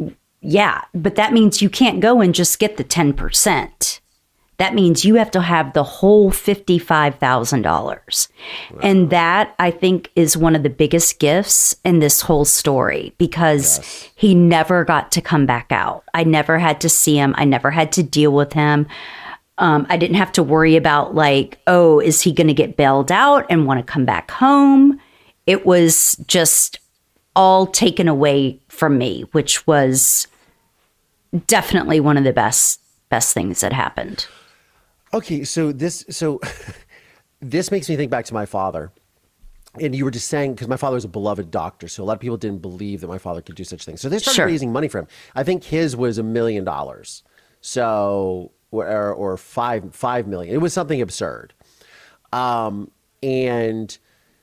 right? 0.01 0.17
yeah 0.41 0.83
but 0.95 1.15
that 1.17 1.33
means 1.33 1.63
you 1.63 1.71
can't 1.71 2.01
go 2.01 2.21
and 2.21 2.35
just 2.35 2.59
get 2.59 2.77
the 2.77 2.85
10% 2.85 4.01
that 4.59 4.75
means 4.75 5.05
you 5.05 5.17
have 5.17 5.31
to 5.33 5.41
have 5.41 5.73
the 5.73 5.83
whole 5.83 6.31
$55000 6.31 8.29
and 8.83 9.11
that 9.11 9.55
i 9.59 9.71
think 9.71 10.11
is 10.17 10.37
one 10.37 10.57
of 10.57 10.63
the 10.63 10.71
biggest 10.71 11.19
gifts 11.19 11.77
in 11.85 11.99
this 11.99 12.21
whole 12.21 12.45
story 12.45 13.15
because 13.19 14.11
he 14.15 14.35
never 14.35 14.85
got 14.85 15.13
to 15.13 15.21
come 15.21 15.47
back 15.47 15.71
out. 15.71 16.05
I 16.15 16.25
never 16.25 16.59
had 16.59 16.81
to 16.83 16.89
see 16.89 17.17
him. 17.17 17.35
I 17.37 17.45
never 17.45 17.71
had 17.71 17.93
to 17.93 18.03
deal 18.03 18.33
with 18.33 18.53
him. 18.53 18.87
Um, 19.59 19.87
I 19.89 19.97
didn't 19.97 20.17
have 20.17 20.33
to 20.33 20.43
worry 20.43 20.77
about 20.77 21.15
like, 21.15 21.59
oh, 21.67 22.01
is 22.01 22.21
he 22.23 22.33
going 22.33 22.49
to 22.49 22.55
get 22.55 22.77
bailed 22.77 23.13
out 23.13 23.47
and 23.51 23.67
want 23.67 23.85
to 23.85 23.93
come 23.93 24.05
back 24.05 24.31
home? 24.31 25.01
It 25.47 25.67
was 25.67 26.17
just 26.27 26.81
all 27.37 27.67
taken 27.67 28.09
away 28.09 28.61
from 28.69 28.99
me, 28.99 29.23
which 29.33 29.67
was 29.67 30.27
definitely 31.47 32.01
one 32.01 32.17
of 32.17 32.25
the 32.25 32.33
best 32.33 32.81
best 33.11 33.35
things 33.35 33.61
that 33.61 33.73
happened. 33.73 34.27
Okay, 35.15 35.45
so 35.45 35.71
this 35.73 36.05
so 36.11 36.41
this 37.41 37.71
makes 37.71 37.89
me 37.89 37.97
think 37.97 38.11
back 38.11 38.25
to 38.27 38.35
my 38.35 38.47
father. 38.47 38.91
and 39.81 39.95
you 39.95 40.05
were 40.05 40.11
just 40.11 40.29
saying 40.29 40.55
because 40.55 40.69
my 40.69 40.77
father 40.77 40.95
was 40.95 41.05
a 41.05 41.09
beloved 41.09 41.51
doctor, 41.51 41.89
so 41.89 42.03
a 42.03 42.05
lot 42.05 42.15
of 42.15 42.21
people 42.21 42.37
didn't 42.37 42.63
believe 42.63 43.01
that 43.01 43.09
my 43.09 43.19
father 43.19 43.41
could 43.41 43.55
do 43.55 43.65
such 43.65 43.85
things. 43.85 44.01
So 44.01 44.09
they 44.09 44.19
started 44.19 44.37
Sure. 44.37 44.47
raising 44.47 44.73
money 44.73 44.89
for 44.89 44.99
him. 44.99 45.07
I 45.35 45.45
think 45.45 45.65
his 45.65 45.97
was 45.97 46.19
a 46.19 46.23
million 46.25 46.65
dollars, 46.65 47.23
so 47.61 48.51
or 48.73 49.13
or 49.13 49.37
five 49.37 49.95
five 49.95 50.27
million. 50.27 50.53
It 50.55 50.59
was 50.59 50.73
something 50.73 51.01
absurd, 51.01 51.55
um, 52.33 52.91
and 53.23 53.97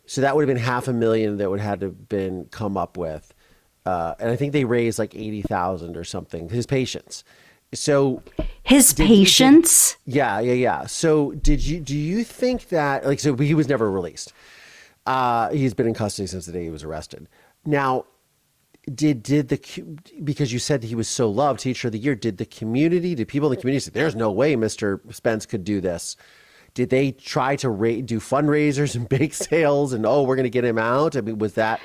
so 0.06 0.22
that 0.22 0.36
would 0.36 0.48
have 0.48 0.54
been 0.56 0.64
half 0.64 0.88
a 0.88 0.94
million 0.94 1.38
that 1.38 1.50
would 1.50 1.60
have 1.60 1.70
had 1.70 1.80
to 1.82 1.86
have 1.88 2.08
been 2.10 2.46
come 2.46 2.78
up 2.78 2.98
with, 2.98 3.34
uh, 3.86 4.16
and 4.20 4.30
I 4.30 4.36
think 4.38 4.54
they 4.54 4.64
raised 4.66 5.00
like 5.00 5.16
eighty 5.16 5.42
thousand 5.42 5.98
or 5.98 6.06
something. 6.06 6.48
His 6.50 6.66
patients. 6.66 7.24
So 7.74 8.22
His 8.64 8.94
patients. 8.94 9.98
yeah, 10.06 10.40
yeah, 10.40 10.54
yeah. 10.54 10.86
So 10.88 11.32
did 11.32 11.66
you 11.66 11.80
do 11.80 11.96
you 11.98 12.24
think 12.24 12.70
that 12.70 13.06
like 13.06 13.20
so 13.20 13.36
he 13.38 13.54
was 13.54 13.68
never 13.68 13.90
released? 13.90 14.34
Uh 15.06 15.50
he's 15.50 15.74
been 15.74 15.88
in 15.88 15.94
custody 15.94 16.28
since 16.28 16.46
the 16.46 16.52
day 16.52 16.64
he 16.64 16.70
was 16.70 16.84
arrested. 16.84 17.28
Now 17.66 18.06
did 18.94 19.24
did 19.24 19.48
the 19.50 19.60
because 20.24 20.52
you 20.52 20.60
said 20.60 20.84
he 20.84 20.96
was 20.96 21.08
so 21.08 21.30
loved 21.30 21.60
teacher 21.60 21.88
of 21.88 21.92
the 21.92 22.00
year 22.00 22.16
did 22.16 22.38
the 22.38 22.46
community 22.46 23.14
did 23.14 23.28
people 23.28 23.48
in 23.52 23.56
the 23.56 23.62
community 23.62 23.80
say 23.80 23.92
there's 23.94 24.16
no 24.16 24.32
way 24.32 24.56
Mr. 24.56 25.00
Spence 25.14 25.46
could 25.46 25.64
do 25.64 25.80
this 25.80 26.18
did 26.74 26.90
they 26.90 27.12
try 27.12 27.56
to 27.58 27.70
ra- 27.70 28.02
do 28.04 28.20
fundraisers 28.20 28.96
and 28.96 29.08
bake 29.18 29.36
sales 29.36 29.94
and 29.94 30.04
oh 30.06 30.24
we're 30.24 30.36
going 30.36 30.46
to 30.46 30.50
get 30.50 30.66
him 30.66 30.80
out 30.80 31.16
I 31.16 31.22
mean 31.22 31.38
was 31.38 31.54
that 31.54 31.80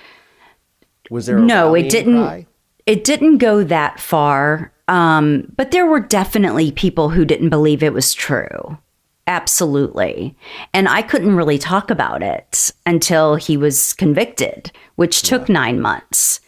was 1.11 1.27
there 1.27 1.39
No, 1.39 1.75
it 1.75 1.91
didn't. 1.91 2.23
cry? 2.23 2.47
It 2.87 3.05
didn't 3.05 3.39
go 3.39 3.63
that 3.65 4.01
far. 4.01 4.73
Um, 4.89 5.53
but 5.57 5.71
there 5.71 5.87
were 5.87 6.01
definitely 6.01 6.73
people 6.73 7.09
who 7.09 7.25
didn't 7.25 7.51
believe 7.51 7.83
it 7.83 7.93
was 7.93 8.15
true. 8.15 8.79
Absolutely. 9.27 10.37
And 10.73 10.89
I 10.89 11.03
couldn't 11.03 11.35
really 11.35 11.59
talk 11.59 11.91
about 11.91 12.23
it 12.23 12.71
until 12.87 13.35
he 13.35 13.57
was 13.57 13.93
convicted, 13.95 14.71
which 14.95 15.23
took 15.23 15.49
nine 15.49 15.81
months. 15.81 16.41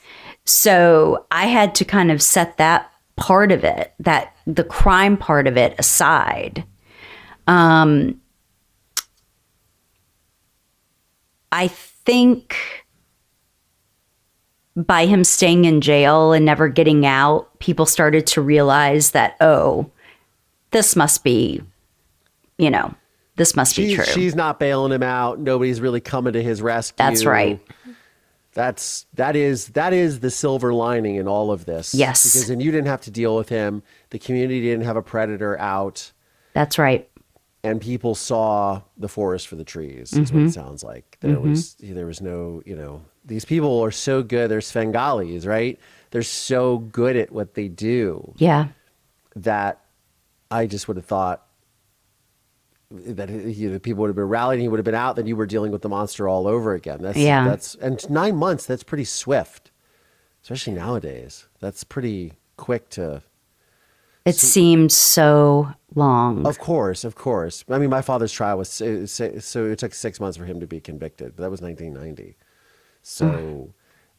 So 0.45 1.27
I 1.33 1.47
had 1.47 1.75
to 1.77 1.85
kind 1.85 2.13
of 2.13 2.23
set 2.23 2.57
that 2.59 2.91
part 3.17 3.51
of 3.51 3.65
it, 3.65 3.93
that 3.99 4.37
the 4.47 4.63
crime 4.63 5.17
part 5.17 5.49
of 5.49 5.57
it 5.57 5.75
aside. 5.79 6.65
Um, 7.49 8.21
I 11.51 11.67
think 11.69 12.57
by 14.87 15.07
him 15.07 15.25
staying 15.25 15.65
in 15.65 15.81
jail 15.81 16.33
and 16.33 16.45
never 16.45 16.69
getting 16.69 17.05
out, 17.05 17.59
people 17.59 17.85
started 17.87 18.27
to 18.29 18.41
realize 18.41 19.11
that, 19.11 19.37
oh, 19.41 19.91
this 20.71 20.95
must 20.95 21.25
be, 21.25 21.63
you 22.59 22.71
know, 22.71 22.95
this 23.37 23.57
must 23.57 23.77
be 23.77 23.89
She's, 23.89 23.97
true. 23.97 24.05
she's 24.05 24.35
not 24.35 24.59
bailing 24.61 24.93
him 24.93 25.03
out. 25.03 25.39
Nobody's 25.41 25.81
really 25.81 26.01
coming 26.01 26.33
to 26.33 26.43
his 26.43 26.61
rescue. 26.63 26.95
That's 26.97 27.25
right. 27.25 27.61
That's 28.55 29.07
that 29.15 29.37
is 29.37 29.69
that 29.69 29.93
is 29.93 30.21
the 30.21 30.31
silver 30.31 30.75
lining 30.75 31.15
in 31.17 31.29
all 31.29 31.53
of 31.53 31.65
this. 31.65 31.95
Yes. 31.95 32.25
Because 32.25 32.49
then 32.49 32.61
you 32.61 32.73
didn't 32.73 32.89
have 32.89 33.03
to 33.03 33.11
deal 33.11 33.37
with 33.37 33.49
him. 33.49 33.83
The 34.11 34.19
community 34.19 34.61
didn't 34.63 34.85
have 34.85 34.97
a 34.97 35.03
predator 35.03 35.57
out, 35.61 36.11
That's 36.55 36.77
right. 36.79 37.09
and 37.63 37.81
people 37.81 38.17
saw 38.17 38.83
the 38.97 39.09
forest 39.09 39.47
for 39.47 39.55
the 39.57 39.65
trees. 39.65 40.13
Is 40.13 40.19
Mm-hmm. 40.31 40.37
what 40.39 40.47
it 40.49 40.53
sounds 40.53 40.83
like. 40.83 41.19
There 41.21 41.39
was 41.39 41.75
there 41.75 42.07
was 42.07 42.21
no 42.21 42.63
you 42.67 42.75
know 42.75 43.03
these 43.29 43.45
people 43.45 43.81
are 43.85 43.91
so 43.91 44.23
good. 44.23 44.51
They're 44.51 44.61
Svengalis, 44.61 45.47
right? 45.47 45.79
They're 46.11 46.23
so 46.23 46.79
good 46.79 47.17
at 47.17 47.31
what 47.31 47.55
they 47.55 47.69
do 47.69 48.35
Yeah. 48.39 48.69
that 49.37 49.81
I 50.51 50.67
just 50.67 50.89
would 50.89 50.97
have 50.97 51.07
thought 51.07 51.45
that 52.91 53.29
you 53.29 53.71
know, 53.71 53.79
people 53.79 54.01
would 54.01 54.09
have 54.09 54.17
been 54.17 54.25
rallying, 54.29 54.63
he 54.63 54.69
would 54.69 54.79
have 54.79 54.85
been 54.85 54.95
out, 54.95 55.17
then 55.17 55.27
you 55.27 55.37
were 55.37 55.45
dealing 55.47 55.71
with 55.71 55.83
the 55.83 55.91
monster 55.91 56.27
all 56.27 56.47
over 56.49 56.73
again. 56.75 57.03
That's 57.03 57.19
Yeah. 57.19 57.45
That's 57.47 57.75
and 57.77 58.09
nine 58.11 58.37
months. 58.37 58.65
That's 58.65 58.83
pretty 58.83 59.05
swift, 59.05 59.71
especially 60.43 60.73
nowadays. 60.73 61.47
That's 61.61 61.85
pretty 61.85 62.33
quick 62.57 62.89
to. 62.91 63.23
It 64.25 64.37
seemed 64.37 64.91
so 64.93 65.69
long. 65.95 66.47
Of 66.47 66.59
course, 66.59 67.05
of 67.05 67.15
course. 67.15 67.65
I 67.69 67.79
mean, 67.79 67.91
my 67.91 68.03
father's 68.03 68.33
trial 68.33 68.59
was 68.59 68.81
uh, 68.81 69.07
so, 69.07 69.39
so 69.39 69.67
it 69.67 69.79
took 69.79 69.95
six 69.95 70.19
months 70.19 70.37
for 70.39 70.45
him 70.47 70.61
to 70.61 70.67
be 70.67 70.81
convicted. 70.81 71.37
But 71.37 71.43
that 71.45 71.51
was 71.51 71.61
1990. 71.61 72.37
So 73.11 73.73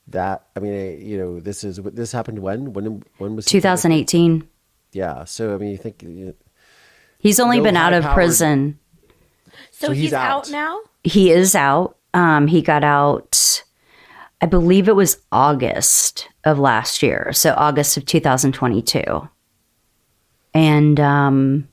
that 0.07 0.47
I 0.55 0.59
mean, 0.59 1.05
you 1.07 1.17
know, 1.19 1.39
this 1.39 1.63
is 1.63 1.77
this 1.93 2.11
happened 2.11 2.39
when 2.39 2.73
when 2.73 3.03
when 3.19 3.35
was 3.35 3.45
he 3.47 3.51
2018. 3.59 4.47
Yeah. 4.93 5.23
So 5.25 5.53
I 5.53 5.57
mean, 5.57 5.69
you 5.71 5.77
think 5.77 6.01
you- 6.01 6.35
He's 7.19 7.39
only 7.39 7.57
No 7.57 7.63
been 7.65 7.77
out 7.77 7.93
of 7.93 8.03
high-powered- 8.03 8.15
prison. 8.15 8.79
So, 9.71 9.87
So 9.87 9.91
he's, 9.91 10.03
he's 10.03 10.13
out. 10.13 10.47
out. 10.47 10.51
now? 10.51 10.79
He 11.03 11.31
is 11.31 11.53
out. 11.53 11.97
Um, 12.13 12.47
he 12.47 12.61
got 12.61 12.83
out, 12.83 13.61
I 14.41 14.45
believe 14.45 14.87
it 14.87 14.95
was 14.95 15.17
August 15.31 16.29
of 16.45 16.57
last 16.59 17.03
year. 17.03 17.31
So 17.33 17.53
August 17.57 17.97
of 17.97 18.05
2022. 18.05 19.29
And 20.53 20.99
um, 20.99 21.67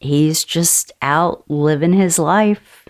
he's 0.00 0.42
just 0.44 0.90
out 1.02 1.48
living 1.50 1.92
his 1.92 2.18
life 2.18 2.86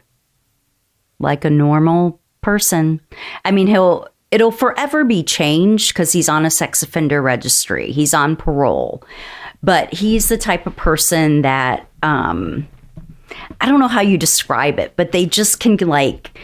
like 1.19 1.45
a 1.45 1.51
normal 1.51 2.20
person. 2.43 3.01
I 3.45 3.51
mean, 3.51 3.67
he'll. 3.67 4.09
It'll 4.31 4.53
forever 4.53 5.05
be 5.05 5.25
changed 5.25 5.93
because 5.93 6.13
he's 6.13 6.29
on 6.29 6.47
a 6.47 6.51
sex 6.51 6.85
offender 6.85 7.21
registry. 7.21 7.91
He's 7.91 8.15
on 8.15 8.37
parole. 8.37 9.03
But 9.61 9.93
he's 9.93 10.29
the 10.29 10.39
type 10.39 10.69
of 10.69 10.77
person 10.77 11.43
that 11.43 11.89
um, 12.05 12.69
I 13.61 13.67
don't 13.67 13.81
know 13.81 13.89
how 13.89 14.01
you 14.01 14.17
describe 14.17 14.79
it, 14.79 14.95
but 14.97 15.13
they 15.13 15.27
just 15.27 15.61
can 15.61 15.77
like 15.79 16.39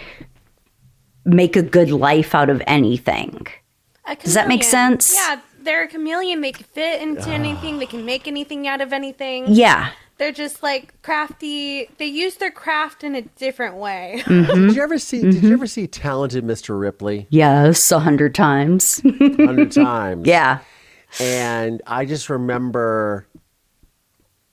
make 1.24 1.56
a 1.56 1.62
good 1.62 1.90
life 1.90 2.34
out 2.34 2.50
of 2.50 2.62
anything. 2.66 3.46
A 4.04 4.16
Does 4.16 4.34
that 4.34 4.48
make 4.48 4.62
sense? 4.62 5.14
Yeah, 5.14 5.40
they're 5.60 5.84
a 5.84 5.88
chameleon. 5.88 6.40
They 6.40 6.52
can 6.52 6.64
fit 6.64 7.02
into 7.02 7.28
anything. 7.30 7.78
They 7.78 7.86
can 7.86 8.04
make 8.04 8.28
anything 8.28 8.66
out 8.68 8.80
of 8.80 8.92
anything. 8.92 9.46
Yeah. 9.48 9.90
They're 10.18 10.32
just 10.32 10.62
like 10.62 11.00
crafty. 11.02 11.88
They 11.98 12.06
use 12.06 12.36
their 12.36 12.50
craft 12.50 13.04
in 13.04 13.14
a 13.14 13.22
different 13.22 13.76
way. 13.76 14.22
Did 14.28 14.74
you 14.74 14.82
ever 14.82 14.98
see? 14.98 15.20
Did 15.20 15.34
Mm-hmm. 15.34 15.46
you 15.46 15.52
ever 15.52 15.66
see 15.66 15.86
Talented 15.86 16.42
Mr. 16.44 16.78
Ripley? 16.78 17.26
Yes, 17.30 17.90
a 17.92 17.98
hundred 17.98 18.34
times. 18.34 19.00
hundred 19.02 19.72
times. 19.72 20.26
yeah. 20.26 20.60
And 21.20 21.82
I 21.86 22.06
just 22.06 22.30
remember 22.30 23.26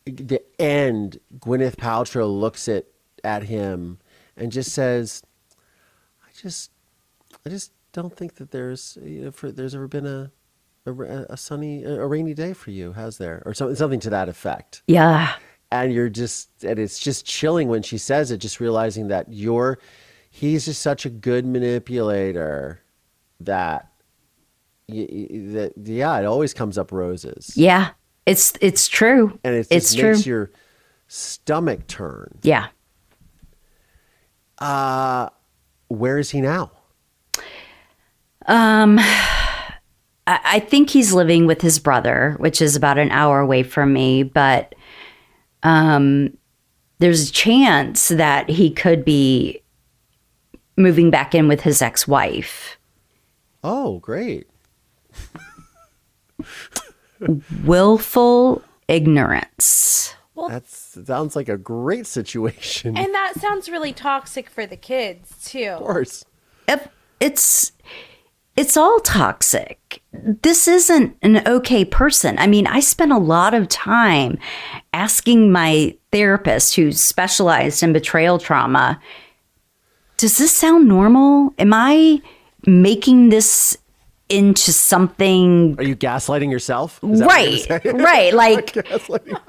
the 0.06 0.42
end. 0.60 1.20
Gwyneth 1.40 1.76
Paltrow 1.78 2.28
looks 2.30 2.68
at 2.68 2.86
at 3.24 3.44
him 3.44 4.00
and 4.36 4.52
just 4.52 4.74
says, 4.74 5.24
"I 6.24 6.30
just, 6.38 6.72
I 7.46 7.50
just 7.50 7.72
don't 7.94 8.16
think 8.16 8.36
that 8.36 8.52
there's 8.52 8.98
you 9.02 9.22
know, 9.26 9.32
for, 9.32 9.52
there's 9.52 9.76
ever 9.76 9.88
been 9.88 10.06
a." 10.06 10.32
A, 10.86 10.92
a 11.30 11.38
sunny, 11.38 11.86
a 11.86 12.06
rainy 12.06 12.34
day 12.34 12.52
for 12.52 12.70
you, 12.70 12.92
has 12.92 13.18
there, 13.18 13.42
or 13.46 13.54
something, 13.54 13.74
something 13.78 14.02
to 14.02 14.10
that 14.10 14.28
effect? 14.28 14.84
Yeah. 14.86 15.34
And 15.74 15.92
you're 15.92 16.10
just 16.10 16.64
and 16.64 16.78
it's 16.78 17.00
just 17.00 17.26
chilling 17.26 17.68
when 17.68 17.82
she 17.82 17.98
says 17.98 18.30
it 18.30 18.38
just 18.38 18.60
realizing 18.60 19.08
that 19.08 19.26
you're 19.30 19.80
he's 20.30 20.66
just 20.66 20.82
such 20.82 21.04
a 21.06 21.10
good 21.10 21.46
manipulator 21.46 22.80
that 23.40 23.92
that 24.88 25.74
yeah 25.84 26.20
it 26.20 26.26
always 26.26 26.54
comes 26.54 26.78
up 26.78 26.92
roses 26.92 27.52
Yeah. 27.56 27.90
It's 28.26 28.54
it's 28.62 28.88
true. 28.88 29.38
and 29.44 29.56
it 29.56 29.68
it's 29.70 29.94
true. 29.94 30.12
makes 30.12 30.26
your 30.26 30.52
stomach 31.08 31.88
turn 31.88 32.38
yeah. 32.44 32.68
where 35.88 36.20
is 36.20 36.30
he 36.30 36.40
now 36.40 36.72
Um 38.46 39.00
I 40.26 40.60
think 40.62 40.90
he's 40.90 41.12
living 41.12 41.48
with 41.48 41.62
his 41.62 41.80
brother, 41.80 42.36
which 42.40 42.62
is 42.62 42.78
about 42.78 42.98
an 42.98 43.12
hour 43.12 43.42
away 43.42 43.62
from 43.64 43.92
me, 43.92 44.24
but 44.24 44.74
um 45.64 46.38
there's 47.00 47.30
a 47.30 47.34
chance 47.34 48.08
that 48.10 48.50
he 48.50 48.70
could 48.72 49.04
be 49.04 49.62
moving 50.78 51.10
back 51.10 51.36
in 51.36 51.48
with 51.48 51.62
his 51.62 51.82
ex-wife. 51.82 52.78
oh 53.64 54.00
great 54.00 54.48
willful 57.64 58.62
ignorance. 58.88 60.14
Well, 60.36 60.50
that 60.50 60.68
sounds 60.68 61.36
like 61.36 61.48
a 61.48 61.58
great 61.58 62.08
situation 62.08 62.98
and 62.98 63.14
that 63.14 63.34
sounds 63.40 63.70
really 63.70 63.94
toxic 63.94 64.50
for 64.50 64.66
the 64.66 64.76
kids, 64.76 65.46
too. 65.46 65.70
of 65.78 65.80
course 65.80 66.26
If- 66.68 66.88
It's 67.20 67.72
it's 68.56 68.78
all 68.78 69.00
toxic. 69.00 70.02
This 70.12 70.68
isn't 70.68 71.18
an 71.22 71.48
okay 71.48 71.86
person. 71.86 72.38
I 72.38 72.48
mean, 72.48 72.68
I 72.68 72.80
spent 72.80 73.12
a 73.12 73.18
lot 73.18 73.54
of 73.54 73.68
time 73.68 74.38
asking 74.94 75.52
my 75.52 75.96
therapist 76.12 76.76
who's 76.76 77.02
specialized 77.02 77.82
in 77.82 77.94
betrayal 77.94 78.38
trauma, 78.38 79.00
does 80.18 80.38
this 80.38 80.56
sound 80.56 80.88
normal? 80.88 81.54
Am 81.58 81.74
I 81.74 82.22
making 82.66 83.30
this 83.30 83.78
into 84.30 84.72
something 84.72 85.76
are 85.78 85.84
you 85.84 85.98
gaslighting 85.98 86.50
yourself 86.50 86.98
Is 87.04 87.20
that 87.20 87.84
you're 87.84 87.94
right 87.94 88.34
right 88.34 88.34
like 88.34 88.76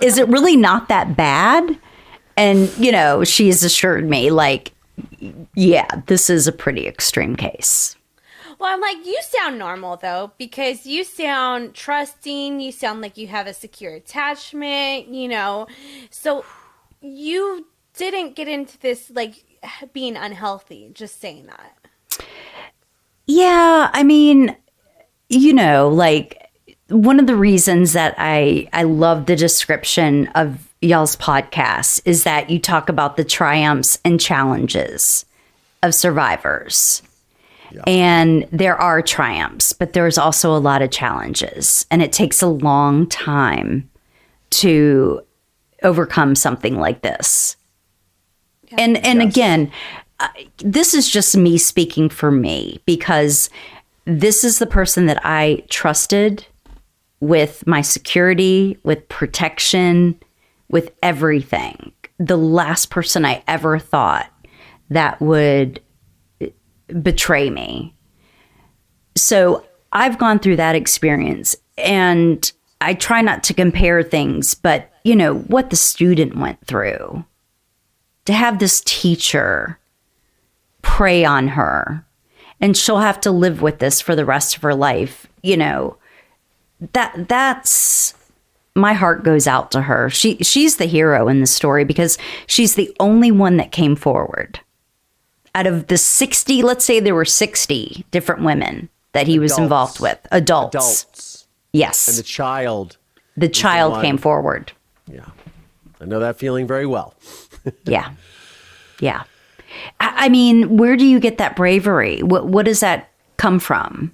is 0.02 0.18
it 0.18 0.28
really 0.28 0.56
not 0.56 0.88
that 0.88 1.16
bad 1.16 1.78
and 2.36 2.68
you 2.76 2.90
know 2.90 3.22
she's 3.22 3.62
assured 3.62 4.06
me 4.06 4.30
like 4.30 4.74
yeah, 5.54 5.86
this 6.06 6.30
is 6.30 6.46
a 6.46 6.52
pretty 6.52 6.86
extreme 6.86 7.36
case. 7.36 7.96
Well, 8.58 8.72
I'm 8.72 8.80
like, 8.80 9.04
you 9.04 9.18
sound 9.22 9.58
normal 9.58 9.96
though, 9.96 10.32
because 10.38 10.86
you 10.86 11.04
sound 11.04 11.74
trusting. 11.74 12.60
You 12.60 12.72
sound 12.72 13.00
like 13.00 13.16
you 13.16 13.26
have 13.28 13.46
a 13.46 13.54
secure 13.54 13.94
attachment, 13.94 15.08
you 15.08 15.28
know. 15.28 15.66
So 16.10 16.44
you 17.00 17.66
didn't 17.96 18.36
get 18.36 18.48
into 18.48 18.78
this 18.78 19.10
like 19.10 19.44
being 19.92 20.16
unhealthy, 20.16 20.90
just 20.94 21.20
saying 21.20 21.46
that. 21.46 22.24
Yeah, 23.26 23.90
I 23.92 24.02
mean, 24.02 24.56
you 25.28 25.52
know, 25.54 25.88
like 25.88 26.50
one 26.88 27.18
of 27.18 27.26
the 27.26 27.36
reasons 27.36 27.94
that 27.94 28.14
I 28.18 28.68
I 28.72 28.82
love 28.82 29.26
the 29.26 29.36
description 29.36 30.28
of 30.28 30.68
y'all's 30.80 31.16
podcast 31.16 32.02
is 32.04 32.24
that 32.24 32.50
you 32.50 32.58
talk 32.58 32.88
about 32.88 33.16
the 33.16 33.24
triumphs 33.24 33.98
and 34.04 34.20
challenges 34.20 35.24
of 35.82 35.94
survivors. 35.94 37.02
And 37.86 38.46
there 38.52 38.76
are 38.76 39.02
triumphs, 39.02 39.72
but 39.72 39.92
there's 39.92 40.18
also 40.18 40.54
a 40.54 40.58
lot 40.58 40.82
of 40.82 40.90
challenges, 40.90 41.86
and 41.90 42.02
it 42.02 42.12
takes 42.12 42.42
a 42.42 42.46
long 42.46 43.06
time 43.08 43.90
to 44.50 45.20
overcome 45.82 46.34
something 46.34 46.78
like 46.78 47.02
this. 47.02 47.56
And 48.78 48.96
and 49.04 49.22
again, 49.22 49.70
uh, 50.20 50.28
this 50.58 50.94
is 50.94 51.08
just 51.10 51.36
me 51.36 51.58
speaking 51.58 52.08
for 52.08 52.30
me 52.30 52.80
because 52.86 53.50
this 54.04 54.44
is 54.44 54.58
the 54.58 54.66
person 54.66 55.06
that 55.06 55.20
I 55.24 55.64
trusted 55.68 56.46
with 57.20 57.66
my 57.66 57.80
security, 57.80 58.78
with 58.82 59.08
protection, 59.08 60.18
with 60.68 60.90
everything. 61.02 61.92
The 62.18 62.36
last 62.36 62.90
person 62.90 63.24
I 63.24 63.42
ever 63.48 63.78
thought 63.78 64.30
that 64.90 65.20
would 65.20 65.80
betray 67.02 67.50
me. 67.50 67.94
So 69.16 69.64
I've 69.92 70.18
gone 70.18 70.38
through 70.38 70.56
that 70.56 70.76
experience 70.76 71.56
and 71.78 72.50
I 72.80 72.94
try 72.94 73.20
not 73.20 73.44
to 73.44 73.54
compare 73.54 74.02
things, 74.02 74.54
but 74.54 74.90
you 75.04 75.16
know, 75.16 75.34
what 75.34 75.70
the 75.70 75.76
student 75.76 76.36
went 76.36 76.64
through 76.66 77.24
to 78.24 78.32
have 78.32 78.58
this 78.58 78.82
teacher 78.84 79.78
prey 80.82 81.24
on 81.24 81.48
her 81.48 82.04
and 82.60 82.76
she'll 82.76 82.98
have 82.98 83.20
to 83.22 83.30
live 83.30 83.62
with 83.62 83.78
this 83.78 84.00
for 84.00 84.16
the 84.16 84.24
rest 84.24 84.56
of 84.56 84.62
her 84.62 84.74
life, 84.74 85.26
you 85.42 85.56
know. 85.56 85.96
That 86.92 87.28
that's 87.28 88.14
my 88.74 88.92
heart 88.92 89.22
goes 89.22 89.46
out 89.46 89.70
to 89.72 89.82
her. 89.82 90.10
She 90.10 90.36
she's 90.38 90.76
the 90.76 90.86
hero 90.86 91.28
in 91.28 91.40
the 91.40 91.46
story 91.46 91.84
because 91.84 92.18
she's 92.46 92.74
the 92.74 92.94
only 93.00 93.30
one 93.30 93.56
that 93.56 93.72
came 93.72 93.96
forward 93.96 94.60
out 95.54 95.66
of 95.66 95.86
the 95.86 95.96
60, 95.98 96.62
let's 96.62 96.84
say 96.84 97.00
there 97.00 97.14
were 97.14 97.24
60 97.24 98.04
different 98.10 98.42
women 98.42 98.88
that 99.12 99.26
he 99.26 99.38
was 99.38 99.56
involved 99.58 100.00
with, 100.00 100.18
adults. 100.32 100.74
Adults. 100.74 101.46
Yes. 101.72 102.08
And 102.08 102.16
the 102.18 102.22
child. 102.22 102.96
the 103.36 103.48
child 103.48 103.92
one. 103.92 104.02
came 104.04 104.18
forward. 104.18 104.72
Yeah. 105.10 105.26
I 106.00 106.04
know 106.06 106.18
that 106.20 106.36
feeling 106.36 106.66
very 106.66 106.86
well. 106.86 107.14
Yeah. 107.86 108.10
Yeah. 109.00 109.22
I, 109.98 110.26
I 110.26 110.28
mean, 110.28 110.76
where 110.76 110.96
do 110.96 111.06
you 111.06 111.18
get 111.18 111.38
that 111.38 111.56
bravery? 111.56 112.22
What 112.22 112.46
what 112.46 112.66
does 112.66 112.80
that 112.80 113.08
come 113.38 113.58
from? 113.58 114.12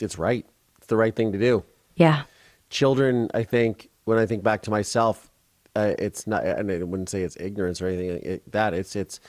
It's 0.00 0.18
right. 0.18 0.44
It's 0.78 0.88
the 0.88 0.96
right 0.96 1.14
thing 1.14 1.30
to 1.32 1.38
do. 1.38 1.62
Yeah. 1.94 2.22
children 2.70 3.30
i 3.34 3.42
think 3.44 3.88
when 4.04 4.18
i 4.18 4.26
think 4.26 4.42
back 4.42 4.62
to 4.62 4.70
myself 4.70 5.30
uh, 5.76 5.94
it's 5.98 6.26
not 6.26 6.44
and 6.44 6.70
i 6.70 6.82
wouldn't 6.82 7.08
say 7.08 7.22
it's 7.22 7.36
ignorance 7.36 7.80
or 7.80 7.86
anything 7.86 8.30
like 8.30 8.42
that 8.50 8.74
it's 8.74 8.94
it's 8.94 9.20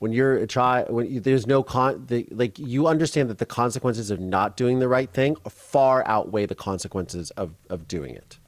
when 0.00 0.12
you're 0.12 0.36
a 0.36 0.46
child 0.48 0.90
when 0.90 1.08
you, 1.08 1.20
there's 1.20 1.46
no 1.46 1.62
con 1.62 2.04
the, 2.08 2.26
like 2.32 2.58
you 2.58 2.88
understand 2.88 3.30
that 3.30 3.38
the 3.38 3.46
consequences 3.46 4.10
of 4.10 4.18
not 4.18 4.56
doing 4.56 4.80
the 4.80 4.88
right 4.88 5.12
thing 5.12 5.36
far 5.48 6.04
outweigh 6.08 6.46
the 6.46 6.54
consequences 6.56 7.30
of 7.32 7.54
of 7.70 7.86
doing 7.86 8.14
it 8.14 8.38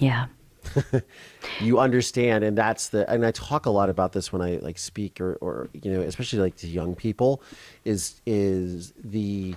Yeah. 0.00 0.26
you 1.60 1.78
understand 1.78 2.42
and 2.42 2.58
that's 2.58 2.88
the 2.88 3.08
and 3.08 3.24
i 3.24 3.30
talk 3.30 3.66
a 3.66 3.70
lot 3.70 3.88
about 3.88 4.12
this 4.12 4.32
when 4.32 4.42
i 4.42 4.56
like 4.56 4.78
speak 4.78 5.20
or 5.20 5.34
or 5.36 5.68
you 5.72 5.92
know 5.92 6.00
especially 6.00 6.40
like 6.40 6.56
to 6.56 6.66
young 6.66 6.96
people 6.96 7.40
is 7.84 8.20
is 8.26 8.92
the 9.04 9.54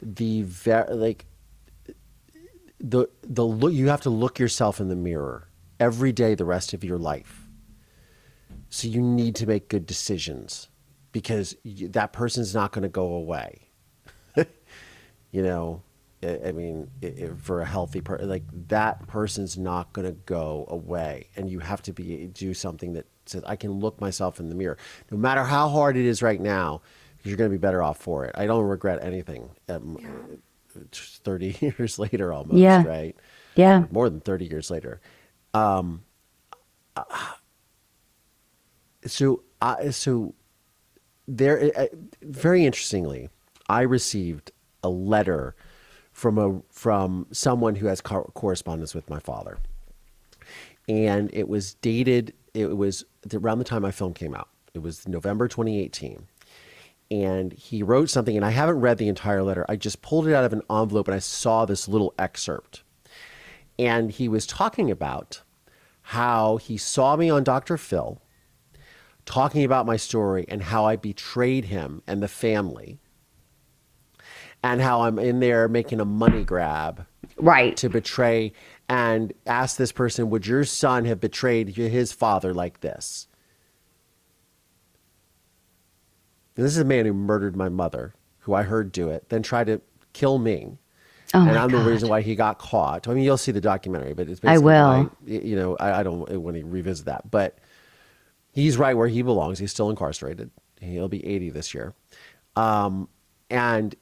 the 0.00 0.42
ver- 0.44 0.88
like 0.88 1.26
the 2.80 3.06
the 3.22 3.44
look 3.44 3.74
you 3.74 3.88
have 3.88 4.00
to 4.00 4.08
look 4.08 4.38
yourself 4.38 4.80
in 4.80 4.88
the 4.88 4.96
mirror 4.96 5.46
every 5.80 6.12
day 6.12 6.34
the 6.36 6.44
rest 6.44 6.72
of 6.74 6.84
your 6.84 6.98
life. 6.98 7.48
So 8.68 8.86
you 8.86 9.00
need 9.00 9.34
to 9.36 9.46
make 9.46 9.68
good 9.68 9.86
decisions 9.86 10.68
because 11.10 11.56
you, 11.64 11.88
that 11.88 12.12
person's 12.12 12.54
not 12.54 12.70
going 12.70 12.82
to 12.82 12.88
go 12.88 13.06
away. 13.14 13.68
You 15.32 15.42
know 15.42 15.82
i, 16.24 16.40
I 16.48 16.52
mean 16.52 16.90
i 17.04 17.06
i 17.06 17.30
for 17.40 17.60
a 17.60 17.64
healthy 17.64 18.00
person 18.00 18.28
like 18.28 18.42
that 18.68 19.06
person's 19.06 19.56
not 19.56 19.92
going 19.92 20.06
to 20.08 20.16
go 20.26 20.66
away. 20.68 21.28
And 21.36 21.48
you 21.48 21.60
have 21.60 21.82
to 21.82 21.92
be 21.92 22.26
do 22.26 22.52
something 22.52 22.94
that 22.94 23.06
says 23.26 23.44
i 23.46 23.54
can 23.54 23.70
look 23.78 24.00
myself 24.00 24.40
in 24.40 24.48
the 24.48 24.56
mirror. 24.56 24.76
No 25.12 25.16
matter 25.18 25.44
how 25.44 25.68
hard 25.68 25.96
it 25.96 26.04
is 26.04 26.20
right 26.20 26.40
now 26.40 26.82
you're 27.22 27.36
going 27.36 27.48
to 27.50 27.56
be 27.56 27.60
better 27.60 27.80
off 27.82 27.98
for 27.98 28.24
it. 28.24 28.34
I 28.36 28.46
don't 28.46 28.64
regret 28.64 28.98
anything 29.04 29.50
um, 29.68 29.98
30 30.92 31.56
years 31.78 31.98
later 32.00 32.32
almost 32.32 32.58
Yeah. 32.58 32.82
right? 32.84 33.16
Yeah. 33.54 33.84
more 33.92 34.10
than 34.10 34.20
30 34.20 34.46
years 34.46 34.68
later 34.68 35.00
um, 35.54 36.02
so 39.06 39.42
I 39.60 39.90
so 39.90 40.34
there 41.28 41.70
uh, 41.76 41.86
very 42.22 42.64
interestingly 42.64 43.28
i 43.68 43.82
received 43.82 44.50
a 44.82 44.88
letter 44.88 45.54
from 46.12 46.38
a 46.38 46.60
from 46.70 47.26
someone 47.30 47.76
who 47.76 47.86
has 47.86 48.00
co- 48.00 48.30
correspondence 48.34 48.94
with 48.94 49.08
my 49.08 49.18
father. 49.20 49.58
And 50.88 51.30
it 51.32 51.48
was 51.48 51.74
dated 51.74 52.34
it 52.52 52.76
was 52.76 53.04
around 53.32 53.58
the 53.58 53.64
time 53.64 53.82
my 53.82 53.90
film 53.90 54.12
came 54.12 54.34
out. 54.34 54.48
It 54.74 54.80
was 54.80 55.06
november 55.08 55.48
2018 55.48 56.26
and 57.12 57.52
he 57.52 57.82
wrote 57.82 58.08
something 58.10 58.36
and 58.36 58.44
i 58.44 58.50
haven't 58.50 58.80
read 58.80 58.98
the 58.98 59.08
entire 59.08 59.42
letter. 59.42 59.64
I 59.68 59.76
just 59.76 60.02
pulled 60.02 60.26
it 60.28 60.34
out 60.34 60.44
of 60.44 60.52
an 60.52 60.62
envelope 60.70 61.08
and 61.08 61.14
i 61.14 61.20
saw 61.20 61.64
this 61.64 61.88
little 61.88 62.12
excerpt 62.18 62.82
and 63.80 64.10
he 64.10 64.28
was 64.28 64.46
talking 64.46 64.90
about 64.90 65.42
how 66.02 66.56
he 66.58 66.76
saw 66.76 67.16
me 67.16 67.30
on 67.30 67.42
dr 67.44 67.76
phil 67.78 68.20
talking 69.24 69.64
about 69.64 69.86
my 69.86 69.96
story 69.96 70.44
and 70.48 70.62
how 70.64 70.84
i 70.84 70.96
betrayed 70.96 71.66
him 71.66 72.02
and 72.06 72.22
the 72.22 72.28
family 72.28 72.98
and 74.62 74.80
how 74.80 75.02
i'm 75.02 75.18
in 75.18 75.40
there 75.40 75.68
making 75.68 76.00
a 76.00 76.04
money 76.04 76.44
grab 76.44 77.06
Right. 77.36 77.76
to 77.78 77.88
betray 77.88 78.52
and 78.88 79.32
ask 79.46 79.76
this 79.76 79.92
person, 79.92 80.30
would 80.30 80.46
your 80.46 80.64
son 80.64 81.04
have 81.06 81.20
betrayed 81.20 81.68
his 81.70 82.12
father 82.12 82.52
like 82.52 82.80
this? 82.80 83.28
And 86.56 86.66
this 86.66 86.72
is 86.72 86.78
a 86.78 86.84
man 86.84 87.06
who 87.06 87.14
murdered 87.14 87.56
my 87.56 87.68
mother, 87.68 88.14
who 88.40 88.52
I 88.54 88.64
heard 88.64 88.92
do 88.92 89.08
it, 89.08 89.28
then 89.28 89.42
tried 89.42 89.68
to 89.68 89.80
kill 90.12 90.38
me. 90.38 90.78
Oh 91.32 91.46
and 91.46 91.56
I'm 91.56 91.70
the 91.70 91.78
reason 91.78 92.08
why 92.08 92.22
he 92.22 92.34
got 92.34 92.58
caught. 92.58 93.06
I 93.08 93.14
mean, 93.14 93.22
you'll 93.24 93.36
see 93.36 93.52
the 93.52 93.60
documentary, 93.60 94.14
but 94.14 94.28
it's 94.28 94.40
I 94.42 94.54
basically 94.54 94.64
will. 94.64 94.88
why- 95.04 95.08
you 95.26 95.56
know, 95.56 95.76
I, 95.78 96.00
I 96.00 96.02
don't 96.02 96.18
want 96.28 96.56
to 96.56 96.64
revisit 96.64 97.06
that, 97.06 97.30
but 97.30 97.58
he's 98.52 98.76
right 98.76 98.96
where 98.96 99.08
he 99.08 99.22
belongs. 99.22 99.58
He's 99.58 99.70
still 99.70 99.90
incarcerated. 99.90 100.50
He'll 100.80 101.08
be 101.08 101.24
80 101.24 101.50
this 101.50 101.72
year. 101.74 101.94
Um, 102.56 103.08
and 103.48 103.94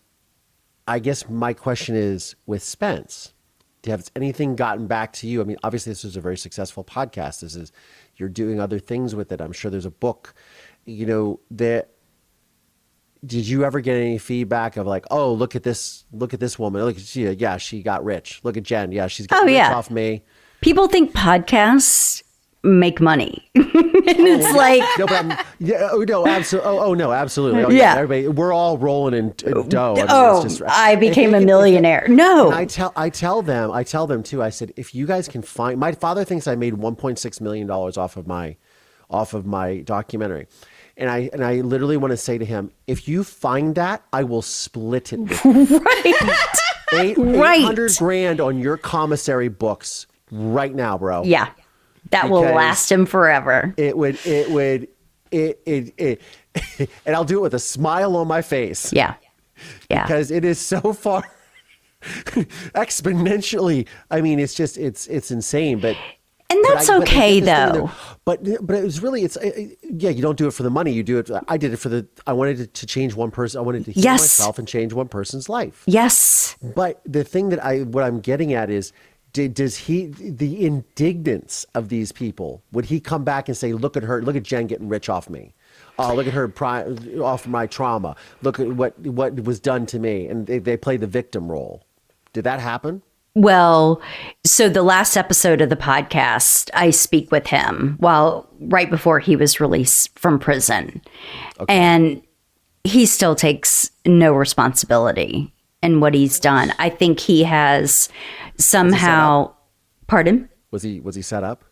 I 0.86 1.00
guess 1.00 1.28
my 1.28 1.52
question 1.52 1.96
is 1.96 2.34
with 2.46 2.62
Spence, 2.62 3.34
do 3.82 3.90
you 3.90 3.92
have 3.92 4.10
anything 4.16 4.56
gotten 4.56 4.86
back 4.86 5.12
to 5.14 5.28
you? 5.28 5.40
I 5.40 5.44
mean, 5.44 5.58
obviously 5.62 5.90
this 5.92 6.04
was 6.04 6.16
a 6.16 6.20
very 6.20 6.36
successful 6.38 6.82
podcast. 6.82 7.40
This 7.40 7.54
is 7.56 7.72
you're 8.16 8.28
doing 8.28 8.58
other 8.60 8.78
things 8.78 9.14
with 9.14 9.30
it. 9.32 9.40
I'm 9.40 9.52
sure 9.52 9.70
there's 9.70 9.86
a 9.86 9.90
book. 9.90 10.34
You 10.86 11.06
know, 11.06 11.40
that 11.52 11.90
did 13.24 13.46
you 13.48 13.64
ever 13.64 13.80
get 13.80 13.96
any 13.96 14.18
feedback 14.18 14.76
of 14.76 14.86
like, 14.86 15.04
oh, 15.10 15.32
look 15.32 15.56
at 15.56 15.62
this, 15.62 16.04
look 16.12 16.34
at 16.34 16.40
this 16.40 16.58
woman. 16.58 16.82
Look 16.84 16.96
at 16.96 17.02
she, 17.02 17.28
yeah, 17.30 17.56
she 17.56 17.82
got 17.82 18.04
rich. 18.04 18.40
Look 18.44 18.56
at 18.56 18.62
Jen. 18.62 18.92
Yeah, 18.92 19.06
she's 19.08 19.26
getting 19.26 19.42
Oh, 19.42 19.46
rich 19.46 19.54
yeah. 19.54 19.74
off 19.74 19.90
me. 19.90 20.22
People 20.60 20.88
think 20.88 21.12
podcasts 21.12 22.22
make 22.64 23.00
money. 23.00 23.48
and 23.54 23.64
it's 23.74 24.46
oh, 24.46 24.56
like, 24.56 24.82
No, 24.98 25.06
but 25.06 25.24
I'm, 25.24 25.46
yeah, 25.60 25.88
oh 25.92 26.04
no, 26.06 26.26
absolutely. 26.26 26.70
Oh, 26.70 26.78
oh 26.80 26.94
no, 26.94 27.12
absolutely. 27.12 27.64
Oh, 27.64 27.70
Yeah. 27.70 27.94
everybody, 27.94 28.28
we're 28.28 28.52
all 28.52 28.76
rolling 28.78 29.14
in 29.14 29.32
dough. 29.68 29.94
I 29.94 29.96
mean, 29.96 30.06
oh, 30.08 30.42
just- 30.42 30.62
I 30.66 30.96
became 31.06 31.32
they 31.32 31.38
a 31.42 31.46
millionaire. 31.46 32.06
No. 32.08 32.46
And 32.46 32.54
I 32.54 32.64
tell 32.64 32.92
I 32.96 33.10
tell 33.10 33.42
them 33.42 33.70
I 33.70 33.84
tell 33.84 34.06
them 34.06 34.22
too. 34.22 34.42
I 34.42 34.50
said 34.50 34.72
if 34.76 34.94
you 34.94 35.06
guys 35.06 35.28
can 35.28 35.42
find 35.42 35.78
my 35.78 35.92
father 35.92 36.24
thinks 36.24 36.46
I 36.48 36.56
made 36.56 36.74
1.6 36.74 37.40
million 37.40 37.66
dollars 37.66 37.96
off 37.96 38.16
of 38.16 38.26
my 38.26 38.56
off 39.10 39.34
of 39.34 39.46
my 39.46 39.78
documentary. 39.78 40.46
And 40.98 41.08
I 41.08 41.30
and 41.32 41.44
I 41.44 41.60
literally 41.60 41.96
want 41.96 42.10
to 42.10 42.16
say 42.16 42.36
to 42.38 42.44
him, 42.44 42.70
if 42.88 43.06
you 43.08 43.22
find 43.24 43.76
that, 43.76 44.02
I 44.12 44.24
will 44.24 44.42
split 44.42 45.12
it 45.12 45.20
right. 45.44 46.14
Eight, 46.94 47.16
Right. 47.16 47.60
800 47.60 47.92
grand 47.98 48.40
on 48.40 48.58
your 48.58 48.76
commissary 48.76 49.48
books 49.48 50.06
right 50.32 50.74
now, 50.74 50.98
bro. 50.98 51.22
yeah. 51.22 51.50
That 52.10 52.30
will 52.30 52.40
last 52.42 52.90
him 52.90 53.06
forever. 53.06 53.72
It 53.76 53.96
would 53.96 54.18
it 54.26 54.50
would 54.50 54.88
it, 55.30 55.60
it, 55.66 55.94
it 55.98 56.20
and 57.06 57.14
I'll 57.14 57.24
do 57.24 57.38
it 57.38 57.42
with 57.42 57.54
a 57.54 57.58
smile 57.58 58.16
on 58.16 58.26
my 58.26 58.42
face 58.42 58.92
Yeah. 58.92 59.14
Yeah. 59.90 60.02
because 60.04 60.30
it 60.30 60.44
is 60.44 60.58
so 60.58 60.92
far 60.92 61.22
exponentially. 62.74 63.86
I 64.10 64.20
mean, 64.20 64.38
it's 64.38 64.54
just 64.54 64.76
it's 64.78 65.06
it's 65.06 65.30
insane, 65.30 65.78
but. 65.80 65.96
And 66.50 66.64
that's 66.64 66.88
I- 66.88 66.98
okay 66.98 67.40
though. 67.40 67.90
But 68.24 68.44
but 68.66 68.76
it 68.76 68.84
was 68.84 69.02
really 69.02 69.22
it's 69.24 69.36
uh, 69.38 69.50
yeah. 69.82 70.10
You 70.10 70.20
don't 70.20 70.36
do 70.36 70.46
it 70.46 70.52
for 70.52 70.62
the 70.62 70.70
money. 70.70 70.92
You 70.92 71.02
do 71.02 71.18
it. 71.18 71.30
I 71.48 71.56
did 71.56 71.72
it 71.72 71.78
for 71.78 71.88
the. 71.88 72.06
I 72.26 72.34
wanted 72.34 72.58
to, 72.58 72.66
to 72.66 72.86
change 72.86 73.14
one 73.14 73.30
person. 73.30 73.58
I 73.58 73.62
wanted 73.62 73.86
to 73.86 73.92
heal 73.92 74.04
Yes. 74.04 74.20
myself 74.20 74.58
and 74.58 74.68
change 74.68 74.92
one 74.92 75.08
person's 75.08 75.48
life. 75.48 75.82
Yes. 75.86 76.56
But 76.62 77.00
the 77.06 77.24
thing 77.24 77.48
that 77.48 77.64
I 77.64 77.80
what 77.84 78.04
I'm 78.04 78.20
getting 78.20 78.52
at 78.52 78.68
is 78.68 78.92
did, 79.32 79.54
does 79.54 79.76
he 79.78 80.06
the 80.08 80.66
indignance 80.66 81.64
of 81.74 81.88
these 81.88 82.12
people 82.12 82.62
would 82.72 82.86
he 82.86 83.00
come 83.00 83.24
back 83.24 83.48
and 83.48 83.56
say 83.56 83.72
look 83.72 83.96
at 83.96 84.02
her 84.02 84.20
look 84.22 84.36
at 84.36 84.42
Jen 84.42 84.66
getting 84.66 84.88
rich 84.88 85.08
off 85.10 85.28
me 85.30 85.54
oh 85.98 86.14
look 86.14 86.26
at 86.26 86.32
her 86.32 86.48
pri- 86.48 86.84
off 87.20 87.46
my 87.46 87.66
trauma 87.66 88.16
look 88.42 88.58
at 88.58 88.68
what 88.68 88.98
what 89.00 89.42
was 89.44 89.60
done 89.60 89.84
to 89.86 89.98
me 89.98 90.26
and 90.26 90.46
they, 90.46 90.58
they 90.58 90.76
play 90.78 90.96
the 90.96 91.06
victim 91.06 91.50
role 91.50 91.84
did 92.32 92.42
that 92.44 92.58
happen 92.58 93.02
Well, 93.38 94.02
so 94.44 94.68
the 94.68 94.82
last 94.82 95.16
episode 95.16 95.60
of 95.60 95.68
the 95.68 95.76
podcast, 95.76 96.70
I 96.74 96.90
speak 96.90 97.30
with 97.30 97.46
him 97.46 97.94
while 98.00 98.48
right 98.58 98.90
before 98.90 99.20
he 99.20 99.36
was 99.36 99.60
released 99.60 100.18
from 100.18 100.40
prison. 100.40 101.00
And 101.68 102.20
he 102.82 103.06
still 103.06 103.36
takes 103.36 103.92
no 104.04 104.32
responsibility 104.32 105.54
in 105.84 106.00
what 106.00 106.14
he's 106.14 106.40
done. 106.40 106.72
I 106.80 106.88
think 106.88 107.20
he 107.20 107.44
has 107.44 108.08
somehow 108.56 109.54
pardon? 110.08 110.48
was 110.72 110.82
he 110.82 110.98
was 110.98 111.14
he 111.14 111.22
set 111.22 111.44
up 111.44 111.64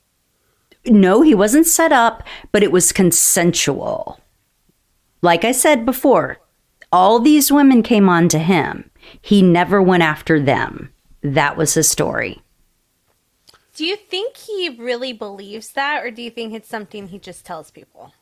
No, 0.87 1.21
he 1.21 1.35
wasn't 1.35 1.67
set 1.67 1.91
up, 1.91 2.23
but 2.53 2.63
it 2.63 2.71
was 2.71 2.93
consensual. 2.93 4.21
Like 5.21 5.45
I 5.45 5.51
said 5.51 5.85
before, 5.85 6.39
all 6.93 7.19
these 7.19 7.51
women 7.51 7.83
came 7.83 8.09
on 8.09 8.29
to 8.29 8.39
him. 8.39 8.89
He 9.21 9.43
never 9.43 9.83
went 9.83 10.05
after 10.05 10.39
them. 10.39 10.93
That 11.35 11.57
was 11.57 11.75
his 11.75 11.89
story. 11.89 12.43
Do 13.75 13.85
you 13.85 13.97
think 13.97 14.37
he 14.37 14.71
really 14.71 15.13
believes 15.13 15.71
that, 15.73 16.03
or 16.03 16.11
do 16.11 16.23
you 16.23 16.31
think 16.31 16.55
it's 16.55 16.69
something 16.69 17.09
he 17.09 17.19
just 17.19 17.45
tells 17.45 17.71
people? 17.71 18.15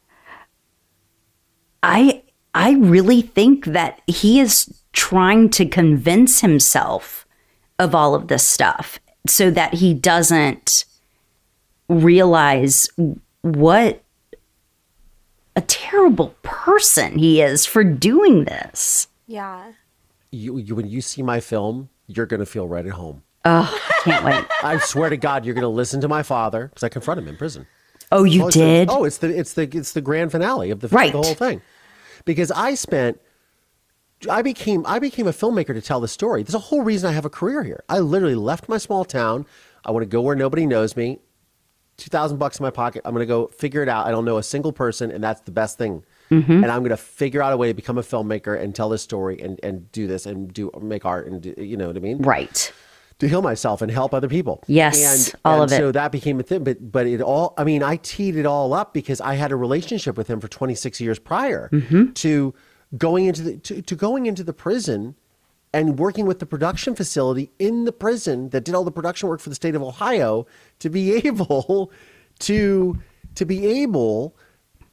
I 1.82 2.22
I 2.54 2.72
really 2.72 3.22
think 3.22 3.66
that 3.66 4.00
he 4.06 4.40
is 4.40 4.82
trying 4.92 5.50
to 5.50 5.66
convince 5.66 6.40
himself 6.40 7.26
of 7.78 7.94
all 7.94 8.14
of 8.14 8.28
this 8.28 8.46
stuff 8.46 8.98
so 9.26 9.50
that 9.50 9.74
he 9.74 9.92
doesn't 9.92 10.84
realize 11.88 12.88
what 13.42 14.02
a 15.56 15.60
terrible 15.60 16.34
person 16.42 17.18
he 17.18 17.40
is 17.40 17.66
for 17.66 17.84
doing 17.84 18.44
this. 18.44 19.08
Yeah. 19.26 19.72
you, 20.30 20.58
you 20.58 20.74
when 20.74 20.88
you 20.88 21.00
see 21.00 21.22
my 21.22 21.40
film 21.40 21.88
you're 22.06 22.26
gonna 22.26 22.46
feel 22.46 22.66
right 22.68 22.86
at 22.86 22.92
home 22.92 23.22
Oh, 23.46 23.78
can't 24.04 24.24
wait. 24.24 24.44
I 24.62 24.78
swear 24.78 25.10
to 25.10 25.16
God 25.16 25.44
you're 25.44 25.54
gonna 25.54 25.68
listen 25.68 26.00
to 26.00 26.08
my 26.08 26.22
father 26.22 26.68
because 26.68 26.82
I 26.82 26.88
confront 26.88 27.20
him 27.20 27.28
in 27.28 27.36
prison 27.36 27.66
Oh, 28.12 28.24
you 28.24 28.42
Oh, 28.44 28.46
the- 28.46 28.52
did? 28.58 28.88
oh, 28.90 29.04
it's 29.04 29.18
the 29.18 29.28
it's 29.38 29.54
the 29.54 29.62
it's 29.76 29.92
the 29.92 30.00
grand 30.00 30.30
finale 30.30 30.70
of 30.70 30.80
the 30.80 30.88
Right. 30.88 31.10
the 31.12 31.20
whole 31.22 31.34
thing. 31.34 31.62
Because 32.24 32.50
I 32.52 32.74
spent 32.74 33.20
I 34.30 34.42
became 34.42 34.84
I 34.86 34.98
became 34.98 35.26
a 35.26 35.32
filmmaker 35.32 35.74
to 35.74 35.80
tell 35.82 36.00
the 36.00 36.08
story. 36.08 36.42
There's 36.42 36.54
a 36.54 36.58
whole 36.58 36.82
reason 36.82 37.10
I 37.10 37.12
have 37.12 37.24
a 37.24 37.30
career 37.30 37.62
here. 37.64 37.82
I 37.88 37.98
literally 37.98 38.34
left 38.36 38.68
my 38.68 38.78
small 38.78 39.04
town. 39.04 39.46
I 39.84 39.90
want 39.90 40.02
to 40.02 40.06
go 40.08 40.20
where 40.20 40.36
nobody 40.36 40.64
knows 40.66 40.96
me. 40.96 41.18
Two 41.96 42.08
thousand 42.08 42.38
bucks 42.38 42.58
in 42.58 42.62
my 42.64 42.70
pocket. 42.70 43.02
I'm 43.04 43.12
going 43.14 43.22
to 43.22 43.26
go 43.26 43.48
figure 43.48 43.82
it 43.82 43.88
out. 43.88 44.06
I 44.06 44.10
don't 44.10 44.24
know 44.24 44.38
a 44.38 44.42
single 44.42 44.72
person, 44.72 45.10
and 45.10 45.22
that's 45.22 45.40
the 45.42 45.50
best 45.52 45.76
thing. 45.78 46.04
Mm-hmm. 46.30 46.52
And 46.52 46.66
I'm 46.66 46.80
going 46.80 46.90
to 46.90 46.96
figure 46.96 47.42
out 47.42 47.52
a 47.52 47.56
way 47.56 47.68
to 47.68 47.74
become 47.74 47.98
a 47.98 48.02
filmmaker 48.02 48.58
and 48.60 48.74
tell 48.74 48.88
this 48.88 49.02
story 49.02 49.40
and, 49.40 49.60
and 49.62 49.90
do 49.92 50.06
this 50.06 50.26
and 50.26 50.52
do 50.52 50.70
make 50.80 51.04
art 51.04 51.26
and 51.26 51.42
do, 51.42 51.54
you 51.58 51.76
know 51.76 51.86
what 51.88 51.96
I 51.96 52.00
mean 52.00 52.18
Right. 52.22 52.72
to 53.18 53.28
heal 53.28 53.42
myself 53.42 53.82
and 53.82 53.90
help 53.92 54.12
other 54.14 54.28
people. 54.28 54.62
Yes, 54.66 55.28
and, 55.28 55.40
all 55.44 55.62
and 55.62 55.70
of 55.70 55.72
it. 55.72 55.80
So 55.80 55.92
that 55.92 56.10
became 56.12 56.40
a 56.40 56.42
thing, 56.42 56.64
but 56.64 56.90
but 56.90 57.06
it 57.06 57.20
all. 57.20 57.54
I 57.58 57.64
mean, 57.64 57.82
I 57.82 57.96
teed 57.96 58.36
it 58.36 58.46
all 58.46 58.72
up 58.72 58.92
because 58.94 59.20
I 59.20 59.34
had 59.34 59.52
a 59.52 59.56
relationship 59.56 60.16
with 60.16 60.26
him 60.28 60.40
for 60.40 60.48
26 60.48 61.00
years 61.00 61.18
prior 61.18 61.68
Mm-hmm. 61.72 62.12
to 62.12 62.54
going 62.96 63.26
into 63.26 63.42
the 63.42 63.56
to, 63.58 63.82
to 63.82 63.94
going 63.94 64.26
into 64.26 64.42
the 64.44 64.52
prison 64.52 65.14
and 65.72 65.98
working 65.98 66.24
with 66.26 66.38
the 66.38 66.46
production 66.46 66.94
facility 66.94 67.50
in 67.58 67.84
the 67.84 67.92
prison 67.92 68.48
that 68.50 68.64
did 68.64 68.74
all 68.74 68.84
the 68.84 68.92
production 68.92 69.28
work 69.28 69.40
for 69.40 69.48
the 69.48 69.54
state 69.56 69.74
of 69.74 69.82
Ohio 69.82 70.46
to 70.78 70.88
be 70.88 71.12
able 71.26 71.90
to 72.40 72.98
to 73.34 73.44
be 73.44 73.66
able 73.82 74.36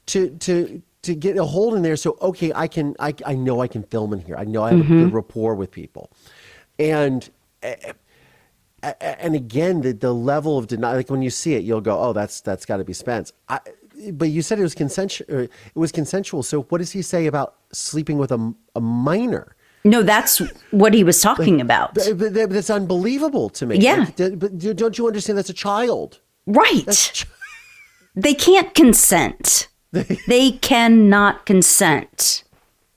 to 0.08 0.30
to 0.38 0.82
to 1.04 1.16
get 1.16 1.38
a 1.38 1.44
hold 1.44 1.74
in 1.76 1.82
there 1.82 1.96
so 1.96 2.18
okay 2.22 2.52
I 2.56 2.68
can 2.68 2.96
I, 3.00 3.14
I 3.26 3.34
know 3.36 3.62
I 3.62 3.68
can 3.68 3.84
film 3.84 4.14
in 4.14 4.20
here 4.20 4.36
I 4.38 4.44
know 4.46 4.64
I 4.64 4.72
have 4.72 4.80
Mm-hmm. 4.80 4.94
a 4.94 4.96
good 4.98 5.06
mm-hmm. 5.08 5.16
rapport 5.16 5.56
with 5.56 5.72
people 5.72 6.12
and 6.80 7.30
a- 7.64 7.94
a- 8.84 9.24
and 9.24 9.36
again 9.36 9.82
the 9.82 9.94
the 9.94 10.14
level 10.14 10.58
of 10.58 10.68
denial 10.68 10.96
like 10.98 11.10
when 11.10 11.22
you 11.22 11.30
see 11.30 11.54
it 11.56 11.64
you'll 11.64 11.82
go 11.82 12.00
oh 12.00 12.14
that's 12.14 12.42
that's 12.42 12.66
got 12.66 12.78
to 12.78 12.84
be 12.84 12.94
Spence 12.94 13.32
I, 13.50 13.60
but 14.14 14.30
you 14.30 14.42
said 14.42 14.58
it 14.60 14.64
was 14.64 14.76
consensual 14.76 15.28
it 15.42 15.50
was 15.76 15.92
consensual 15.92 16.42
so 16.44 16.64
what 16.64 16.78
does 16.80 16.92
he 16.92 17.02
say 17.02 17.26
about 17.28 17.56
sleeping 17.72 18.18
with 18.18 18.32
a, 18.32 18.54
a 18.76 18.82
minor 18.82 19.56
No, 19.84 20.04
that's 20.04 20.40
what 20.72 20.94
he 20.94 21.04
was 21.04 21.22
talking 21.22 21.60
about. 21.62 21.96
but, 21.96 22.18
but 22.18 22.34
that's 22.34 22.70
unbelievable 22.70 23.50
to 23.58 23.66
me 23.66 23.78
Yeah. 23.78 24.06
Like, 24.18 24.38
but 24.40 24.58
don't 24.78 24.98
you 24.98 25.08
understand 25.08 25.38
that's 25.40 25.50
a 25.50 25.54
child 25.68 26.20
Right. 26.48 27.26
They 28.16 28.34
can't 28.34 28.74
consent. 28.74 29.68
They 30.28 30.52
cannot 30.52 31.46
consent. 31.46 32.44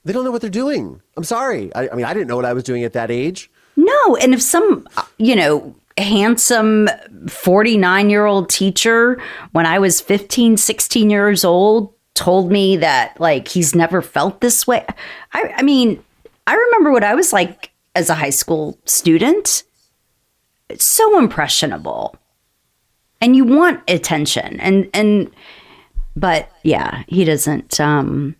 they 0.03 0.13
don't 0.13 0.23
know 0.23 0.31
what 0.31 0.41
they're 0.41 0.49
doing 0.49 1.01
I'm 1.17 1.23
sorry 1.23 1.73
I, 1.75 1.89
I 1.89 1.95
mean 1.95 2.05
I 2.05 2.13
didn't 2.13 2.27
know 2.27 2.35
what 2.35 2.45
I 2.45 2.53
was 2.53 2.63
doing 2.63 2.83
at 2.83 2.93
that 2.93 3.11
age 3.11 3.49
No, 3.75 4.15
and 4.17 4.33
if 4.33 4.41
some, 4.41 4.87
you 5.17 5.35
know, 5.35 5.75
handsome 5.97 6.89
49 7.27 8.09
year 8.09 8.25
old 8.25 8.49
teacher 8.49 9.21
when 9.51 9.65
I 9.65 9.79
was 9.79 10.01
15, 10.01 10.57
16 10.57 11.09
years 11.09 11.43
old 11.45 11.93
told 12.13 12.51
me 12.51 12.77
that 12.77 13.19
like 13.19 13.47
he's 13.47 13.75
never 13.75 14.01
felt 14.01 14.39
this 14.41 14.65
way. 14.67 14.85
I, 15.33 15.53
I 15.57 15.61
mean, 15.63 16.01
I 16.47 16.53
remember 16.55 16.91
what 16.91 17.03
I 17.03 17.15
was 17.15 17.33
like 17.33 17.71
as 17.95 18.09
a 18.09 18.15
high 18.15 18.29
school 18.29 18.77
student. 18.85 19.63
It's 20.69 20.87
so 20.87 21.17
impressionable. 21.19 22.15
And 23.21 23.35
you 23.35 23.43
want 23.45 23.81
attention. 23.89 24.59
And, 24.59 24.89
and, 24.93 25.31
but 26.15 26.49
yeah, 26.63 27.03
he 27.07 27.25
doesn't, 27.25 27.79
um, 27.79 28.35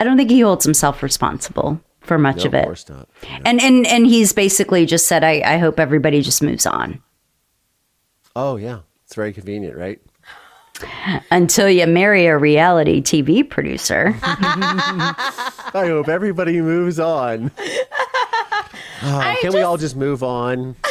I 0.00 0.04
don't 0.04 0.16
think 0.16 0.30
he 0.30 0.40
holds 0.40 0.64
himself 0.64 1.02
responsible 1.02 1.80
for 2.00 2.18
much 2.18 2.38
no, 2.38 2.44
of 2.46 2.54
it. 2.54 2.64
course 2.64 2.88
not 2.88 3.08
And 3.46 3.62
and 3.62 3.86
and 3.86 4.06
he's 4.06 4.32
basically 4.32 4.84
just 4.84 5.06
said, 5.06 5.24
I, 5.24 5.40
I 5.44 5.58
hope 5.58 5.80
everybody 5.80 6.20
just 6.20 6.42
moves 6.42 6.66
on 6.66 7.00
oh 8.36 8.56
yeah 8.56 8.80
it's 9.04 9.14
very 9.14 9.32
convenient 9.32 9.76
right 9.76 10.00
until 11.30 11.70
you 11.70 11.86
marry 11.86 12.26
a 12.26 12.36
reality 12.36 13.00
TV 13.00 13.48
producer. 13.48 14.18
I 14.22 15.84
hope 15.86 16.08
everybody 16.08 16.60
moves 16.60 16.98
on. 16.98 17.50
Oh, 19.06 19.36
can 19.42 19.52
we 19.52 19.60
all 19.60 19.76
just 19.76 19.96
move 19.96 20.22
on? 20.22 20.76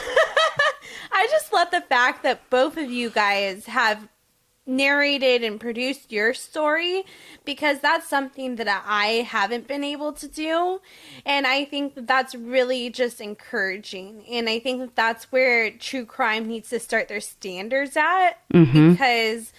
I 1.12 1.28
just 1.32 1.52
love 1.52 1.72
the 1.72 1.82
fact 1.82 2.22
that 2.22 2.48
both 2.52 2.78
of 2.78 2.91
you 2.91 3.10
guys 3.10 3.66
have 3.66 4.08
narrated 4.66 5.43
and 5.43 5.59
produced 5.59 6.11
your 6.11 6.34
story 6.34 7.03
because 7.43 7.80
that's 7.80 8.07
something 8.07 8.55
that 8.55 8.84
I 8.88 9.26
haven't 9.28 9.68
been 9.68 9.84
able 9.84 10.14
to 10.14 10.28
do. 10.28 10.80
And 11.26 11.45
I 11.45 11.66
think 11.66 11.95
that 11.95 12.07
that's 12.07 12.34
really 12.34 12.89
just 12.89 13.20
encouraging. 13.20 14.24
And 14.30 14.49
I 14.49 14.59
think 14.59 14.80
that 14.80 14.95
that's 14.95 15.32
where 15.32 15.72
true 15.72 16.05
crime 16.05 16.47
needs 16.47 16.70
to 16.70 16.80
start 16.80 17.09
their 17.09 17.20
standards 17.20 17.97
at 17.97 18.34
mm-hmm. 18.53 18.91
because 18.91 19.51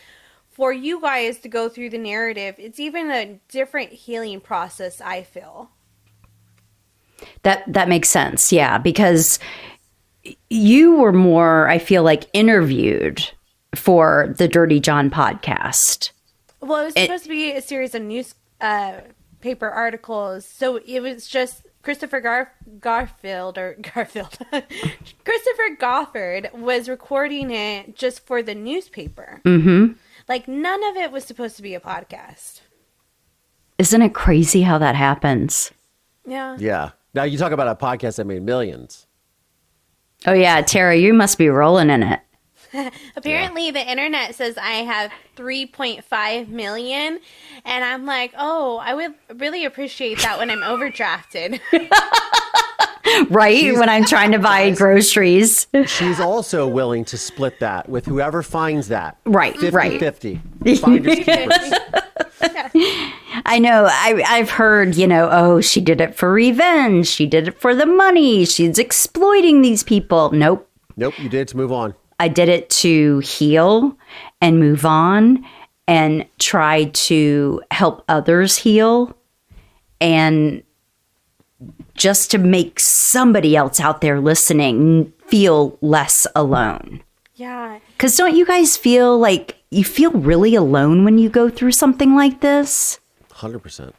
for 0.50 0.72
you 0.72 1.00
guys 1.00 1.38
to 1.40 1.48
go 1.48 1.68
through 1.68 1.90
the 1.90 1.98
narrative, 1.98 2.54
it's 2.58 2.80
even 2.80 3.10
a 3.10 3.38
different 3.48 3.92
healing 3.92 4.40
process, 4.40 5.00
I 5.00 5.22
feel. 5.22 5.70
That 7.42 7.64
that 7.72 7.88
makes 7.88 8.08
sense. 8.08 8.52
Yeah, 8.52 8.78
because 8.78 9.38
you 10.50 10.96
were 10.96 11.12
more, 11.12 11.68
I 11.68 11.78
feel 11.78 12.02
like, 12.02 12.24
interviewed 12.32 13.30
for 13.74 14.34
the 14.36 14.48
Dirty 14.48 14.80
John 14.80 15.10
podcast. 15.10 16.10
Well, 16.60 16.80
it 16.80 16.84
was 16.84 16.94
supposed 16.94 17.24
to 17.24 17.30
be 17.30 17.52
a 17.52 17.60
series 17.60 17.94
of 17.94 18.02
newspaper 18.02 19.70
uh, 19.70 19.74
articles, 19.74 20.46
so 20.46 20.76
it 20.76 21.00
was 21.00 21.26
just 21.26 21.66
Christopher 21.82 22.20
Gar- 22.20 22.52
Garfield 22.80 23.58
or 23.58 23.76
Garfield, 23.94 24.38
Christopher 25.24 25.76
Goffard 25.78 26.52
was 26.54 26.88
recording 26.88 27.50
it 27.50 27.94
just 27.94 28.26
for 28.26 28.42
the 28.42 28.54
newspaper. 28.54 29.40
Mm-hmm. 29.44 29.92
Like 30.26 30.48
none 30.48 30.82
of 30.84 30.96
it 30.96 31.12
was 31.12 31.24
supposed 31.24 31.56
to 31.56 31.62
be 31.62 31.74
a 31.74 31.80
podcast. 31.80 32.62
Isn't 33.78 34.02
it 34.02 34.14
crazy 34.14 34.62
how 34.62 34.78
that 34.78 34.94
happens? 34.94 35.72
Yeah. 36.26 36.56
Yeah. 36.58 36.90
Now 37.12 37.24
you 37.24 37.36
talk 37.36 37.52
about 37.52 37.68
a 37.68 37.74
podcast 37.74 38.16
that 38.16 38.24
made 38.24 38.42
millions. 38.42 39.06
Oh 40.26 40.32
yeah, 40.32 40.62
Terra, 40.62 40.96
you 40.96 41.12
must 41.12 41.36
be 41.36 41.48
rolling 41.48 41.90
in 41.90 42.02
it. 42.02 42.20
Apparently, 43.16 43.70
the 43.70 43.90
internet 43.90 44.34
says 44.34 44.56
I 44.58 44.82
have 44.82 45.10
3.5 45.36 46.48
million, 46.48 47.20
and 47.64 47.84
I'm 47.84 48.06
like, 48.06 48.32
oh, 48.36 48.78
I 48.78 48.94
would 48.94 49.14
really 49.34 49.64
appreciate 49.64 50.18
that 50.18 50.38
when 50.38 50.50
I'm 50.50 50.60
overdrafted. 50.60 51.60
right? 53.30 53.74
when 53.74 53.88
I'm 53.88 54.04
trying 54.04 54.32
to 54.32 54.38
buy 54.38 54.70
groceries. 54.74 55.66
She's 55.86 56.20
also 56.20 56.66
willing 56.66 57.04
to 57.06 57.18
split 57.18 57.60
that 57.60 57.88
with 57.88 58.06
whoever 58.06 58.42
finds 58.42 58.88
that. 58.88 59.18
Right, 59.24 59.54
50 59.54 59.70
right. 59.70 60.00
50. 60.00 60.40
Finders 60.80 61.16
keepers. 61.16 61.74
I 63.46 63.58
know. 63.58 63.86
I, 63.90 64.22
I've 64.26 64.50
heard, 64.50 64.96
you 64.96 65.06
know, 65.06 65.28
oh, 65.30 65.60
she 65.60 65.80
did 65.80 66.00
it 66.00 66.14
for 66.14 66.32
revenge. 66.32 67.06
She 67.06 67.26
did 67.26 67.48
it 67.48 67.60
for 67.60 67.74
the 67.74 67.86
money. 67.86 68.44
She's 68.44 68.78
exploiting 68.78 69.62
these 69.62 69.82
people. 69.82 70.30
Nope. 70.32 70.68
Nope, 70.96 71.18
you 71.18 71.28
did 71.28 71.40
it 71.40 71.48
to 71.48 71.56
move 71.56 71.72
on. 71.72 71.94
I 72.20 72.28
did 72.28 72.48
it 72.48 72.70
to 72.70 73.18
heal 73.20 73.96
and 74.40 74.58
move 74.58 74.84
on 74.84 75.44
and 75.86 76.26
try 76.38 76.84
to 76.84 77.62
help 77.70 78.04
others 78.08 78.56
heal 78.56 79.16
and 80.00 80.62
just 81.94 82.30
to 82.32 82.38
make 82.38 82.80
somebody 82.80 83.56
else 83.56 83.80
out 83.80 84.00
there 84.00 84.20
listening 84.20 85.12
feel 85.26 85.78
less 85.80 86.26
alone. 86.34 87.02
yeah. 87.34 87.78
Because 87.96 88.16
don't 88.16 88.36
you 88.36 88.44
guys 88.44 88.76
feel 88.76 89.18
like 89.18 89.56
you 89.70 89.84
feel 89.84 90.10
really 90.12 90.54
alone 90.54 91.04
when 91.04 91.18
you 91.18 91.28
go 91.28 91.48
through 91.48 91.72
something 91.72 92.14
like 92.14 92.40
this? 92.40 92.98
100%. 93.30 93.92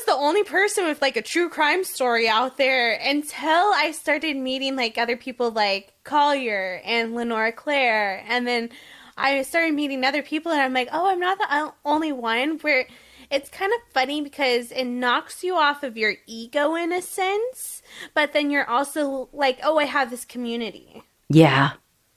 Was 0.00 0.06
the 0.06 0.22
only 0.22 0.44
person 0.44 0.86
with 0.86 1.02
like 1.02 1.18
a 1.18 1.22
true 1.22 1.50
crime 1.50 1.84
story 1.84 2.26
out 2.26 2.56
there 2.56 2.94
until 2.94 3.44
I 3.44 3.92
started 3.92 4.34
meeting 4.34 4.74
like 4.74 4.96
other 4.96 5.14
people 5.14 5.50
like 5.50 5.92
Collier 6.04 6.80
and 6.86 7.14
Lenora 7.14 7.52
Claire. 7.52 8.24
And 8.26 8.46
then 8.46 8.70
I 9.18 9.42
started 9.42 9.74
meeting 9.74 10.02
other 10.02 10.22
people 10.22 10.52
and 10.52 10.60
I'm 10.62 10.72
like, 10.72 10.88
oh, 10.90 11.06
I'm 11.06 11.20
not 11.20 11.36
the 11.36 11.72
only 11.84 12.12
one. 12.12 12.58
Where 12.60 12.86
it's 13.30 13.50
kind 13.50 13.70
of 13.74 13.92
funny 13.92 14.22
because 14.22 14.72
it 14.72 14.86
knocks 14.86 15.44
you 15.44 15.56
off 15.56 15.82
of 15.82 15.98
your 15.98 16.14
ego 16.26 16.76
in 16.76 16.94
a 16.94 17.02
sense, 17.02 17.82
but 18.14 18.32
then 18.32 18.50
you're 18.50 18.68
also 18.68 19.28
like, 19.34 19.58
oh, 19.62 19.78
I 19.78 19.84
have 19.84 20.08
this 20.08 20.24
community, 20.24 21.02
Yeah. 21.28 21.72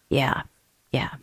Yeah. 0.09 0.43
Yeah. 0.91 1.15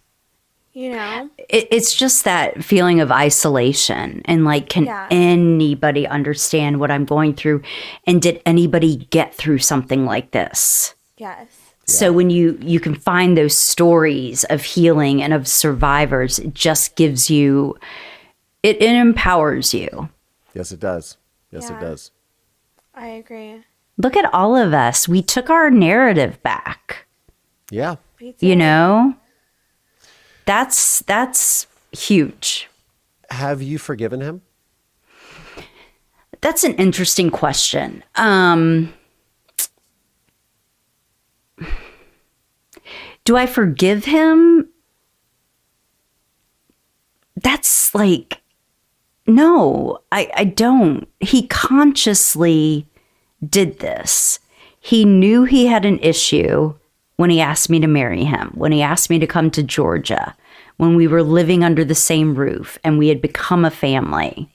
You 0.73 0.91
know? 0.91 1.29
It, 1.49 1.69
it's 1.71 1.95
just 1.95 2.25
that 2.25 2.63
feeling 2.65 3.01
of 3.01 3.11
isolation 3.11 4.23
and 4.25 4.45
like, 4.45 4.69
can 4.69 4.85
Yeah. 4.85 5.09
anybody 5.11 6.07
understand 6.07 6.81
what 6.81 6.91
I'm 6.91 7.05
going 7.05 7.35
through? 7.35 7.63
And 8.07 8.21
did 8.23 8.41
anybody 8.47 8.97
get 9.11 9.35
through 9.35 9.59
something 9.59 10.05
like 10.07 10.31
this? 10.31 10.95
Yes. 11.17 11.47
So 11.87 12.13
when 12.13 12.31
you 12.31 12.57
you 12.63 12.79
can 12.79 12.95
find 12.95 13.37
those 13.37 13.57
stories 13.57 14.45
of 14.45 14.63
healing 14.63 15.21
and 15.23 15.33
of 15.33 15.49
survivors, 15.49 16.39
it 16.39 16.55
just 16.55 16.95
gives 16.95 17.29
you 17.29 17.77
it, 18.63 18.77
it 18.81 18.95
empowers 18.95 19.75
you. 19.75 20.09
Yes, 20.55 20.71
it 20.71 20.79
does. 20.79 21.17
Yes, 21.51 21.69
Yeah. 21.69 21.77
it 21.77 21.81
does. 21.81 22.11
I 22.95 23.07
agree. 23.09 23.65
Look 23.99 24.17
at 24.17 24.33
all 24.33 24.55
of 24.57 24.73
us. 24.73 25.09
We 25.09 25.21
took 25.21 25.51
our 25.51 25.69
narrative 25.71 26.41
back. 26.43 27.07
Yeah. 27.71 27.97
You 28.39 28.55
know? 28.57 29.15
That's 30.51 30.99
that's 31.03 31.69
huge. 31.93 32.69
Have 33.31 33.63
you 33.63 33.79
forgiven 33.79 34.21
him? 34.21 34.43
That's 36.41 36.65
an 36.65 36.75
interesting 36.75 37.31
question. 37.31 38.03
Um 38.17 38.93
Do 43.25 43.37
I 43.37 43.47
forgive 43.47 44.07
him? 44.07 44.69
That's 47.37 47.95
like 47.95 48.43
no, 49.29 50.01
I, 50.11 50.33
I 50.35 50.43
don't. 50.43 51.07
He 51.21 51.47
consciously 51.47 52.89
did 53.49 53.79
this. 53.79 54.41
He 54.81 55.05
knew 55.05 55.45
he 55.45 55.67
had 55.67 55.85
an 55.85 56.01
issue 56.01 56.75
when 57.19 57.31
he 57.31 57.41
asked 57.41 57.71
me 57.71 57.79
to 57.79 57.87
marry 57.87 58.25
him, 58.25 58.51
when 58.57 58.73
he 58.73 58.83
asked 58.83 59.11
me 59.11 59.21
to 59.21 59.29
come 59.29 59.51
to 59.53 59.63
Georgia, 59.63 60.35
when 60.81 60.97
we 60.97 61.07
were 61.07 61.23
living 61.23 61.63
under 61.63 61.85
the 61.85 61.95
same 61.95 62.35
roof 62.35 62.79
and 62.83 62.97
we 62.97 63.09
had 63.09 63.21
become 63.21 63.67
a 63.67 63.71
family. 63.71 64.51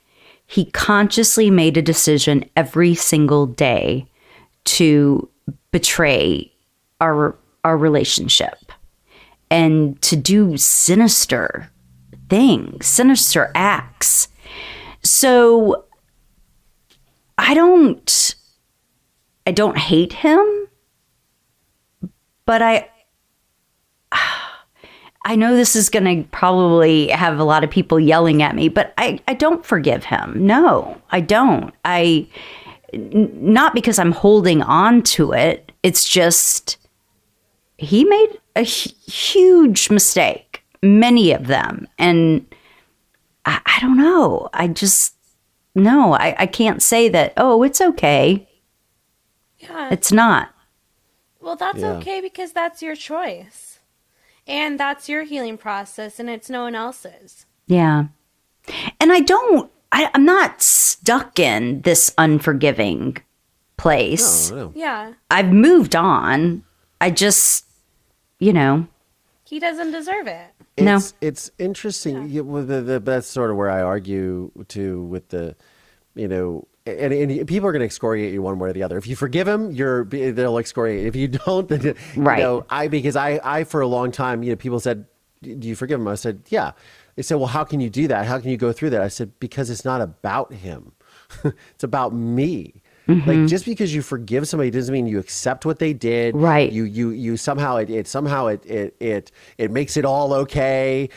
He 0.47 0.65
consciously 0.71 1.51
made 1.51 1.77
a 1.77 1.83
decision 1.83 2.49
every 2.55 2.95
single 2.95 3.45
day 3.45 4.07
to 4.63 5.29
betray 5.71 6.51
our 6.99 7.37
our 7.63 7.77
relationship 7.77 8.71
and 9.51 10.01
to 10.01 10.15
do 10.15 10.57
sinister 10.57 11.69
things, 12.27 12.87
sinister 12.87 13.51
acts. 13.53 14.27
So 15.03 15.85
I 17.37 17.53
don't 17.53 18.35
I 19.45 19.51
don't 19.51 19.77
hate 19.77 20.13
him, 20.13 20.67
but 22.47 22.63
I 22.63 22.89
I 25.27 25.35
know 25.35 25.55
this 25.55 25.75
is 25.75 25.89
going 25.89 26.05
to 26.23 26.29
probably 26.29 27.07
have 27.07 27.39
a 27.39 27.43
lot 27.43 27.63
of 27.63 27.69
people 27.71 27.99
yelling 27.99 28.43
at 28.43 28.55
me, 28.55 28.69
but 28.69 28.93
I, 28.97 29.19
I 29.27 29.33
don't 29.33 29.65
forgive 29.65 30.05
him. 30.05 30.45
No, 30.45 31.01
I 31.09 31.19
don't. 31.19 31.73
I 31.83 32.27
n- 32.93 33.31
not 33.33 33.73
because 33.73 33.97
I'm 33.97 34.11
holding 34.11 34.61
on 34.61 35.01
to 35.03 35.33
it. 35.33 35.71
It's 35.81 36.07
just 36.07 36.77
he 37.77 38.03
made 38.05 38.39
a 38.55 38.61
huge 38.61 39.89
mistake, 39.89 40.63
many 40.83 41.31
of 41.31 41.47
them, 41.47 41.87
and 41.97 42.45
I, 43.45 43.59
I 43.65 43.79
don't 43.81 43.97
know. 43.97 44.49
I 44.53 44.67
just 44.67 45.15
no, 45.73 46.13
I, 46.13 46.35
I 46.39 46.45
can't 46.45 46.81
say 46.81 47.09
that. 47.09 47.33
Oh, 47.35 47.63
it's 47.63 47.81
okay. 47.81 48.47
Yeah. 49.57 49.89
It's 49.91 50.11
not. 50.11 50.49
Well, 51.41 51.55
that's 51.55 51.79
Yeah. 51.79 51.93
okay 51.97 52.21
because 52.21 52.53
that's 52.53 52.81
your 52.81 52.95
choice. 52.95 53.64
And 54.47 54.79
that's 54.79 55.09
your 55.09 55.23
healing 55.23 55.57
process, 55.57 56.19
and 56.19 56.29
it's 56.29 56.49
no 56.49 56.63
one 56.63 56.75
else's. 56.75 57.45
Yeah. 57.67 58.05
And 58.99 59.11
I 59.11 59.19
don't, 59.19 59.71
I, 59.91 60.09
I'm 60.13 60.25
not 60.25 60.61
stuck 60.61 61.39
in 61.39 61.81
this 61.81 62.13
unforgiving 62.17 63.17
place. 63.77 64.51
No, 64.51 64.55
no. 64.55 64.73
Yeah. 64.75 65.13
I've 65.31 65.51
moved 65.51 65.95
on. 65.95 66.63
I 67.01 67.11
just, 67.11 67.65
you 68.39 68.53
know, 68.53 68.87
He 69.45 69.59
doesn't 69.59 69.91
deserve 69.91 70.27
it. 70.27 70.47
No. 70.77 70.97
It's, 70.97 71.13
it's 71.21 71.51
interesting. 71.57 72.29
Yeah, 72.29 72.41
well, 72.41 72.63
the, 72.63 72.81
the, 72.81 72.99
that's 72.99 73.27
sort 73.27 73.49
of 73.51 73.57
where 73.57 73.69
I 73.69 73.81
argue 73.81 74.51
too 74.67 75.03
with 75.03 75.29
the, 75.29 75.55
you 76.15 76.27
know, 76.27 76.67
and, 76.85 77.13
and 77.13 77.47
people 77.47 77.67
are 77.67 77.71
going 77.71 77.79
to 77.81 77.85
excoriate 77.85 78.31
you 78.33 78.41
one 78.41 78.59
way 78.59 78.69
or 78.69 78.73
the 78.73 78.83
other. 78.83 78.97
If 78.97 79.07
you 79.07 79.15
forgive 79.15 79.47
him, 79.47 79.71
you're 79.71 80.05
they'll 80.05 80.57
excoriate. 80.57 81.07
If 81.07 81.15
you 81.15 81.27
don't, 81.27 81.67
then 81.69 81.81
you 81.81 81.95
Right. 82.15 82.39
know, 82.39 82.65
I 82.69 82.87
because 82.87 83.15
I 83.15 83.39
I 83.43 83.63
for 83.63 83.81
a 83.81 83.87
long 83.87 84.11
time, 84.11 84.43
you 84.43 84.51
know, 84.51 84.55
people 84.55 84.79
said, 84.79 85.05
"Do 85.41 85.67
you 85.67 85.75
forgive 85.75 85.99
him?" 85.99 86.07
I 86.07 86.15
said, 86.15 86.41
"Yeah." 86.49 86.71
They 87.15 87.23
said, 87.23 87.35
"Well, 87.35 87.47
how 87.47 87.63
can 87.63 87.79
you 87.79 87.89
do 87.89 88.07
that? 88.09 88.25
How 88.25 88.39
can 88.39 88.49
you 88.51 88.57
go 88.57 88.71
through 88.71 88.91
that?" 88.91 89.01
I 89.01 89.07
said, 89.07 89.31
"Because 89.39 89.69
it's 89.69 89.85
not 89.85 90.01
about 90.01 90.53
him. 90.53 90.91
it's 91.43 91.83
about 91.83 92.13
me." 92.13 92.81
Mm-hmm. 93.07 93.29
Like 93.29 93.49
just 93.49 93.65
because 93.65 93.93
you 93.93 94.01
forgive 94.01 94.47
somebody 94.47 94.71
doesn't 94.71 94.91
mean 94.91 95.07
you 95.07 95.19
accept 95.19 95.65
what 95.65 95.79
they 95.79 95.93
did. 95.93 96.35
Right. 96.35 96.71
You 96.71 96.83
you 96.83 97.09
you 97.09 97.37
somehow 97.37 97.77
it, 97.77 97.89
it 97.89 98.07
somehow 98.07 98.47
it 98.47 98.65
it 98.65 98.95
it 98.99 99.31
it 99.57 99.71
makes 99.71 99.97
it 99.97 100.05
all 100.05 100.33
okay. 100.33 101.09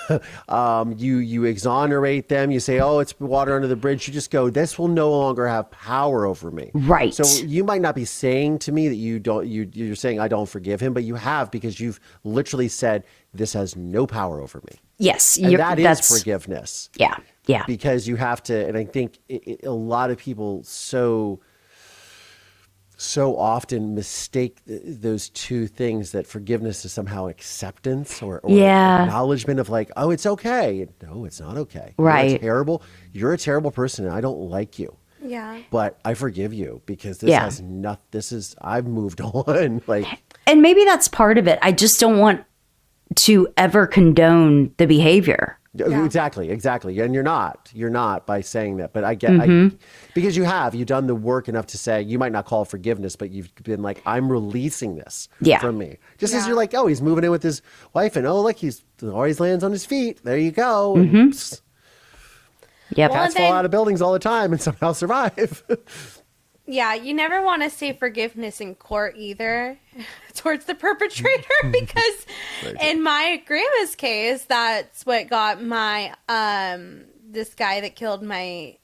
um, 0.48 0.94
you 0.98 1.18
you 1.18 1.44
exonerate 1.44 2.28
them. 2.28 2.50
You 2.50 2.60
say, 2.60 2.80
"Oh, 2.80 2.98
it's 2.98 3.18
water 3.20 3.54
under 3.54 3.68
the 3.68 3.76
bridge." 3.76 4.08
You 4.08 4.14
just 4.14 4.30
go, 4.30 4.50
"This 4.50 4.78
will 4.78 4.88
no 4.88 5.10
longer 5.10 5.46
have 5.46 5.70
power 5.70 6.26
over 6.26 6.50
me." 6.50 6.70
Right. 6.74 7.14
So 7.14 7.24
you 7.44 7.64
might 7.64 7.80
not 7.80 7.94
be 7.94 8.04
saying 8.04 8.58
to 8.60 8.72
me 8.72 8.88
that 8.88 8.96
you 8.96 9.18
don't 9.18 9.46
you 9.46 9.68
you're 9.72 9.94
saying 9.94 10.20
I 10.20 10.28
don't 10.28 10.48
forgive 10.48 10.80
him, 10.80 10.92
but 10.94 11.04
you 11.04 11.14
have 11.14 11.50
because 11.50 11.78
you've 11.78 12.00
literally 12.24 12.68
said 12.68 13.04
this 13.36 13.52
has 13.52 13.76
no 13.76 14.06
power 14.06 14.40
over 14.40 14.60
me, 14.70 14.78
yes, 14.98 15.36
that 15.36 15.78
is 15.78 16.08
forgiveness 16.08 16.90
yeah, 16.96 17.16
yeah, 17.46 17.64
because 17.66 18.06
you 18.08 18.16
have 18.16 18.42
to 18.44 18.66
and 18.66 18.76
i 18.76 18.84
think 18.84 19.18
it, 19.28 19.42
it, 19.46 19.64
a 19.66 19.70
lot 19.70 20.10
of 20.10 20.18
people 20.18 20.62
so 20.64 21.40
so 22.98 23.36
often 23.36 23.94
mistake 23.94 24.64
th- 24.66 24.80
those 24.84 25.28
two 25.30 25.66
things 25.66 26.12
that 26.12 26.26
forgiveness 26.26 26.84
is 26.84 26.92
somehow 26.92 27.26
acceptance 27.28 28.22
or, 28.22 28.40
or 28.40 28.50
Yeah. 28.56 29.02
acknowledgement 29.04 29.60
of 29.60 29.68
like 29.68 29.90
oh 29.96 30.10
it's 30.10 30.24
okay 30.24 30.86
no 31.02 31.24
it's 31.26 31.40
not 31.40 31.56
okay 31.58 31.94
Right. 31.98 32.30
you're 32.30 32.38
terrible 32.38 32.82
you're 33.12 33.32
a 33.34 33.38
terrible 33.38 33.70
person 33.70 34.06
and 34.06 34.14
i 34.14 34.20
don't 34.22 34.38
like 34.48 34.78
you 34.78 34.96
Yeah. 35.22 35.58
but 35.70 35.98
i 36.06 36.14
forgive 36.14 36.54
you 36.54 36.80
because 36.86 37.18
this 37.18 37.30
Yeah. 37.30 37.44
has 37.44 37.60
not 37.60 38.00
this 38.12 38.32
is 38.32 38.56
i've 38.62 38.86
moved 38.86 39.20
on 39.34 39.82
like 39.86 40.06
and 40.46 40.62
maybe 40.62 40.84
that's 40.84 41.08
part 41.08 41.38
of 41.38 41.48
it. 41.48 41.58
I 41.60 41.72
just 41.72 41.98
don't 42.00 42.18
want 42.18 42.44
to 43.16 43.48
ever 43.56 43.84
condone 43.88 44.72
the 44.76 44.86
behavior. 44.86 45.58
Yeah. 45.78 46.04
Exactly, 46.04 46.50
exactly. 46.50 46.98
And 47.00 47.12
you're 47.14 47.22
not. 47.22 47.70
You're 47.74 47.90
not 47.90 48.26
by 48.26 48.40
saying 48.40 48.76
that. 48.78 48.92
But 48.92 49.04
I 49.04 49.14
get 49.14 49.30
Mm-hmm. 49.32 49.76
I, 49.76 49.78
because 50.14 50.36
you 50.36 50.44
have. 50.44 50.74
You've 50.74 50.88
done 50.88 51.06
the 51.06 51.14
work 51.14 51.48
enough 51.48 51.66
to 51.68 51.78
say 51.78 52.02
you 52.02 52.18
might 52.18 52.32
not 52.32 52.44
call 52.46 52.64
forgiveness, 52.64 53.16
but 53.16 53.30
you've 53.30 53.54
been 53.62 53.82
like, 53.82 54.00
I'm 54.06 54.30
releasing 54.30 54.96
this 54.96 55.28
Yeah. 55.40 55.58
from 55.58 55.78
me. 55.78 55.98
Just 56.18 56.34
as 56.34 56.46
you're 56.46 56.56
like, 56.56 56.74
oh, 56.74 56.86
he's 56.86 57.02
moving 57.02 57.24
in 57.24 57.30
with 57.30 57.42
his 57.42 57.62
wife, 57.94 58.16
and 58.16 58.26
oh, 58.26 58.40
look, 58.42 58.56
he's 58.56 58.82
always 59.02 59.40
lands 59.40 59.62
on 59.64 59.72
his 59.72 59.84
feet. 59.86 60.20
There 60.24 60.38
you 60.38 60.50
go. 60.50 60.94
Mm-hmm. 60.96 61.30
Yep. 62.94 63.10
Cats 63.10 63.34
fall 63.34 63.52
out 63.52 63.64
of 63.64 63.70
buildings 63.70 64.00
all 64.00 64.12
the 64.12 64.18
time 64.18 64.52
and 64.52 64.62
somehow 64.62 64.92
survive. 64.92 65.62
Yeah, 66.68 66.94
you 66.94 67.14
never 67.14 67.42
want 67.42 67.62
to 67.62 67.70
say 67.70 67.92
forgiveness 67.92 68.60
in 68.60 68.74
court 68.74 69.14
either 69.16 69.78
towards 70.34 70.64
the 70.64 70.74
perpetrator 70.74 71.48
because 71.70 72.26
in 72.80 73.02
my 73.02 73.40
grandma's 73.46 73.94
case, 73.94 74.44
that's 74.44 75.06
what 75.06 75.28
got 75.28 75.62
my 75.62 76.14
um 76.28 77.04
this 77.28 77.54
guy 77.54 77.80
that 77.80 77.94
killed 77.96 78.22
my 78.22 78.76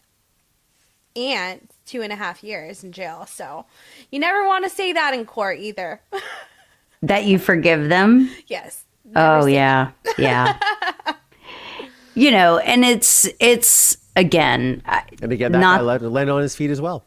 aunt 1.17 1.71
two 1.87 2.03
and 2.03 2.13
a 2.13 2.17
half 2.17 2.43
years 2.45 2.85
in 2.85 2.93
jail. 2.93 3.27
So 3.27 3.67
you 4.11 4.19
never 4.21 4.47
want 4.47 4.65
to 4.65 4.71
say 4.71 4.93
that 4.93 5.15
in 5.15 5.25
court 5.27 5.59
either. 5.59 6.01
That 7.05 7.25
you 7.25 7.41
forgive 7.41 7.89
them. 7.89 8.31
yes. 8.47 8.85
Oh 9.17 9.47
yeah, 9.47 9.91
yeah. 10.19 10.57
you 12.15 12.31
know, 12.31 12.59
and 12.59 12.85
it's 12.85 13.29
it's 13.41 13.97
again, 14.15 14.83
and 15.21 15.33
again, 15.33 15.51
that 15.51 15.59
Not- 15.59 15.79
guy 15.79 15.83
landed, 15.83 16.11
landed 16.11 16.33
on 16.33 16.43
his 16.43 16.55
feet 16.55 16.71
as 16.71 16.81
well. 16.81 17.05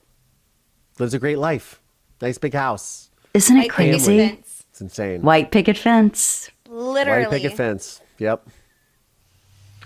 Lives 1.00 1.14
a 1.14 1.20
great 1.20 1.38
life. 1.40 1.82
Nice 2.22 2.38
big 2.38 2.54
house. 2.54 3.10
isn't 3.34 3.56
it 3.58 3.60
White 3.62 3.70
crazy? 3.72 4.18
fence. 4.30 4.64
It's 4.72 4.82
insane. 4.82 5.22
White 5.22 5.52
picket 5.52 5.78
fence, 5.78 6.50
Literally. 6.68 7.24
White 7.26 7.32
picket 7.32 7.54
fence. 7.54 8.02
Yep. 8.18 8.48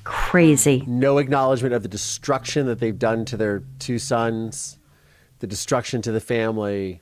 crazy. 0.03 0.83
no 0.87 1.17
acknowledgement 1.17 1.73
of 1.73 1.83
the 1.83 1.89
destruction 1.89 2.65
that 2.67 2.79
they've 2.79 2.97
done 2.97 3.25
to 3.25 3.37
their 3.37 3.63
two 3.79 3.99
sons, 3.99 4.77
the 5.39 5.47
destruction 5.47 6.01
to 6.03 6.11
the 6.11 6.19
family. 6.21 7.01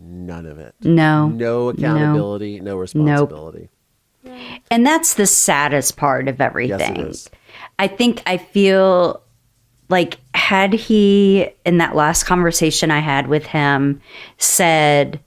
None 0.00 0.46
of 0.46 0.58
it. 0.58 0.74
No, 0.82 1.28
No 1.28 1.68
accountability, 1.70 2.60
no, 2.60 2.76
responsibility. 2.76 3.68
Nope. 4.24 4.34
and 4.70 4.86
that's 4.86 5.14
the 5.14 5.26
saddest 5.26 5.96
part 5.96 6.28
of 6.28 6.36
Yes, 6.38 6.46
everything. 6.46 6.96
it 6.96 7.06
is. 7.08 7.30
I 7.78 7.88
think 7.88 8.22
I 8.26 8.36
feel 8.36 9.22
like 9.88 10.18
had 10.34 10.72
he 10.72 11.48
in 11.64 11.78
that 11.78 11.96
last 11.96 12.24
conversation 12.24 12.90
I 12.90 13.00
had 13.00 13.26
with 13.26 13.46
him 13.46 14.00
said, 14.36 15.20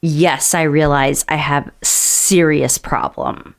"Yes, 0.00 0.54
I 0.54 0.62
realize 0.62 1.24
I 1.28 1.36
have 1.36 1.70
serious 1.82 2.78
problem. 2.78 3.54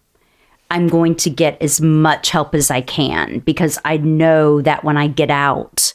I'm 0.72 0.88
going 0.88 1.16
to 1.16 1.30
get 1.30 1.62
as 1.62 1.80
much 1.80 2.32
help 2.32 2.56
as 2.56 2.72
I 2.72 2.82
can 2.82 3.40
because 3.40 3.78
I 3.86 3.98
know 3.98 4.62
that 4.62 4.84
when 4.84 4.98
I 4.98 5.08
get 5.08 5.30
out, 5.30 5.94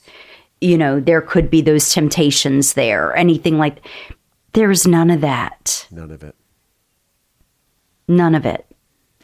you 0.60 0.78
know, 0.78 1.00
there 1.00 1.20
could 1.20 1.50
be 1.50 1.60
those 1.60 1.92
temptations 1.92 2.74
there, 2.74 3.14
anything 3.16 3.58
like 3.58 3.84
there's 4.52 4.86
none 4.86 5.10
of 5.10 5.20
that. 5.22 5.86
None 5.90 6.10
of 6.10 6.22
it. 6.22 6.34
None 8.08 8.34
of 8.34 8.46
it. 8.46 8.66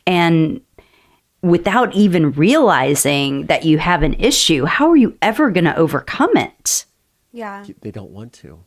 And 0.07 0.61
without 1.49 1.94
even 1.94 2.32
realizing 2.32 3.47
that 3.47 3.64
you 3.64 3.78
have 3.78 4.03
an 4.03 4.14
issue, 4.14 4.64
how 4.64 4.88
are 4.90 4.97
you 4.97 5.16
ever 5.22 5.51
going 5.51 5.64
to 5.64 5.76
overcome 5.76 6.36
it? 6.36 6.84
Yeah. 7.32 7.64
They 7.80 7.90
don't 7.90 8.11
want 8.11 8.32
to. 8.34 8.61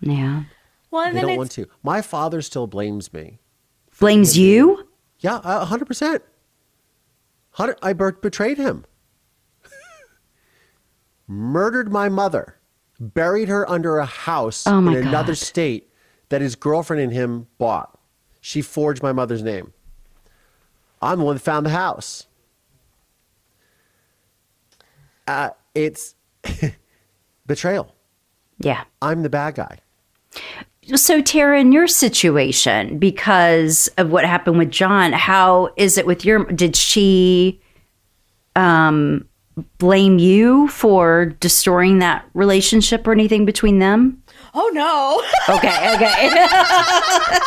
Yeah. 0.00 0.44
Well, 0.90 1.02
and 1.04 1.16
They 1.16 1.20
then 1.20 1.28
don't 1.28 1.38
want 1.38 1.50
to. 1.52 1.66
My 1.82 2.02
father 2.02 2.42
still 2.42 2.66
blames 2.66 3.12
me. 3.12 3.38
Blames 3.98 4.36
you? 4.36 4.88
Yeah, 5.20 5.40
a 5.44 5.64
hundred 5.64 5.86
percent. 5.86 6.22
Hundred. 7.50 7.78
I 7.82 7.92
ber- 7.92 8.12
betrayed 8.12 8.58
him. 8.58 8.84
Murdered 11.26 11.90
my 11.92 12.08
mother. 12.08 12.56
Buried 13.00 13.48
her 13.48 13.68
under 13.70 13.98
a 13.98 14.06
house 14.06 14.66
Oh, 14.66 14.80
my 14.80 14.92
in 14.96 15.06
another 15.08 15.32
God. 15.32 15.38
state 15.38 15.90
that 16.28 16.40
his 16.40 16.54
girlfriend 16.54 17.02
and 17.02 17.12
him 17.12 17.46
bought. 17.58 17.98
She 18.40 18.62
forged 18.62 19.02
my 19.02 19.12
mother's 19.12 19.42
name. 19.42 19.72
I'm 21.02 21.18
the 21.18 21.24
one 21.24 21.36
that 21.36 21.42
found 21.42 21.66
the 21.66 21.70
house. 21.70 22.26
Uh, 25.26 25.50
it's 25.74 26.14
betrayal. 27.46 27.94
Yeah. 28.58 28.84
I'm 29.00 29.22
the 29.22 29.30
bad 29.30 29.56
guy. 29.56 29.78
So, 30.94 31.20
Terra, 31.22 31.60
in 31.60 31.72
your 31.72 31.86
situation, 31.86 32.98
because 32.98 33.88
of 33.98 34.10
what 34.10 34.24
happened 34.24 34.58
with 34.58 34.70
John, 34.70 35.12
how 35.12 35.70
is 35.76 35.96
it 35.96 36.06
with 36.06 36.24
your? 36.24 36.44
Did 36.46 36.74
she 36.74 37.60
um, 38.56 39.28
blame 39.78 40.18
you 40.18 40.66
for 40.68 41.26
destroying 41.38 42.00
that 42.00 42.28
relationship 42.34 43.06
or 43.06 43.12
anything 43.12 43.44
between 43.44 43.78
them? 43.78 44.22
oh 44.54 44.70
no. 44.74 45.22
Okay, 45.56 45.94
okay. 45.94 46.46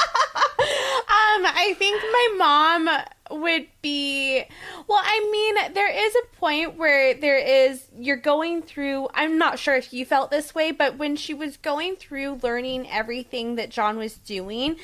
Um, 1.07 1.45
I 1.45 1.75
think 1.77 2.01
my 2.01 2.35
mom 2.37 3.41
would 3.41 3.67
be. 3.81 4.43
Well, 4.87 5.01
I 5.03 5.29
mean, 5.31 5.73
there 5.73 5.91
is 5.91 6.15
a 6.15 6.35
point 6.37 6.77
where 6.77 7.13
there 7.13 7.37
is. 7.37 7.87
You're 7.97 8.15
going 8.17 8.63
through. 8.63 9.09
I'm 9.13 9.37
not 9.37 9.59
sure 9.59 9.75
if 9.75 9.93
you 9.93 10.05
felt 10.05 10.31
this 10.31 10.55
way, 10.55 10.71
but 10.71 10.97
when 10.97 11.15
she 11.15 11.33
was 11.33 11.57
going 11.57 11.95
through 11.95 12.39
learning 12.41 12.89
everything 12.89 13.55
that 13.55 13.69
John 13.69 13.97
was 13.97 14.15
doing, 14.15 14.77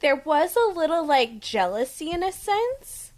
there 0.00 0.16
was 0.16 0.56
a 0.56 0.72
little 0.76 1.06
like 1.06 1.40
jealousy 1.40 2.10
in 2.10 2.22
a 2.22 2.32
sense 2.32 3.12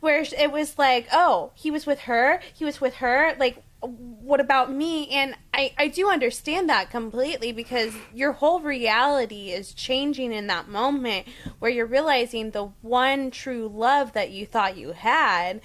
where 0.00 0.24
it 0.36 0.52
was 0.52 0.78
like, 0.78 1.08
oh, 1.12 1.52
he 1.54 1.70
was 1.70 1.86
with 1.86 2.00
her, 2.00 2.40
he 2.54 2.64
was 2.64 2.80
with 2.80 2.96
her, 2.96 3.34
like 3.38 3.62
what 3.80 4.40
about 4.40 4.72
me? 4.72 5.08
And 5.10 5.36
I 5.54 5.72
I 5.78 5.88
do 5.88 6.08
understand 6.08 6.68
that 6.68 6.90
completely 6.90 7.52
because 7.52 7.94
your 8.12 8.32
whole 8.32 8.60
reality 8.60 9.50
is 9.50 9.72
changing 9.72 10.32
in 10.32 10.48
that 10.48 10.68
moment 10.68 11.26
where 11.58 11.70
you're 11.70 11.86
realizing 11.86 12.50
the 12.50 12.70
one 12.82 13.30
true 13.30 13.70
love 13.72 14.12
that 14.14 14.30
you 14.30 14.46
thought 14.46 14.76
you 14.76 14.92
had 14.92 15.60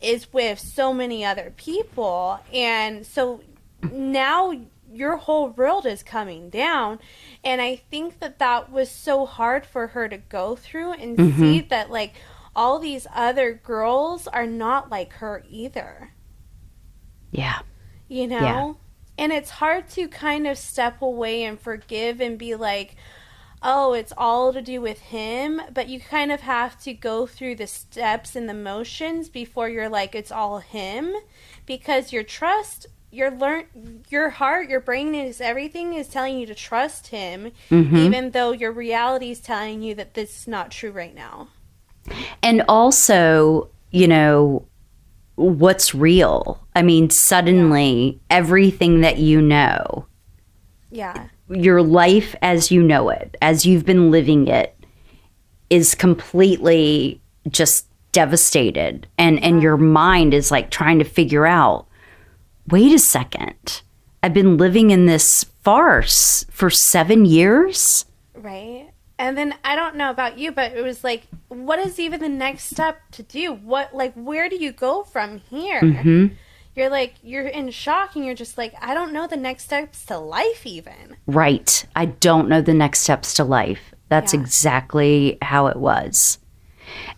is 0.00 0.32
with 0.32 0.58
so 0.58 0.92
many 0.92 1.24
other 1.24 1.52
people. 1.56 2.40
And 2.52 3.06
so 3.06 3.42
now 3.90 4.52
your 4.92 5.16
whole 5.16 5.48
world 5.48 5.86
is 5.86 6.02
coming 6.02 6.50
down 6.50 6.98
and 7.42 7.62
i 7.62 7.76
think 7.90 8.20
that 8.20 8.38
that 8.38 8.70
was 8.70 8.90
so 8.90 9.24
hard 9.24 9.64
for 9.64 9.88
her 9.88 10.08
to 10.08 10.18
go 10.18 10.54
through 10.54 10.92
and 10.92 11.16
mm-hmm. 11.16 11.40
see 11.40 11.60
that 11.60 11.90
like 11.90 12.14
all 12.54 12.78
these 12.78 13.06
other 13.14 13.54
girls 13.54 14.26
are 14.28 14.46
not 14.46 14.90
like 14.90 15.14
her 15.14 15.42
either 15.48 16.11
yeah. 17.32 17.60
you 18.08 18.26
know 18.28 18.38
Yeah. 18.38 18.72
and 19.18 19.32
it's 19.32 19.50
hard 19.50 19.88
to 19.90 20.06
kind 20.08 20.46
of 20.46 20.56
step 20.56 21.02
away 21.02 21.42
and 21.44 21.58
forgive 21.60 22.20
and 22.20 22.38
be 22.38 22.54
like 22.54 22.96
oh 23.62 23.92
it's 23.92 24.12
all 24.16 24.52
to 24.52 24.62
do 24.62 24.80
with 24.80 25.00
him 25.00 25.60
but 25.72 25.88
you 25.88 25.98
kind 26.00 26.30
of 26.32 26.42
have 26.42 26.80
to 26.82 26.92
go 26.92 27.26
through 27.26 27.56
the 27.56 27.66
steps 27.66 28.36
and 28.36 28.48
the 28.48 28.54
motions 28.54 29.28
before 29.28 29.68
you're 29.68 29.88
like 29.88 30.14
it's 30.14 30.32
all 30.32 30.58
him 30.60 31.14
because 31.66 32.12
your 32.12 32.22
trust 32.22 32.86
your 33.10 33.30
learn 33.30 33.64
your 34.08 34.30
heart 34.30 34.68
your 34.68 34.80
brain 34.80 35.14
is 35.14 35.40
everything 35.40 35.94
is 35.94 36.08
telling 36.08 36.38
you 36.38 36.46
to 36.46 36.54
trust 36.54 37.08
him 37.08 37.52
mm-hmm. 37.70 37.96
even 37.96 38.30
though 38.30 38.52
your 38.52 38.72
reality 38.72 39.30
is 39.30 39.40
telling 39.40 39.82
you 39.82 39.94
that 39.94 40.14
this 40.14 40.40
is 40.42 40.48
not 40.48 40.70
true 40.70 40.90
right 40.90 41.14
now 41.14 41.48
And 42.42 42.62
also, 42.68 43.68
you 43.90 44.08
know, 44.08 44.66
what's 45.36 45.94
real? 45.94 46.60
I 46.74 46.82
mean, 46.82 47.10
suddenly 47.10 48.20
everything 48.30 49.00
that 49.00 49.18
you 49.18 49.40
know, 49.40 50.06
yeah 50.90 51.28
your 51.54 51.82
life 51.82 52.34
as 52.42 52.70
you 52.70 52.82
know 52.82 53.10
it, 53.10 53.36
as 53.42 53.66
you've 53.66 53.84
been 53.84 54.10
living 54.10 54.48
it, 54.48 54.76
is 55.70 55.94
completely 55.94 57.20
just 57.48 57.86
devastated. 58.12 59.06
And 59.18 59.42
and 59.42 59.62
your 59.62 59.76
mind 59.76 60.34
is 60.34 60.50
like 60.50 60.70
trying 60.70 60.98
to 60.98 61.04
figure 61.04 61.46
out, 61.46 61.86
wait 62.68 62.92
a 62.92 62.98
second. 62.98 63.82
I've 64.22 64.34
been 64.34 64.56
living 64.56 64.90
in 64.90 65.06
this 65.06 65.44
farce 65.62 66.44
for 66.50 66.70
seven 66.70 67.24
years. 67.24 68.04
Right. 68.34 68.81
And 69.22 69.38
then 69.38 69.54
I 69.62 69.76
don't 69.76 69.94
know 69.94 70.10
about 70.10 70.36
you, 70.36 70.50
but 70.50 70.72
it 70.72 70.82
was 70.82 71.04
like, 71.04 71.28
what 71.46 71.78
is 71.78 72.00
even 72.00 72.18
the 72.18 72.28
next 72.28 72.64
step 72.64 73.00
to 73.12 73.22
do? 73.22 73.52
What, 73.52 73.94
like, 73.94 74.12
where 74.14 74.48
do 74.48 74.56
you 74.56 74.72
go 74.72 75.04
from 75.04 75.38
here? 75.48 75.80
Mm-hmm. 75.80 76.34
You're 76.74 76.90
like, 76.90 77.14
you're 77.22 77.46
in 77.46 77.70
shock 77.70 78.16
and 78.16 78.26
you're 78.26 78.34
just 78.34 78.58
like, 78.58 78.74
I 78.80 78.94
don't 78.94 79.12
know 79.12 79.28
the 79.28 79.36
next 79.36 79.66
steps 79.66 80.04
to 80.06 80.18
life, 80.18 80.66
even. 80.66 81.16
Right. 81.28 81.86
I 81.94 82.06
don't 82.06 82.48
know 82.48 82.60
the 82.60 82.74
next 82.74 83.02
steps 83.02 83.34
to 83.34 83.44
life. 83.44 83.94
That's 84.08 84.34
Yeah. 84.34 84.40
exactly 84.40 85.38
how 85.40 85.68
it 85.68 85.76
was. 85.76 86.38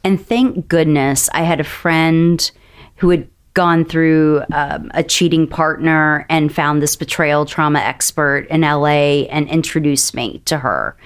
And 0.05 0.21
thank 0.21 0.69
goodness 0.69 1.31
I 1.33 1.45
had 1.45 1.59
a 1.59 1.65
friend 1.65 2.51
who 2.97 3.09
had 3.09 3.29
gone 3.55 3.85
through 3.85 4.43
um, 4.53 4.91
a 4.95 5.03
cheating 5.03 5.47
partner 5.47 6.27
and 6.29 6.53
found 6.53 6.83
this 6.83 6.97
betrayal 6.97 7.47
trauma 7.47 7.79
expert 7.79 8.47
in 8.51 8.63
LA 8.63 9.27
and 9.31 9.49
introduced 9.49 10.15
me 10.15 10.43
to 10.45 10.59
her. 10.59 10.97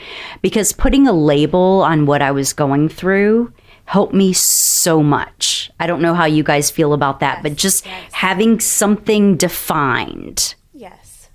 Because 0.40 0.72
putting 0.72 1.07
a 1.07 1.12
label 1.12 1.82
on 1.82 2.07
what 2.07 2.22
I 2.22 2.30
was 2.30 2.55
going 2.55 2.88
through 2.88 3.53
helped 3.84 4.14
me 4.14 4.32
so 4.32 5.03
much. 5.03 5.70
I 5.78 5.86
don't 5.86 6.03
know 6.03 6.14
how 6.14 6.24
you 6.24 6.42
guys 6.42 6.70
feel 6.70 6.92
about 6.92 7.20
that, 7.20 7.42
but 7.42 7.57
just 7.57 7.86
yes. 7.86 8.12
having 8.12 8.61
something 8.61 9.36
defined. 9.36 10.55
Yes. 10.72 11.30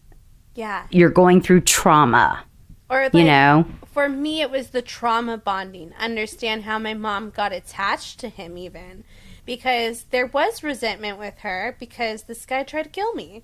Yeah. 0.55 0.85
You're 0.89 1.09
going 1.09 1.41
through 1.41 1.61
trauma, 1.61 2.43
Or 2.89 3.03
like, 3.03 3.13
you 3.13 3.23
know? 3.23 3.65
for 3.93 4.09
me 4.09 4.41
it 4.41 4.49
was 4.49 4.71
the 4.71 4.81
trauma 4.81 5.37
bonding 5.37 5.93
understand 5.99 6.63
how 6.63 6.79
my 6.79 6.95
mom 6.95 7.29
got 7.29 7.53
attached 7.53 8.19
to 8.19 8.27
him 8.27 8.57
even 8.57 9.03
because 9.45 10.03
there 10.11 10.25
was 10.27 10.63
resentment 10.63 11.17
with 11.19 11.39
her 11.39 11.75
because 11.79 12.23
this 12.23 12.45
guy 12.45 12.63
tried 12.63 12.83
to 12.83 12.89
kill 12.89 13.13
me 13.13 13.43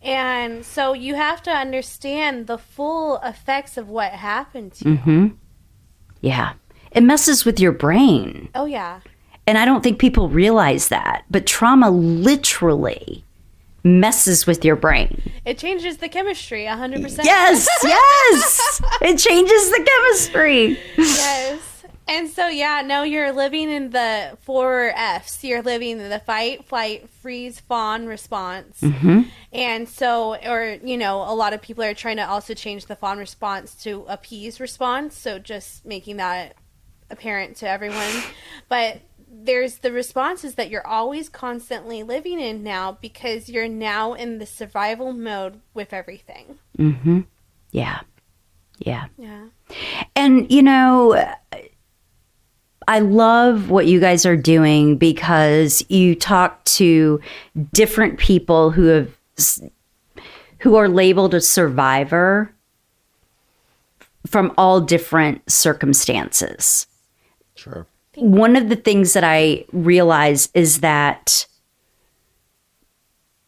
and 0.00 0.64
so 0.64 0.92
you 0.92 1.16
have 1.16 1.42
to 1.42 1.50
understand 1.50 2.46
the 2.46 2.58
full 2.58 3.18
effects 3.24 3.76
of 3.76 3.88
what 3.88 4.12
happened 4.12 4.72
to 4.74 4.88
you 4.90 4.96
Mm-hmm. 4.96 5.26
Yeah. 6.20 6.52
It 6.92 7.02
messes 7.02 7.44
with 7.44 7.58
your 7.60 7.72
brain. 7.72 8.48
oh 8.54 8.64
yeah 8.66 9.00
And 9.46 9.58
I 9.58 9.64
don't 9.64 9.82
think 9.82 9.98
people 9.98 10.28
realize 10.28 10.88
that, 10.88 11.24
but 11.30 11.46
trauma 11.46 11.90
literally 11.90 13.24
messes 13.84 14.46
with 14.46 14.64
your 14.64 14.76
brain. 14.76 15.32
it 15.44 15.56
changes 15.58 15.96
the 15.98 16.08
chemistry 16.08 16.64
100% 16.64 17.24
Yes, 17.24 17.68
yes. 17.82 18.82
it 19.00 19.18
changes 19.18 19.70
the 19.70 19.84
chemistry. 19.90 20.78
yes 20.96 21.77
and 22.08 22.28
so 22.28 22.48
yeah 22.48 22.82
no 22.84 23.02
you're 23.02 23.32
living 23.32 23.70
in 23.70 23.90
the 23.90 24.36
four 24.42 24.90
f's. 24.96 25.44
You're 25.44 25.62
living 25.62 26.00
in 26.00 26.08
the 26.10 26.18
fight 26.18 26.64
flight 26.64 27.08
freeze 27.22 27.60
fawn 27.60 28.06
response. 28.06 28.82
And 29.52 29.88
so 29.88 30.34
or 30.34 30.78
you 30.82 30.96
know 30.96 31.22
a 31.22 31.34
lot 31.34 31.52
of 31.52 31.62
people 31.62 31.84
are 31.84 31.94
trying 31.94 32.16
to 32.16 32.28
also 32.28 32.54
change 32.54 32.86
the 32.86 32.96
fawn 32.96 33.18
response 33.18 33.74
to 33.84 34.04
appease 34.08 34.58
response. 34.60 35.16
So 35.16 35.38
just 35.38 35.84
making 35.86 36.16
that 36.16 36.54
apparent 37.10 37.56
to 37.58 37.68
everyone. 37.68 38.12
But 38.68 39.00
there's 39.30 39.78
the 39.78 39.92
responses 39.92 40.54
that 40.54 40.70
you're 40.70 40.86
always 40.86 41.28
constantly 41.28 42.02
living 42.02 42.40
in 42.40 42.62
now 42.62 42.92
because 43.00 43.48
you're 43.48 43.68
now 43.68 44.14
in 44.14 44.38
the 44.38 44.46
survival 44.46 45.12
mode 45.12 45.60
with 45.74 45.92
everything. 45.92 46.58
Mhm. 46.78 47.26
Yeah. 47.70 48.00
Yeah. 48.78 49.06
yeah. 49.18 49.48
And, 50.16 50.50
you 50.50 50.62
know, 50.62 51.12
I 52.88 53.00
love 53.00 53.68
what 53.68 53.86
you 53.86 54.00
guys 54.00 54.24
are 54.24 54.36
doing 54.36 54.96
because 54.96 55.84
you 55.90 56.14
talk 56.14 56.64
to 56.64 57.20
different 57.74 58.18
people 58.18 58.70
who 58.70 58.84
have 58.86 59.14
who 60.60 60.74
are 60.74 60.88
labeled 60.88 61.34
a 61.34 61.40
survivor 61.42 62.50
from 64.26 64.52
all 64.56 64.80
different 64.80 65.48
circumstances. 65.50 66.86
Sure. 67.54 67.86
One 68.16 68.56
of 68.56 68.70
the 68.70 68.76
things 68.76 69.12
that 69.12 69.22
I 69.22 69.66
realize 69.70 70.48
is 70.54 70.80
that 70.80 71.46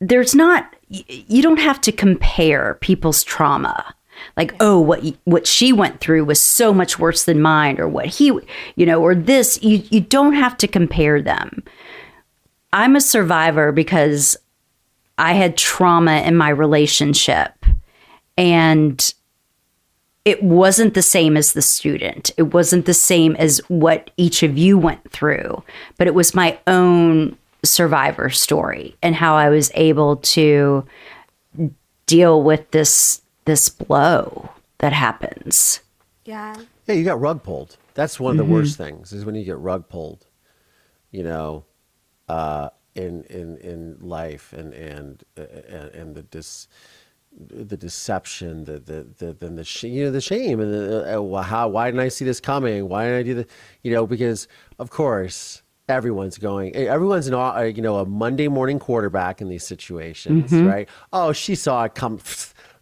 there's 0.01 0.35
not 0.35 0.77
you 0.89 1.41
don't 1.43 1.61
have 1.61 1.81
to 1.81 1.93
compare 1.93 2.75
people's 2.83 3.23
trauma 3.23 3.95
like 4.37 4.55
oh 4.61 4.79
what 4.79 5.05
what 5.25 5.47
she 5.47 5.73
went 5.73 6.01
through 6.01 6.25
was 6.25 6.41
so 6.41 6.73
much 6.73 6.99
worse 6.99 7.25
than 7.25 7.41
mine 7.41 7.81
or 7.81 7.89
what 7.89 8.07
he 8.07 8.27
you 8.77 8.87
know 8.87 9.01
or 9.01 9.15
this 9.15 9.63
you 9.63 9.83
you 9.91 10.01
don't 10.01 10.35
have 10.35 10.57
to 10.57 10.69
compare 10.69 11.21
them. 11.21 11.63
I'm 12.73 12.97
a 12.97 13.01
survivor 13.01 13.73
because 13.73 14.37
i 15.19 15.33
had 15.33 15.57
trauma 15.57 16.23
in 16.23 16.37
my 16.37 16.49
relationship 16.49 17.67
and 18.37 19.15
it 20.25 20.43
wasn't 20.43 20.95
the 20.95 21.03
same 21.03 21.37
as 21.37 21.55
the 21.55 21.63
student. 21.63 22.31
It 22.37 22.55
wasn't 22.55 22.85
the 22.85 22.95
same 22.95 23.35
as 23.37 23.59
what 23.69 24.11
each 24.19 24.43
of 24.43 24.59
you 24.59 24.79
went 24.79 25.11
through 25.11 25.63
but 25.99 26.07
it 26.07 26.15
was 26.15 26.35
my 26.35 26.59
own 26.67 27.37
survivor 27.65 28.31
story 28.31 28.97
and 29.03 29.15
how 29.15 29.35
I 29.35 29.49
was 29.49 29.71
able 29.75 30.17
to 30.17 30.85
deal 32.07 32.43
with 32.43 32.71
this 32.71 33.23
this 33.45 33.69
blow 33.69 34.51
that 34.79 34.93
happens. 34.93 35.81
yeah 36.25 36.55
Yeah, 36.87 36.95
you 36.95 37.05
got 37.05 37.21
rug 37.21 37.43
pulled. 37.43 37.77
That's 37.95 38.19
one 38.21 38.33
of 38.33 38.37
the 38.39 38.45
worst 38.53 38.77
things 38.77 39.13
is 39.13 39.25
when 39.25 39.35
you 39.35 39.45
get 39.45 39.59
rug 39.59 39.89
pulled. 39.89 40.27
You 41.11 41.25
know, 41.25 41.65
uh, 42.29 42.71
in 42.95 43.25
in 43.25 43.57
in 43.59 43.99
life 44.01 44.53
and 44.53 44.73
and 44.73 45.25
uh, 45.37 45.43
and, 45.69 45.89
and 45.95 46.15
the 46.15 46.23
dis 46.23 46.69
the 47.39 47.77
deception, 47.77 48.65
the 48.65 48.79
the 48.79 49.07
the 49.19 49.33
then 49.33 49.57
the 49.57 49.65
sh- 49.65 49.85
you 49.85 50.05
know 50.05 50.11
the 50.11 50.21
shame 50.21 50.61
and 50.61 50.73
the 50.73 51.21
uh, 51.21 51.43
how 51.43 51.69
why 51.69 51.87
didn't 51.89 52.01
I 52.01 52.09
see 52.09 52.25
this 52.25 52.41
coming? 52.41 52.89
Why 52.89 53.05
didn't 53.05 53.19
I 53.19 53.23
do 53.23 53.35
the 53.35 53.47
you 53.83 53.93
know 53.93 54.07
because 54.07 54.47
of 54.79 54.91
course 54.91 55.63
everyone's 55.89 56.39
going 56.39 56.75
everyone's 56.77 57.27
an 57.27 57.35
au- 57.35 57.57
uh, 57.57 57.63
you 57.63 57.83
know 57.83 57.97
a 57.99 58.07
Monday 58.07 58.47
morning 58.49 58.79
quarterback 58.79 59.41
in 59.41 59.49
these 59.49 59.67
situations, 59.67 60.53
right? 60.53 60.89
Oh, 61.13 61.33
she 61.33 61.55
saw 61.55 61.85
it 61.85 61.95
come. 61.95 62.19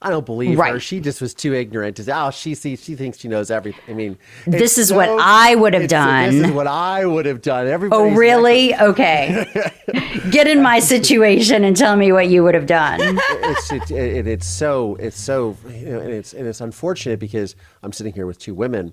I 0.01 0.11
don't 0.11 0.25
believe 0.25 0.57
her. 0.59 0.79
She 0.79 1.01
just 1.01 1.21
was 1.21 1.35
too 1.35 1.55
ignorant 1.55 1.97
to 1.97 2.05
say, 2.05 2.13
oh, 2.15 2.31
she 2.31 2.55
sees, 2.55 2.85
she 2.85 2.95
thinks 2.95 3.19
she 3.19 3.27
knows 3.27 3.51
everything. 3.51 3.83
I 3.89 3.95
mean, 3.95 4.17
This 4.47 4.79
is 4.79 4.93
what 4.93 5.09
I 5.09 5.57
would 5.57 5.75
have 5.75 5.89
done. 5.89 6.31
This 6.31 6.47
is 6.47 6.53
what 6.53 6.69
I 6.69 7.05
would 7.05 7.27
have 7.27 7.43
done. 7.43 7.67
Everybody. 7.67 8.13
Oh, 8.13 8.15
really? 8.15 8.77
Okay. 8.77 9.45
Get 10.31 10.47
in 10.47 10.63
my 10.63 10.79
situation 10.79 11.65
and 11.65 11.77
tell 11.77 11.97
me 11.97 12.13
what 12.13 12.29
you 12.29 12.45
would 12.45 12.55
have 12.55 12.67
done. 12.67 13.01
it's 13.03 13.73
it, 13.73 13.91
it, 13.91 14.27
it's 14.29 14.47
so 14.47 14.95
it's 14.97 15.19
so 15.19 15.57
you 15.69 15.87
know, 15.87 15.99
and 15.99 16.11
it's 16.13 16.33
and 16.33 16.47
it's 16.47 16.61
unfortunate 16.61 17.19
because 17.19 17.57
I'm 17.83 17.93
sitting 17.93 18.13
here 18.13 18.27
with 18.27 18.39
two 18.39 18.55
women, 18.55 18.93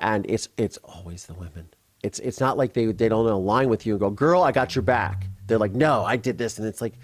and 0.00 0.26
it's 0.28 0.48
it's 0.56 0.76
always 0.78 1.26
the 1.26 1.34
women. 1.34 1.68
It's 2.02 2.18
it's 2.18 2.40
not 2.40 2.56
like 2.58 2.72
they 2.72 2.86
they 2.86 3.08
don't 3.08 3.26
align 3.26 3.68
with 3.68 3.86
you 3.86 3.92
and 3.92 4.00
go, 4.00 4.10
girl, 4.10 4.42
I 4.42 4.50
got 4.50 4.74
your 4.74 4.82
back. 4.82 5.26
They're 5.46 5.58
like, 5.58 5.72
no, 5.72 6.04
I 6.04 6.16
did 6.16 6.36
this, 6.36 6.58
and 6.58 6.66
it's 6.66 6.80
like. 6.80 6.94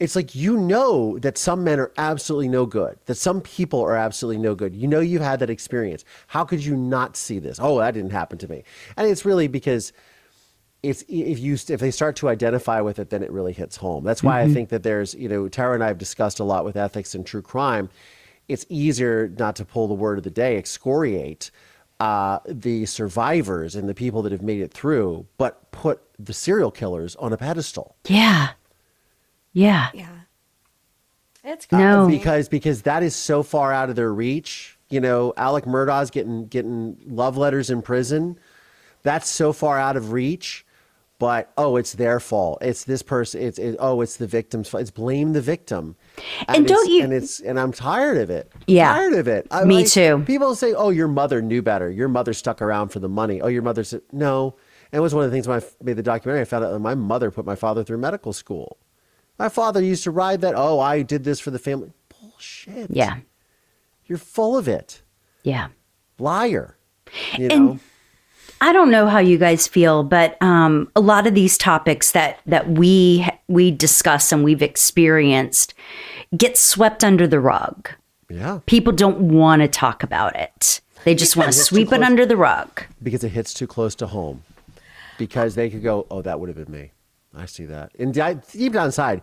It's 0.00 0.14
like 0.14 0.34
you 0.34 0.56
know 0.56 1.18
that 1.18 1.36
some 1.36 1.64
men 1.64 1.80
are 1.80 1.92
absolutely 1.98 2.48
no 2.48 2.66
good, 2.66 2.98
that 3.06 3.16
some 3.16 3.40
people 3.40 3.80
are 3.82 3.96
absolutely 3.96 4.40
no 4.40 4.54
good. 4.54 4.74
You 4.74 4.86
know 4.86 5.00
you've 5.00 5.22
had 5.22 5.40
that 5.40 5.50
experience. 5.50 6.04
How 6.28 6.44
could 6.44 6.64
you 6.64 6.76
not 6.76 7.16
see 7.16 7.38
this? 7.40 7.58
Oh, 7.60 7.78
that 7.78 7.94
didn't 7.94 8.12
happen 8.12 8.38
to 8.38 8.48
me. 8.48 8.62
And 8.96 9.08
it's 9.08 9.24
really 9.24 9.48
because 9.48 9.92
it's 10.82 11.02
if 11.08 11.40
you 11.40 11.54
if 11.54 11.80
they 11.80 11.90
start 11.90 12.14
to 12.16 12.28
identify 12.28 12.80
with 12.80 12.98
it, 13.00 13.10
then 13.10 13.22
it 13.22 13.32
really 13.32 13.52
hits 13.52 13.76
home. 13.76 14.04
That's 14.04 14.22
why 14.22 14.40
I 14.42 14.48
think 14.52 14.68
that 14.68 14.84
there's 14.84 15.14
you 15.14 15.28
know 15.28 15.48
Terra 15.48 15.74
and 15.74 15.82
I 15.82 15.88
have 15.88 15.98
discussed 15.98 16.38
a 16.38 16.44
lot 16.44 16.64
with 16.64 16.76
ethics 16.76 17.14
and 17.14 17.26
true 17.26 17.42
crime. 17.42 17.90
It's 18.46 18.64
easier 18.68 19.28
not 19.38 19.56
to 19.56 19.64
pull 19.64 19.88
the 19.88 19.94
word 19.94 20.18
of 20.18 20.24
the 20.24 20.30
day, 20.30 20.56
excoriate 20.56 21.50
uh, 22.00 22.38
the 22.46 22.86
survivors 22.86 23.74
and 23.74 23.88
the 23.88 23.94
people 23.94 24.22
that 24.22 24.32
have 24.32 24.42
made 24.42 24.60
it 24.60 24.72
through, 24.72 25.26
but 25.36 25.70
put 25.72 26.00
the 26.18 26.32
serial 26.32 26.70
killers 26.70 27.16
on 27.16 27.32
a 27.32 27.36
pedestal. 27.36 27.96
Yeah. 28.06 28.50
Yeah. 29.52 29.88
Yeah. 29.94 30.08
It's 31.44 31.70
No. 31.72 32.06
crazy. 32.06 32.18
because 32.18 32.48
because 32.48 32.82
that 32.82 33.02
is 33.02 33.14
so 33.16 33.42
far 33.42 33.72
out 33.72 33.90
of 33.90 33.96
their 33.96 34.12
reach. 34.12 34.78
You 34.90 35.00
know, 35.00 35.32
Alec 35.36 35.66
Murdaugh's 35.66 36.10
getting 36.10 36.46
getting 36.46 36.96
love 37.06 37.36
letters 37.36 37.70
in 37.70 37.82
prison. 37.82 38.38
That's 39.02 39.28
so 39.28 39.52
far 39.52 39.78
out 39.78 39.96
of 39.96 40.12
reach. 40.12 40.64
But 41.20 41.50
oh, 41.58 41.76
it's 41.76 41.94
their 41.94 42.20
fault. 42.20 42.58
It's 42.60 42.84
this 42.84 43.02
person. 43.02 43.42
It's 43.42 43.58
it, 43.58 43.76
oh, 43.80 44.00
it's 44.02 44.16
the 44.18 44.26
victim's 44.28 44.68
fault. 44.68 44.82
It's 44.82 44.90
blame 44.92 45.32
the 45.32 45.40
victim. 45.40 45.96
And 46.46 46.64
don't 46.66 46.78
it's- 46.86 46.88
you- 46.88 47.02
And 47.02 47.12
it's 47.12 47.40
and 47.40 47.58
I'm 47.58 47.72
tired 47.72 48.18
of 48.18 48.30
it. 48.30 48.52
Yeah. 48.68 48.92
tired 48.92 49.14
of 49.14 49.26
it. 49.26 49.46
I, 49.50 49.64
Me 49.64 49.78
like, 49.78 49.86
too. 49.88 50.22
People 50.26 50.54
say, 50.54 50.74
"Oh, 50.74 50.90
your 50.90 51.08
mother 51.08 51.42
knew 51.42 51.60
better. 51.62 51.90
Your 51.90 52.08
mother 52.08 52.32
stuck 52.32 52.62
around 52.62 52.88
for 52.90 53.00
the 53.00 53.08
money." 53.08 53.40
Oh, 53.40 53.48
your 53.48 53.62
mother 53.62 53.82
said 53.84 54.02
no. 54.12 54.54
And 54.92 54.98
it 55.00 55.02
was 55.02 55.12
one 55.14 55.24
of 55.24 55.30
the 55.30 55.34
things 55.34 55.48
when 55.48 55.60
I 55.60 55.64
made 55.82 55.96
the 55.96 56.02
documentary. 56.04 56.40
I 56.42 56.44
found 56.44 56.64
out 56.64 56.70
that 56.72 56.78
my 56.78 56.94
mother 56.94 57.30
put 57.32 57.44
my 57.44 57.56
father 57.56 57.82
through 57.84 57.98
medical 57.98 58.32
school. 58.32 58.78
My 59.38 59.48
father 59.48 59.82
used 59.82 60.04
to 60.04 60.10
ride 60.10 60.40
that. 60.40 60.54
Oh, 60.56 60.80
I 60.80 61.02
did 61.02 61.24
this 61.24 61.38
for 61.40 61.50
the 61.50 61.58
family. 61.58 61.92
Bullshit. 62.20 62.90
Yeah. 62.90 63.18
You're 64.06 64.18
full 64.18 64.56
of 64.56 64.66
it. 64.68 65.02
Yeah. 65.42 65.68
Liar. 66.18 66.76
You 67.36 67.48
And- 67.48 67.66
know? 67.66 67.78
I 68.60 68.72
don't 68.72 68.90
know 68.90 69.06
how 69.06 69.20
you 69.20 69.38
guys 69.38 69.68
feel, 69.68 70.02
but 70.02 70.36
um, 70.42 70.90
a 70.96 71.00
lot 71.00 71.28
of 71.28 71.34
these 71.34 71.56
topics 71.56 72.10
that 72.10 72.40
that 72.46 72.68
we 72.68 73.24
we 73.46 73.70
discuss 73.70 74.32
and 74.32 74.42
we've 74.42 74.62
experienced 74.62 75.74
get 76.36 76.58
swept 76.58 77.04
under 77.04 77.28
the 77.28 77.38
rug. 77.38 77.88
Yeah. 78.28 78.58
People 78.66 78.92
don't 78.92 79.20
want 79.20 79.62
to 79.62 79.68
talk 79.68 80.02
about 80.02 80.34
it. 80.34 80.80
They 81.04 81.14
just 81.14 81.36
want 81.36 81.52
to 81.52 81.58
sweep 81.58 81.92
it 81.92 82.02
under 82.02 82.26
the 82.26 82.36
rug. 82.36 82.82
Because 83.00 83.22
it 83.22 83.28
hits 83.28 83.54
too 83.54 83.68
close 83.68 83.94
to 83.94 84.08
home. 84.08 84.42
Because 85.18 85.54
they 85.54 85.70
could 85.70 85.84
go, 85.84 86.06
oh, 86.10 86.20
that 86.22 86.40
would 86.40 86.48
have 86.48 86.56
been 86.56 86.72
me. 86.72 86.90
I 87.34 87.46
see 87.46 87.66
that. 87.66 87.92
And 87.98 88.12
di- 88.12 88.40
deep 88.52 88.72
down 88.72 88.86
inside, 88.86 89.22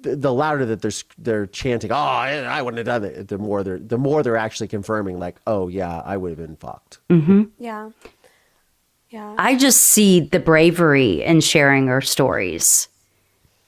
the, 0.00 0.16
the 0.16 0.32
louder 0.32 0.66
that 0.66 0.82
they're 0.82 0.90
they're 1.18 1.46
chanting, 1.46 1.92
oh, 1.92 1.96
I, 1.96 2.36
I 2.36 2.62
wouldn't 2.62 2.78
have 2.78 3.02
done 3.02 3.04
it. 3.04 3.28
The 3.28 3.38
more 3.38 3.62
they're 3.62 3.78
the 3.78 3.98
more 3.98 4.22
they're 4.22 4.36
actually 4.36 4.68
confirming, 4.68 5.18
like, 5.18 5.36
oh 5.46 5.68
yeah, 5.68 6.02
I 6.04 6.16
would 6.16 6.30
have 6.30 6.38
been 6.38 6.56
fucked. 6.56 6.98
Yeah. 7.58 7.90
Yeah. 9.10 9.34
I 9.38 9.56
just 9.56 9.80
see 9.80 10.20
the 10.20 10.40
bravery 10.40 11.22
in 11.22 11.40
sharing 11.40 11.88
our 11.88 12.00
stories. 12.00 12.88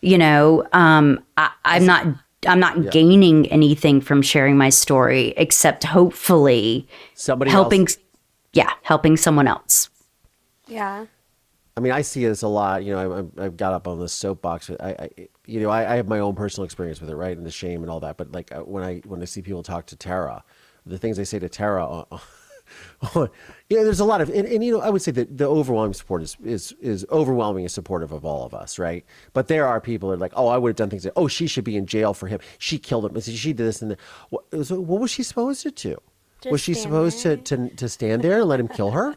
You 0.00 0.18
know, 0.18 0.66
um, 0.72 1.24
I, 1.36 1.50
I'm 1.64 1.86
not 1.86 2.06
I'm 2.46 2.60
not 2.60 2.90
gaining 2.90 3.46
anything 3.46 4.00
from 4.00 4.22
sharing 4.22 4.56
my 4.56 4.70
story 4.70 5.34
except 5.36 5.84
hopefully 5.84 6.86
Somebody 7.14 7.50
helping 7.50 7.82
else, 7.82 7.98
yeah 8.52 8.72
helping 8.82 9.16
someone 9.16 9.48
else 9.48 9.88
yeah. 10.68 11.06
I 11.76 11.80
mean, 11.80 11.92
I 11.92 12.00
see 12.02 12.24
this 12.24 12.42
a 12.42 12.48
lot. 12.48 12.84
You 12.84 12.92
know, 12.94 13.30
I, 13.38 13.44
I've 13.44 13.56
got 13.56 13.74
up 13.74 13.86
on 13.86 14.00
this 14.00 14.12
soapbox. 14.12 14.70
I, 14.80 14.90
I 14.90 15.10
you 15.44 15.60
know, 15.60 15.68
I, 15.68 15.92
I, 15.92 15.96
have 15.96 16.08
my 16.08 16.20
own 16.20 16.34
personal 16.34 16.64
experience 16.64 17.00
with 17.00 17.10
it, 17.10 17.16
right, 17.16 17.36
and 17.36 17.44
the 17.44 17.50
shame 17.50 17.82
and 17.82 17.90
all 17.90 18.00
that. 18.00 18.16
But 18.16 18.32
like 18.32 18.50
uh, 18.54 18.60
when 18.60 18.82
I 18.82 19.02
when 19.04 19.20
I 19.20 19.26
see 19.26 19.42
people 19.42 19.62
talk 19.62 19.86
to 19.86 19.96
Terra, 19.96 20.42
the 20.86 20.96
things 20.96 21.18
they 21.18 21.24
say 21.24 21.38
to 21.38 21.50
Terra, 21.50 21.84
uh, 21.86 22.18
you 23.68 23.76
know, 23.76 23.84
there's 23.84 24.00
a 24.00 24.04
lot 24.04 24.20
of, 24.20 24.30
and, 24.30 24.46
and, 24.46 24.64
you 24.64 24.72
know, 24.72 24.80
I 24.80 24.90
would 24.90 25.02
say 25.02 25.12
that 25.12 25.36
the 25.36 25.46
overwhelming 25.46 25.92
support 25.92 26.22
is 26.22 26.36
is 26.42 26.72
is 26.80 27.06
overwhelmingly 27.10 27.68
supportive 27.68 28.10
of 28.10 28.24
all 28.24 28.46
of 28.46 28.54
us, 28.54 28.78
right? 28.78 29.04
But 29.34 29.48
there 29.48 29.66
are 29.66 29.80
people 29.80 30.08
that 30.10 30.16
are 30.16 30.18
like, 30.18 30.32
oh, 30.34 30.48
I 30.48 30.56
would 30.56 30.70
have 30.70 30.76
done 30.76 30.90
things. 30.90 31.02
That, 31.02 31.12
oh, 31.16 31.28
she 31.28 31.46
should 31.46 31.64
be 31.64 31.76
in 31.76 31.84
jail 31.84 32.14
for 32.14 32.26
him. 32.26 32.40
She 32.58 32.78
killed 32.78 33.04
him. 33.04 33.20
She 33.20 33.52
did 33.52 33.66
this 33.66 33.82
and 33.82 33.90
that. 33.92 34.00
What, 34.30 34.44
what 34.52 35.00
was 35.00 35.10
she 35.10 35.22
supposed 35.22 35.62
to 35.62 35.70
do? 35.70 36.00
Just 36.40 36.52
was 36.52 36.60
she 36.60 36.72
supposed 36.74 37.20
to, 37.20 37.36
to 37.36 37.68
to 37.68 37.88
stand 37.88 38.22
there 38.22 38.40
and 38.40 38.48
let 38.48 38.60
him 38.60 38.68
kill 38.68 38.92
her? 38.92 39.14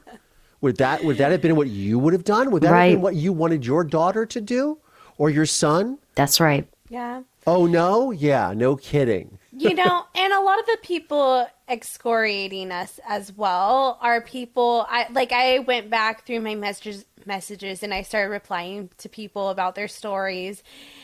Would 0.61 0.77
that 0.77 1.03
would 1.03 1.17
that 1.17 1.31
have 1.31 1.41
been 1.41 1.55
what 1.55 1.69
you 1.69 1.97
would 1.99 2.13
have 2.13 2.25
done? 2.25 2.51
Would 2.51 2.63
that 2.63 2.71
right. 2.71 2.85
have 2.89 2.95
been 2.97 3.01
what 3.01 3.15
you 3.15 3.31
wanted 3.31 3.65
your 3.65 3.83
daughter 3.83 4.25
to 4.25 4.41
do 4.41 4.77
or 5.17 5.29
your 5.29 5.45
son? 5.45 5.99
That's 6.15 6.39
right. 6.39 6.67
Yeah. 6.89 7.21
Oh 7.47 7.65
no? 7.65 8.11
Yeah, 8.11 8.53
no 8.55 8.75
kidding. 8.75 9.39
you 9.51 9.73
know, 9.73 10.03
and 10.15 10.33
a 10.33 10.41
lot 10.41 10.59
of 10.59 10.65
the 10.65 10.77
people 10.81 11.47
excoriating 11.69 12.71
us 12.71 12.99
as 13.07 13.31
well 13.31 13.97
are 14.01 14.21
people 14.21 14.85
I 14.89 15.07
like 15.11 15.31
I 15.31 15.59
went 15.59 15.89
back 15.89 16.25
through 16.25 16.41
my 16.41 16.55
messages 16.55 17.05
messages 17.25 17.83
and 17.83 17.93
I 17.93 18.01
started 18.01 18.31
replying 18.31 18.89
to 18.97 19.07
people 19.07 19.49
about 19.49 19.75
their 19.75 19.87
stories 19.87 20.63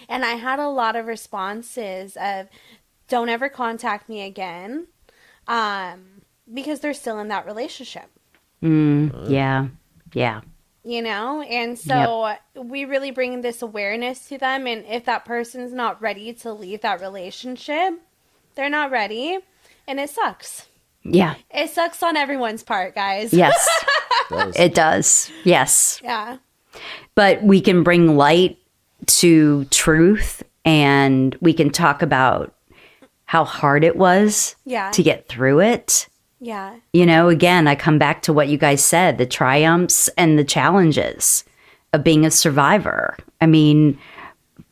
and 0.10 0.26
I 0.26 0.34
had 0.34 0.60
a 0.60 0.68
lot 0.68 0.95
of 0.95 1.06
responses 1.06 2.18
of 2.18 2.48
don't 3.07 3.30
ever 3.30 3.48
contact 3.48 4.10
me 4.10 4.23
again 4.23 4.88
um 5.48 6.22
because 6.52 6.80
they're 6.80 6.94
still 6.94 7.19
in 7.19 7.27
that 7.27 7.45
relationship 7.45 8.10
Mm, 8.64 9.30
yeah. 9.30 9.68
Yeah. 10.14 10.41
You 10.84 11.02
know, 11.02 11.41
and 11.41 11.80
so 11.80 12.27
yep. 12.27 12.65
we 12.65 12.86
really 12.86 13.10
bring 13.10 13.41
this 13.41 13.64
awareness 13.64 14.27
to 14.30 14.38
them. 14.38 14.68
And 14.68 14.86
if 14.86 15.06
that 15.06 15.26
person's 15.26 15.73
not 15.73 15.99
ready 15.99 16.32
to 16.34 16.53
leave 16.53 16.82
that 16.82 17.02
relationship, 17.02 17.95
they're 18.53 18.69
not 18.69 18.91
ready. 18.91 19.40
And 19.88 19.99
it 19.99 20.11
sucks. 20.11 20.68
Yeah. 21.03 21.36
It 21.49 21.72
sucks 21.72 22.03
on 22.03 22.15
everyone's 22.15 22.64
part, 22.64 22.94
guys. 22.94 23.34
Yes. 23.34 23.68
it 24.32 24.76
does. 24.76 25.32
Yes. 25.44 25.99
Yeah. 26.03 26.38
But 27.15 27.41
we 27.41 27.61
can 27.61 27.84
bring 27.84 28.15
light 28.15 28.60
to 29.07 29.65
truth 29.65 30.44
and 30.65 31.36
we 31.41 31.53
can 31.53 31.69
talk 31.69 32.02
about 32.02 32.53
how 33.26 33.44
hard 33.44 33.84
it 33.84 33.95
was 33.95 34.56
yeah. 34.65 34.91
to 34.91 35.03
get 35.03 35.27
through 35.27 35.61
it 35.61 36.07
yeah. 36.40 36.78
You 36.94 37.06
know, 37.06 37.30
again, 37.30 37.68
I 37.68 37.76
come 37.76 37.98
back 37.98 38.22
to 38.24 38.34
what 38.34 38.49
you 38.49 38.57
guys 38.57 38.84
said 38.84 39.18
the 39.18 39.26
triumphs 39.26 40.10
and 40.18 40.38
the 40.38 40.44
challenges 40.44 41.44
of 41.94 42.03
being 42.03 42.26
a 42.26 42.32
survivor. 42.32 43.18
I 43.41 43.45
mean, 43.45 43.98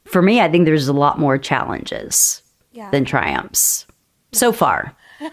for 0.06 0.22
me, 0.22 0.42
I 0.42 0.50
think 0.50 0.66
there's 0.66 0.88
a 0.88 0.94
lot 0.94 1.20
more 1.20 1.38
challenges 1.38 2.42
yeah. 2.72 2.90
than 2.92 3.06
triumphs 3.06 3.86
so 4.32 4.52
far. 4.52 4.96
well, 5.20 5.32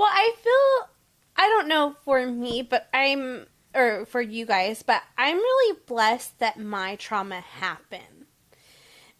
I 0.00 0.34
feel, 0.42 0.88
I 1.36 1.48
don't 1.48 1.68
know 1.68 1.96
for 2.04 2.26
me, 2.26 2.62
but 2.62 2.88
I'm, 2.92 3.46
or 3.74 4.04
for 4.06 4.20
you 4.20 4.44
guys, 4.44 4.82
but 4.82 5.02
I'm 5.16 5.36
really 5.36 5.78
blessed 5.86 6.38
that 6.40 6.58
my 6.58 6.96
trauma 6.96 7.40
happened 7.40 8.11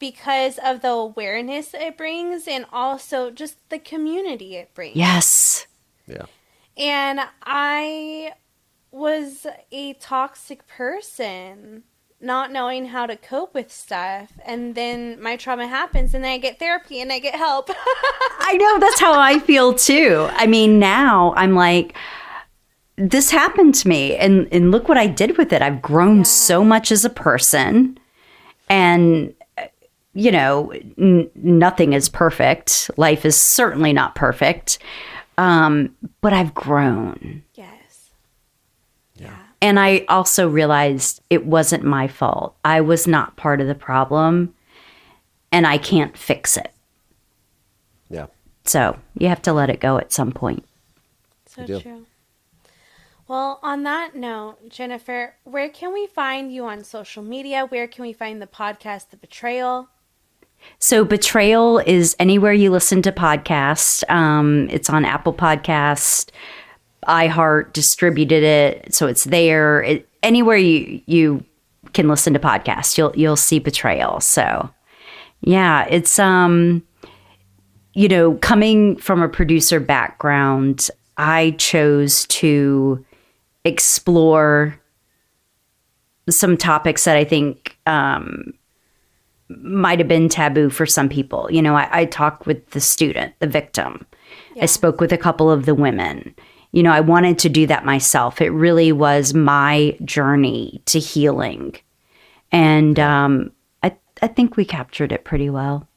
because 0.03 0.59
of 0.65 0.83
the 0.83 0.89
awareness 0.89 1.75
it 1.75 1.97
brings 1.97 2.49
and 2.49 2.67
also 2.73 3.31
just 3.31 3.57
the 3.69 3.79
community 3.79 4.57
it 4.57 4.75
brings. 4.75 4.97
Yes. 4.97 5.69
Yeah. 6.09 6.25
And 6.77 7.21
I 7.45 8.33
was 8.91 9.47
a 9.71 9.93
toxic 9.95 10.67
person, 10.67 11.85
not 12.21 12.51
knowing 12.51 12.87
how 12.87 13.07
to 13.07 13.15
cope 13.15 13.55
with 13.55 13.71
stuff. 13.71 14.33
And 14.45 14.75
then 14.75 15.23
my 15.23 15.37
trauma 15.37 15.69
happens, 15.69 16.15
and 16.15 16.25
then 16.25 16.33
I 16.33 16.39
get 16.39 16.59
therapy 16.59 17.01
and 17.01 17.13
I 17.13 17.21
get 17.21 17.37
help. 17.37 17.71
I 18.41 18.57
know 18.59 18.81
that's 18.81 18.99
how 18.99 19.17
I 19.17 19.39
feel 19.39 19.73
too. 19.73 20.29
I 20.33 20.49
mean, 20.49 20.81
now 20.81 21.33
I'm 21.37 21.55
like, 21.55 21.95
this 22.97 23.31
happened 23.31 23.77
to 23.77 23.89
me, 23.89 24.17
and, 24.17 24.49
and 24.51 24.73
look 24.73 24.89
what 24.89 24.99
I 24.99 25.07
did 25.07 25.39
with 25.39 25.53
it. 25.53 25.63
I've 25.63 25.81
grown 25.81 26.19
yeah. 26.19 26.23
so 26.25 26.65
much 26.65 26.91
as 26.91 27.05
a 27.05 27.11
person. 27.11 27.99
And 28.69 29.35
you 30.15 30.31
know, 30.31 30.73
n- 30.99 31.31
nothing 31.35 31.93
is 31.93 32.09
perfect. 32.09 32.91
Life 32.97 33.25
is 33.25 33.41
certainly 33.41 33.93
not 33.93 34.15
perfect. 34.15 34.79
Um, 35.39 35.95
but 36.21 36.33
I've 36.33 36.55
grown. 36.55 37.43
Yes. 37.55 38.11
Yeah. 39.17 39.37
And 39.61 39.81
I 39.81 40.05
also 40.09 40.49
realized 40.49 41.23
it 41.31 41.47
wasn't 41.47 41.85
my 41.85 42.09
fault. 42.09 42.57
I 42.65 42.81
was 42.81 43.07
not 43.07 43.37
part 43.37 43.61
of 43.61 43.67
the 43.67 43.75
problem 43.75 44.55
and 45.51 45.67
I 45.67 45.79
can't 45.79 46.17
fix 46.17 46.57
it. 46.57 46.73
Yeah. 48.11 48.27
So 48.65 48.99
you 49.17 49.29
have 49.29 49.43
to 49.43 49.53
let 49.53 49.71
it 49.71 49.81
go 49.81 49.99
at 49.99 50.13
some 50.13 50.33
point. 50.33 50.65
So 51.47 51.67
true. 51.67 52.07
Well, 53.29 53.61
on 53.63 53.83
that 53.85 54.15
note, 54.15 54.69
Jenifer, 54.69 55.33
where 55.45 55.71
can 55.71 55.93
we 55.93 56.07
find 56.07 56.53
you 56.53 56.67
on 56.67 56.85
social 56.85 57.23
media? 57.23 57.65
Where 57.67 57.87
can 57.87 58.03
we 58.03 58.13
find 58.13 58.43
the 58.43 58.47
podcast, 58.47 59.11
The 59.11 59.17
Betrayal? 59.17 59.89
So, 60.79 61.05
Betrayal 61.05 61.79
is 61.79 62.17
anywhere 62.19 62.53
you 62.53 62.71
listen 62.71 63.03
to 63.03 63.13
podcasts. 63.13 64.09
Um, 64.11 64.69
it's 64.71 64.91
on 64.91 65.05
Apple 65.05 65.33
Podcast. 65.33 66.31
iHeart 67.07 67.73
distributed 67.73 68.43
it, 68.43 68.95
so 68.95 69.07
it's 69.07 69.25
there. 69.25 69.83
It, 69.83 70.09
anywhere 70.23 70.57
you 70.57 71.01
you 71.07 71.45
can 71.93 72.09
listen 72.09 72.33
to 72.33 72.39
podcasts, 72.39 72.97
you'll 72.99 73.13
you'll 73.17 73.37
see 73.37 73.59
Betrayal. 73.59 74.21
So, 74.21 74.71
yeah, 75.41 75.87
it's 75.89 76.19
um, 76.19 76.83
you 77.95 78.09
know, 78.09 78.35
coming 78.37 78.97
from 78.97 79.23
a 79.23 79.29
producer 79.29 79.81
background, 79.81 80.89
I 81.17 81.53
chose 81.59 82.27
to 82.27 83.05
explore 83.65 84.79
some 86.31 86.57
topics 86.57 87.05
that 87.05 87.17
I 87.17 87.25
think 87.25 87.77
um, 87.87 88.55
might 89.63 89.99
have 89.99 90.09
been 90.09 90.29
taboo 90.29 90.71
for 90.71 90.87
some 90.87 91.09
people. 91.09 91.49
You 91.51 91.63
know, 91.63 91.75
I, 91.75 91.89
I 91.91 92.05
talked 92.05 92.47
with 92.47 92.71
the 92.71 92.81
student, 92.81 93.35
the 93.41 93.47
victim. 93.47 94.07
Yeah. 94.55 94.65
I 94.65 94.67
spoke 94.67 95.01
with 95.01 95.13
a 95.13 95.19
couple 95.19 95.51
of 95.51 95.67
the 95.67 95.75
women. 95.75 96.35
You 96.73 96.83
know, 96.83 96.93
I 96.93 97.01
wanted 97.01 97.39
to 97.41 97.49
do 97.49 97.67
that 97.67 97.85
myself. 97.85 98.41
It 98.41 98.51
really 98.51 98.93
was 98.93 99.35
my 99.35 99.97
journey 100.05 100.83
to 100.87 100.99
healing. 100.99 101.77
And 102.51 102.99
um, 102.99 103.53
I, 103.83 103.97
I 104.23 104.29
think 104.29 104.57
we 104.57 104.65
captured 104.65 105.13
it 105.13 105.25
pretty 105.25 105.51
well. 105.51 105.89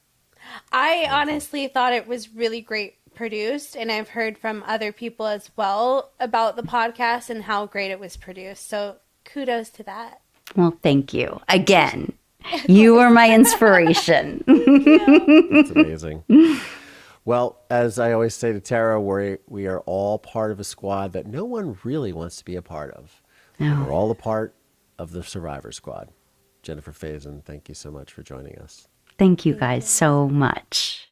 I 0.72 1.08
honestly 1.10 1.68
thought 1.68 1.94
it 1.94 2.08
was 2.08 2.34
really 2.34 2.62
great 2.62 2.96
produced, 3.16 3.76
and 3.76 3.92
I've 3.92 4.10
heard 4.10 4.38
from 4.38 4.64
other 4.68 4.92
people 4.92 5.26
as 5.26 5.50
well 5.56 6.12
about 6.20 6.56
the 6.56 6.64
podcast 6.64 7.30
and 7.30 7.44
how 7.44 7.66
great 7.66 7.92
it 7.92 8.00
was 8.00 8.18
produced. 8.18 8.70
So 8.70 8.98
kudos 9.24 9.70
to 9.72 9.84
that. 9.84 10.22
Well, 10.56 10.78
thank 10.84 11.14
you 11.14 11.40
again. 11.50 12.14
You 12.68 13.00
are 13.00 13.10
my 13.10 13.34
inspiration. 13.34 14.44
That's 14.48 15.72
amazing. 15.72 16.24
Well, 17.26 17.60
as 17.70 17.98
I 17.98 18.12
always 18.12 18.36
say 18.36 18.54
to 18.54 18.60
Terra, 18.60 19.02
we 19.02 19.38
we 19.48 19.68
are 19.68 19.80
all 19.82 20.20
part 20.20 20.52
of 20.52 20.60
a 20.60 20.64
squad 20.64 21.14
that 21.14 21.26
no 21.26 21.44
one 21.44 21.78
really 21.84 22.14
wants 22.14 22.38
to 22.38 22.46
be 22.46 22.56
a 22.56 22.62
part 22.62 22.92
of. 22.94 23.24
No. 23.60 23.84
We're 23.86 23.94
all 23.94 24.12
a 24.12 24.16
part 24.16 24.54
of 25.00 25.12
the 25.12 25.24
Survivor 25.24 25.72
Squad. 25.72 26.10
Jenifer 26.64 26.94
Faison, 26.98 27.44
thank 27.44 27.70
you 27.70 27.76
so 27.76 27.92
much 27.92 28.12
for 28.12 28.24
joining 28.24 28.58
us. 28.60 28.88
Thank 29.18 29.46
you 29.46 29.54
guys 29.54 29.88
so 29.88 30.28
much. 30.28 31.12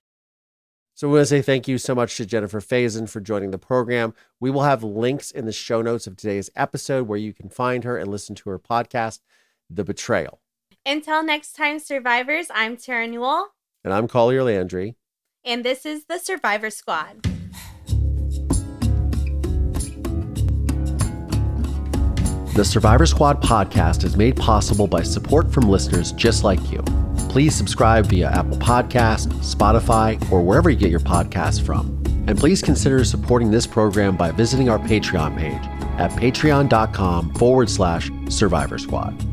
So 0.95 1.07
we 1.07 1.15
want 1.15 1.23
to 1.23 1.27
say 1.27 1.41
thank 1.41 1.67
you 1.67 1.77
so 1.77 1.95
much 1.95 2.15
to 2.17 2.25
Jenifer 2.25 2.63
Faison 2.63 3.09
for 3.09 3.19
joining 3.19 3.51
the 3.51 3.57
program. 3.57 4.13
We 4.39 4.51
will 4.51 4.63
have 4.63 4.83
links 4.83 5.31
in 5.31 5.45
the 5.45 5.51
show 5.51 5.81
notes 5.81 6.05
of 6.05 6.15
today's 6.17 6.49
episode 6.55 7.07
where 7.07 7.17
you 7.17 7.33
can 7.33 7.49
find 7.49 7.83
her 7.83 7.97
and 7.97 8.11
listen 8.11 8.35
to 8.35 8.49
her 8.51 8.59
podcast, 8.59 9.19
The 9.69 9.83
Betrayal. 9.83 10.39
Until 10.85 11.23
next 11.23 11.53
time, 11.53 11.79
survivors, 11.79 12.47
I'm 12.53 12.75
Terra 12.75 13.07
Newell. 13.07 13.53
And 13.85 13.93
I'm 13.93 14.07
Collier 14.07 14.43
Landry. 14.43 14.95
And 15.45 15.63
this 15.63 15.85
is 15.85 16.05
the 16.05 16.17
Survivor 16.17 16.69
Squad. 16.69 17.21
The 22.55 22.65
Survivor 22.65 23.05
Squad 23.05 23.41
podcast 23.41 24.03
is 24.03 24.17
made 24.17 24.35
possible 24.35 24.85
by 24.85 25.03
support 25.03 25.53
from 25.53 25.69
listeners 25.69 26.11
just 26.11 26.43
like 26.43 26.71
you. 26.71 26.83
Please 27.29 27.55
subscribe 27.55 28.07
via 28.07 28.29
Apple 28.29 28.57
Podcast, 28.57 29.27
Spotify, 29.39 30.21
or 30.31 30.43
wherever 30.43 30.69
you 30.69 30.75
get 30.75 30.91
your 30.91 30.99
podcasts 30.99 31.65
from. 31.65 32.03
And 32.27 32.37
please 32.37 32.61
consider 32.61 33.03
supporting 33.05 33.51
this 33.51 33.65
program 33.65 34.17
by 34.17 34.31
visiting 34.31 34.69
our 34.69 34.79
Patreon 34.79 35.37
page 35.37 35.63
at 35.97 36.11
patreon.com 36.11 37.33
forward 37.35 37.69
slash 37.69 38.11
survivor 38.29 38.77
squad. 38.77 39.32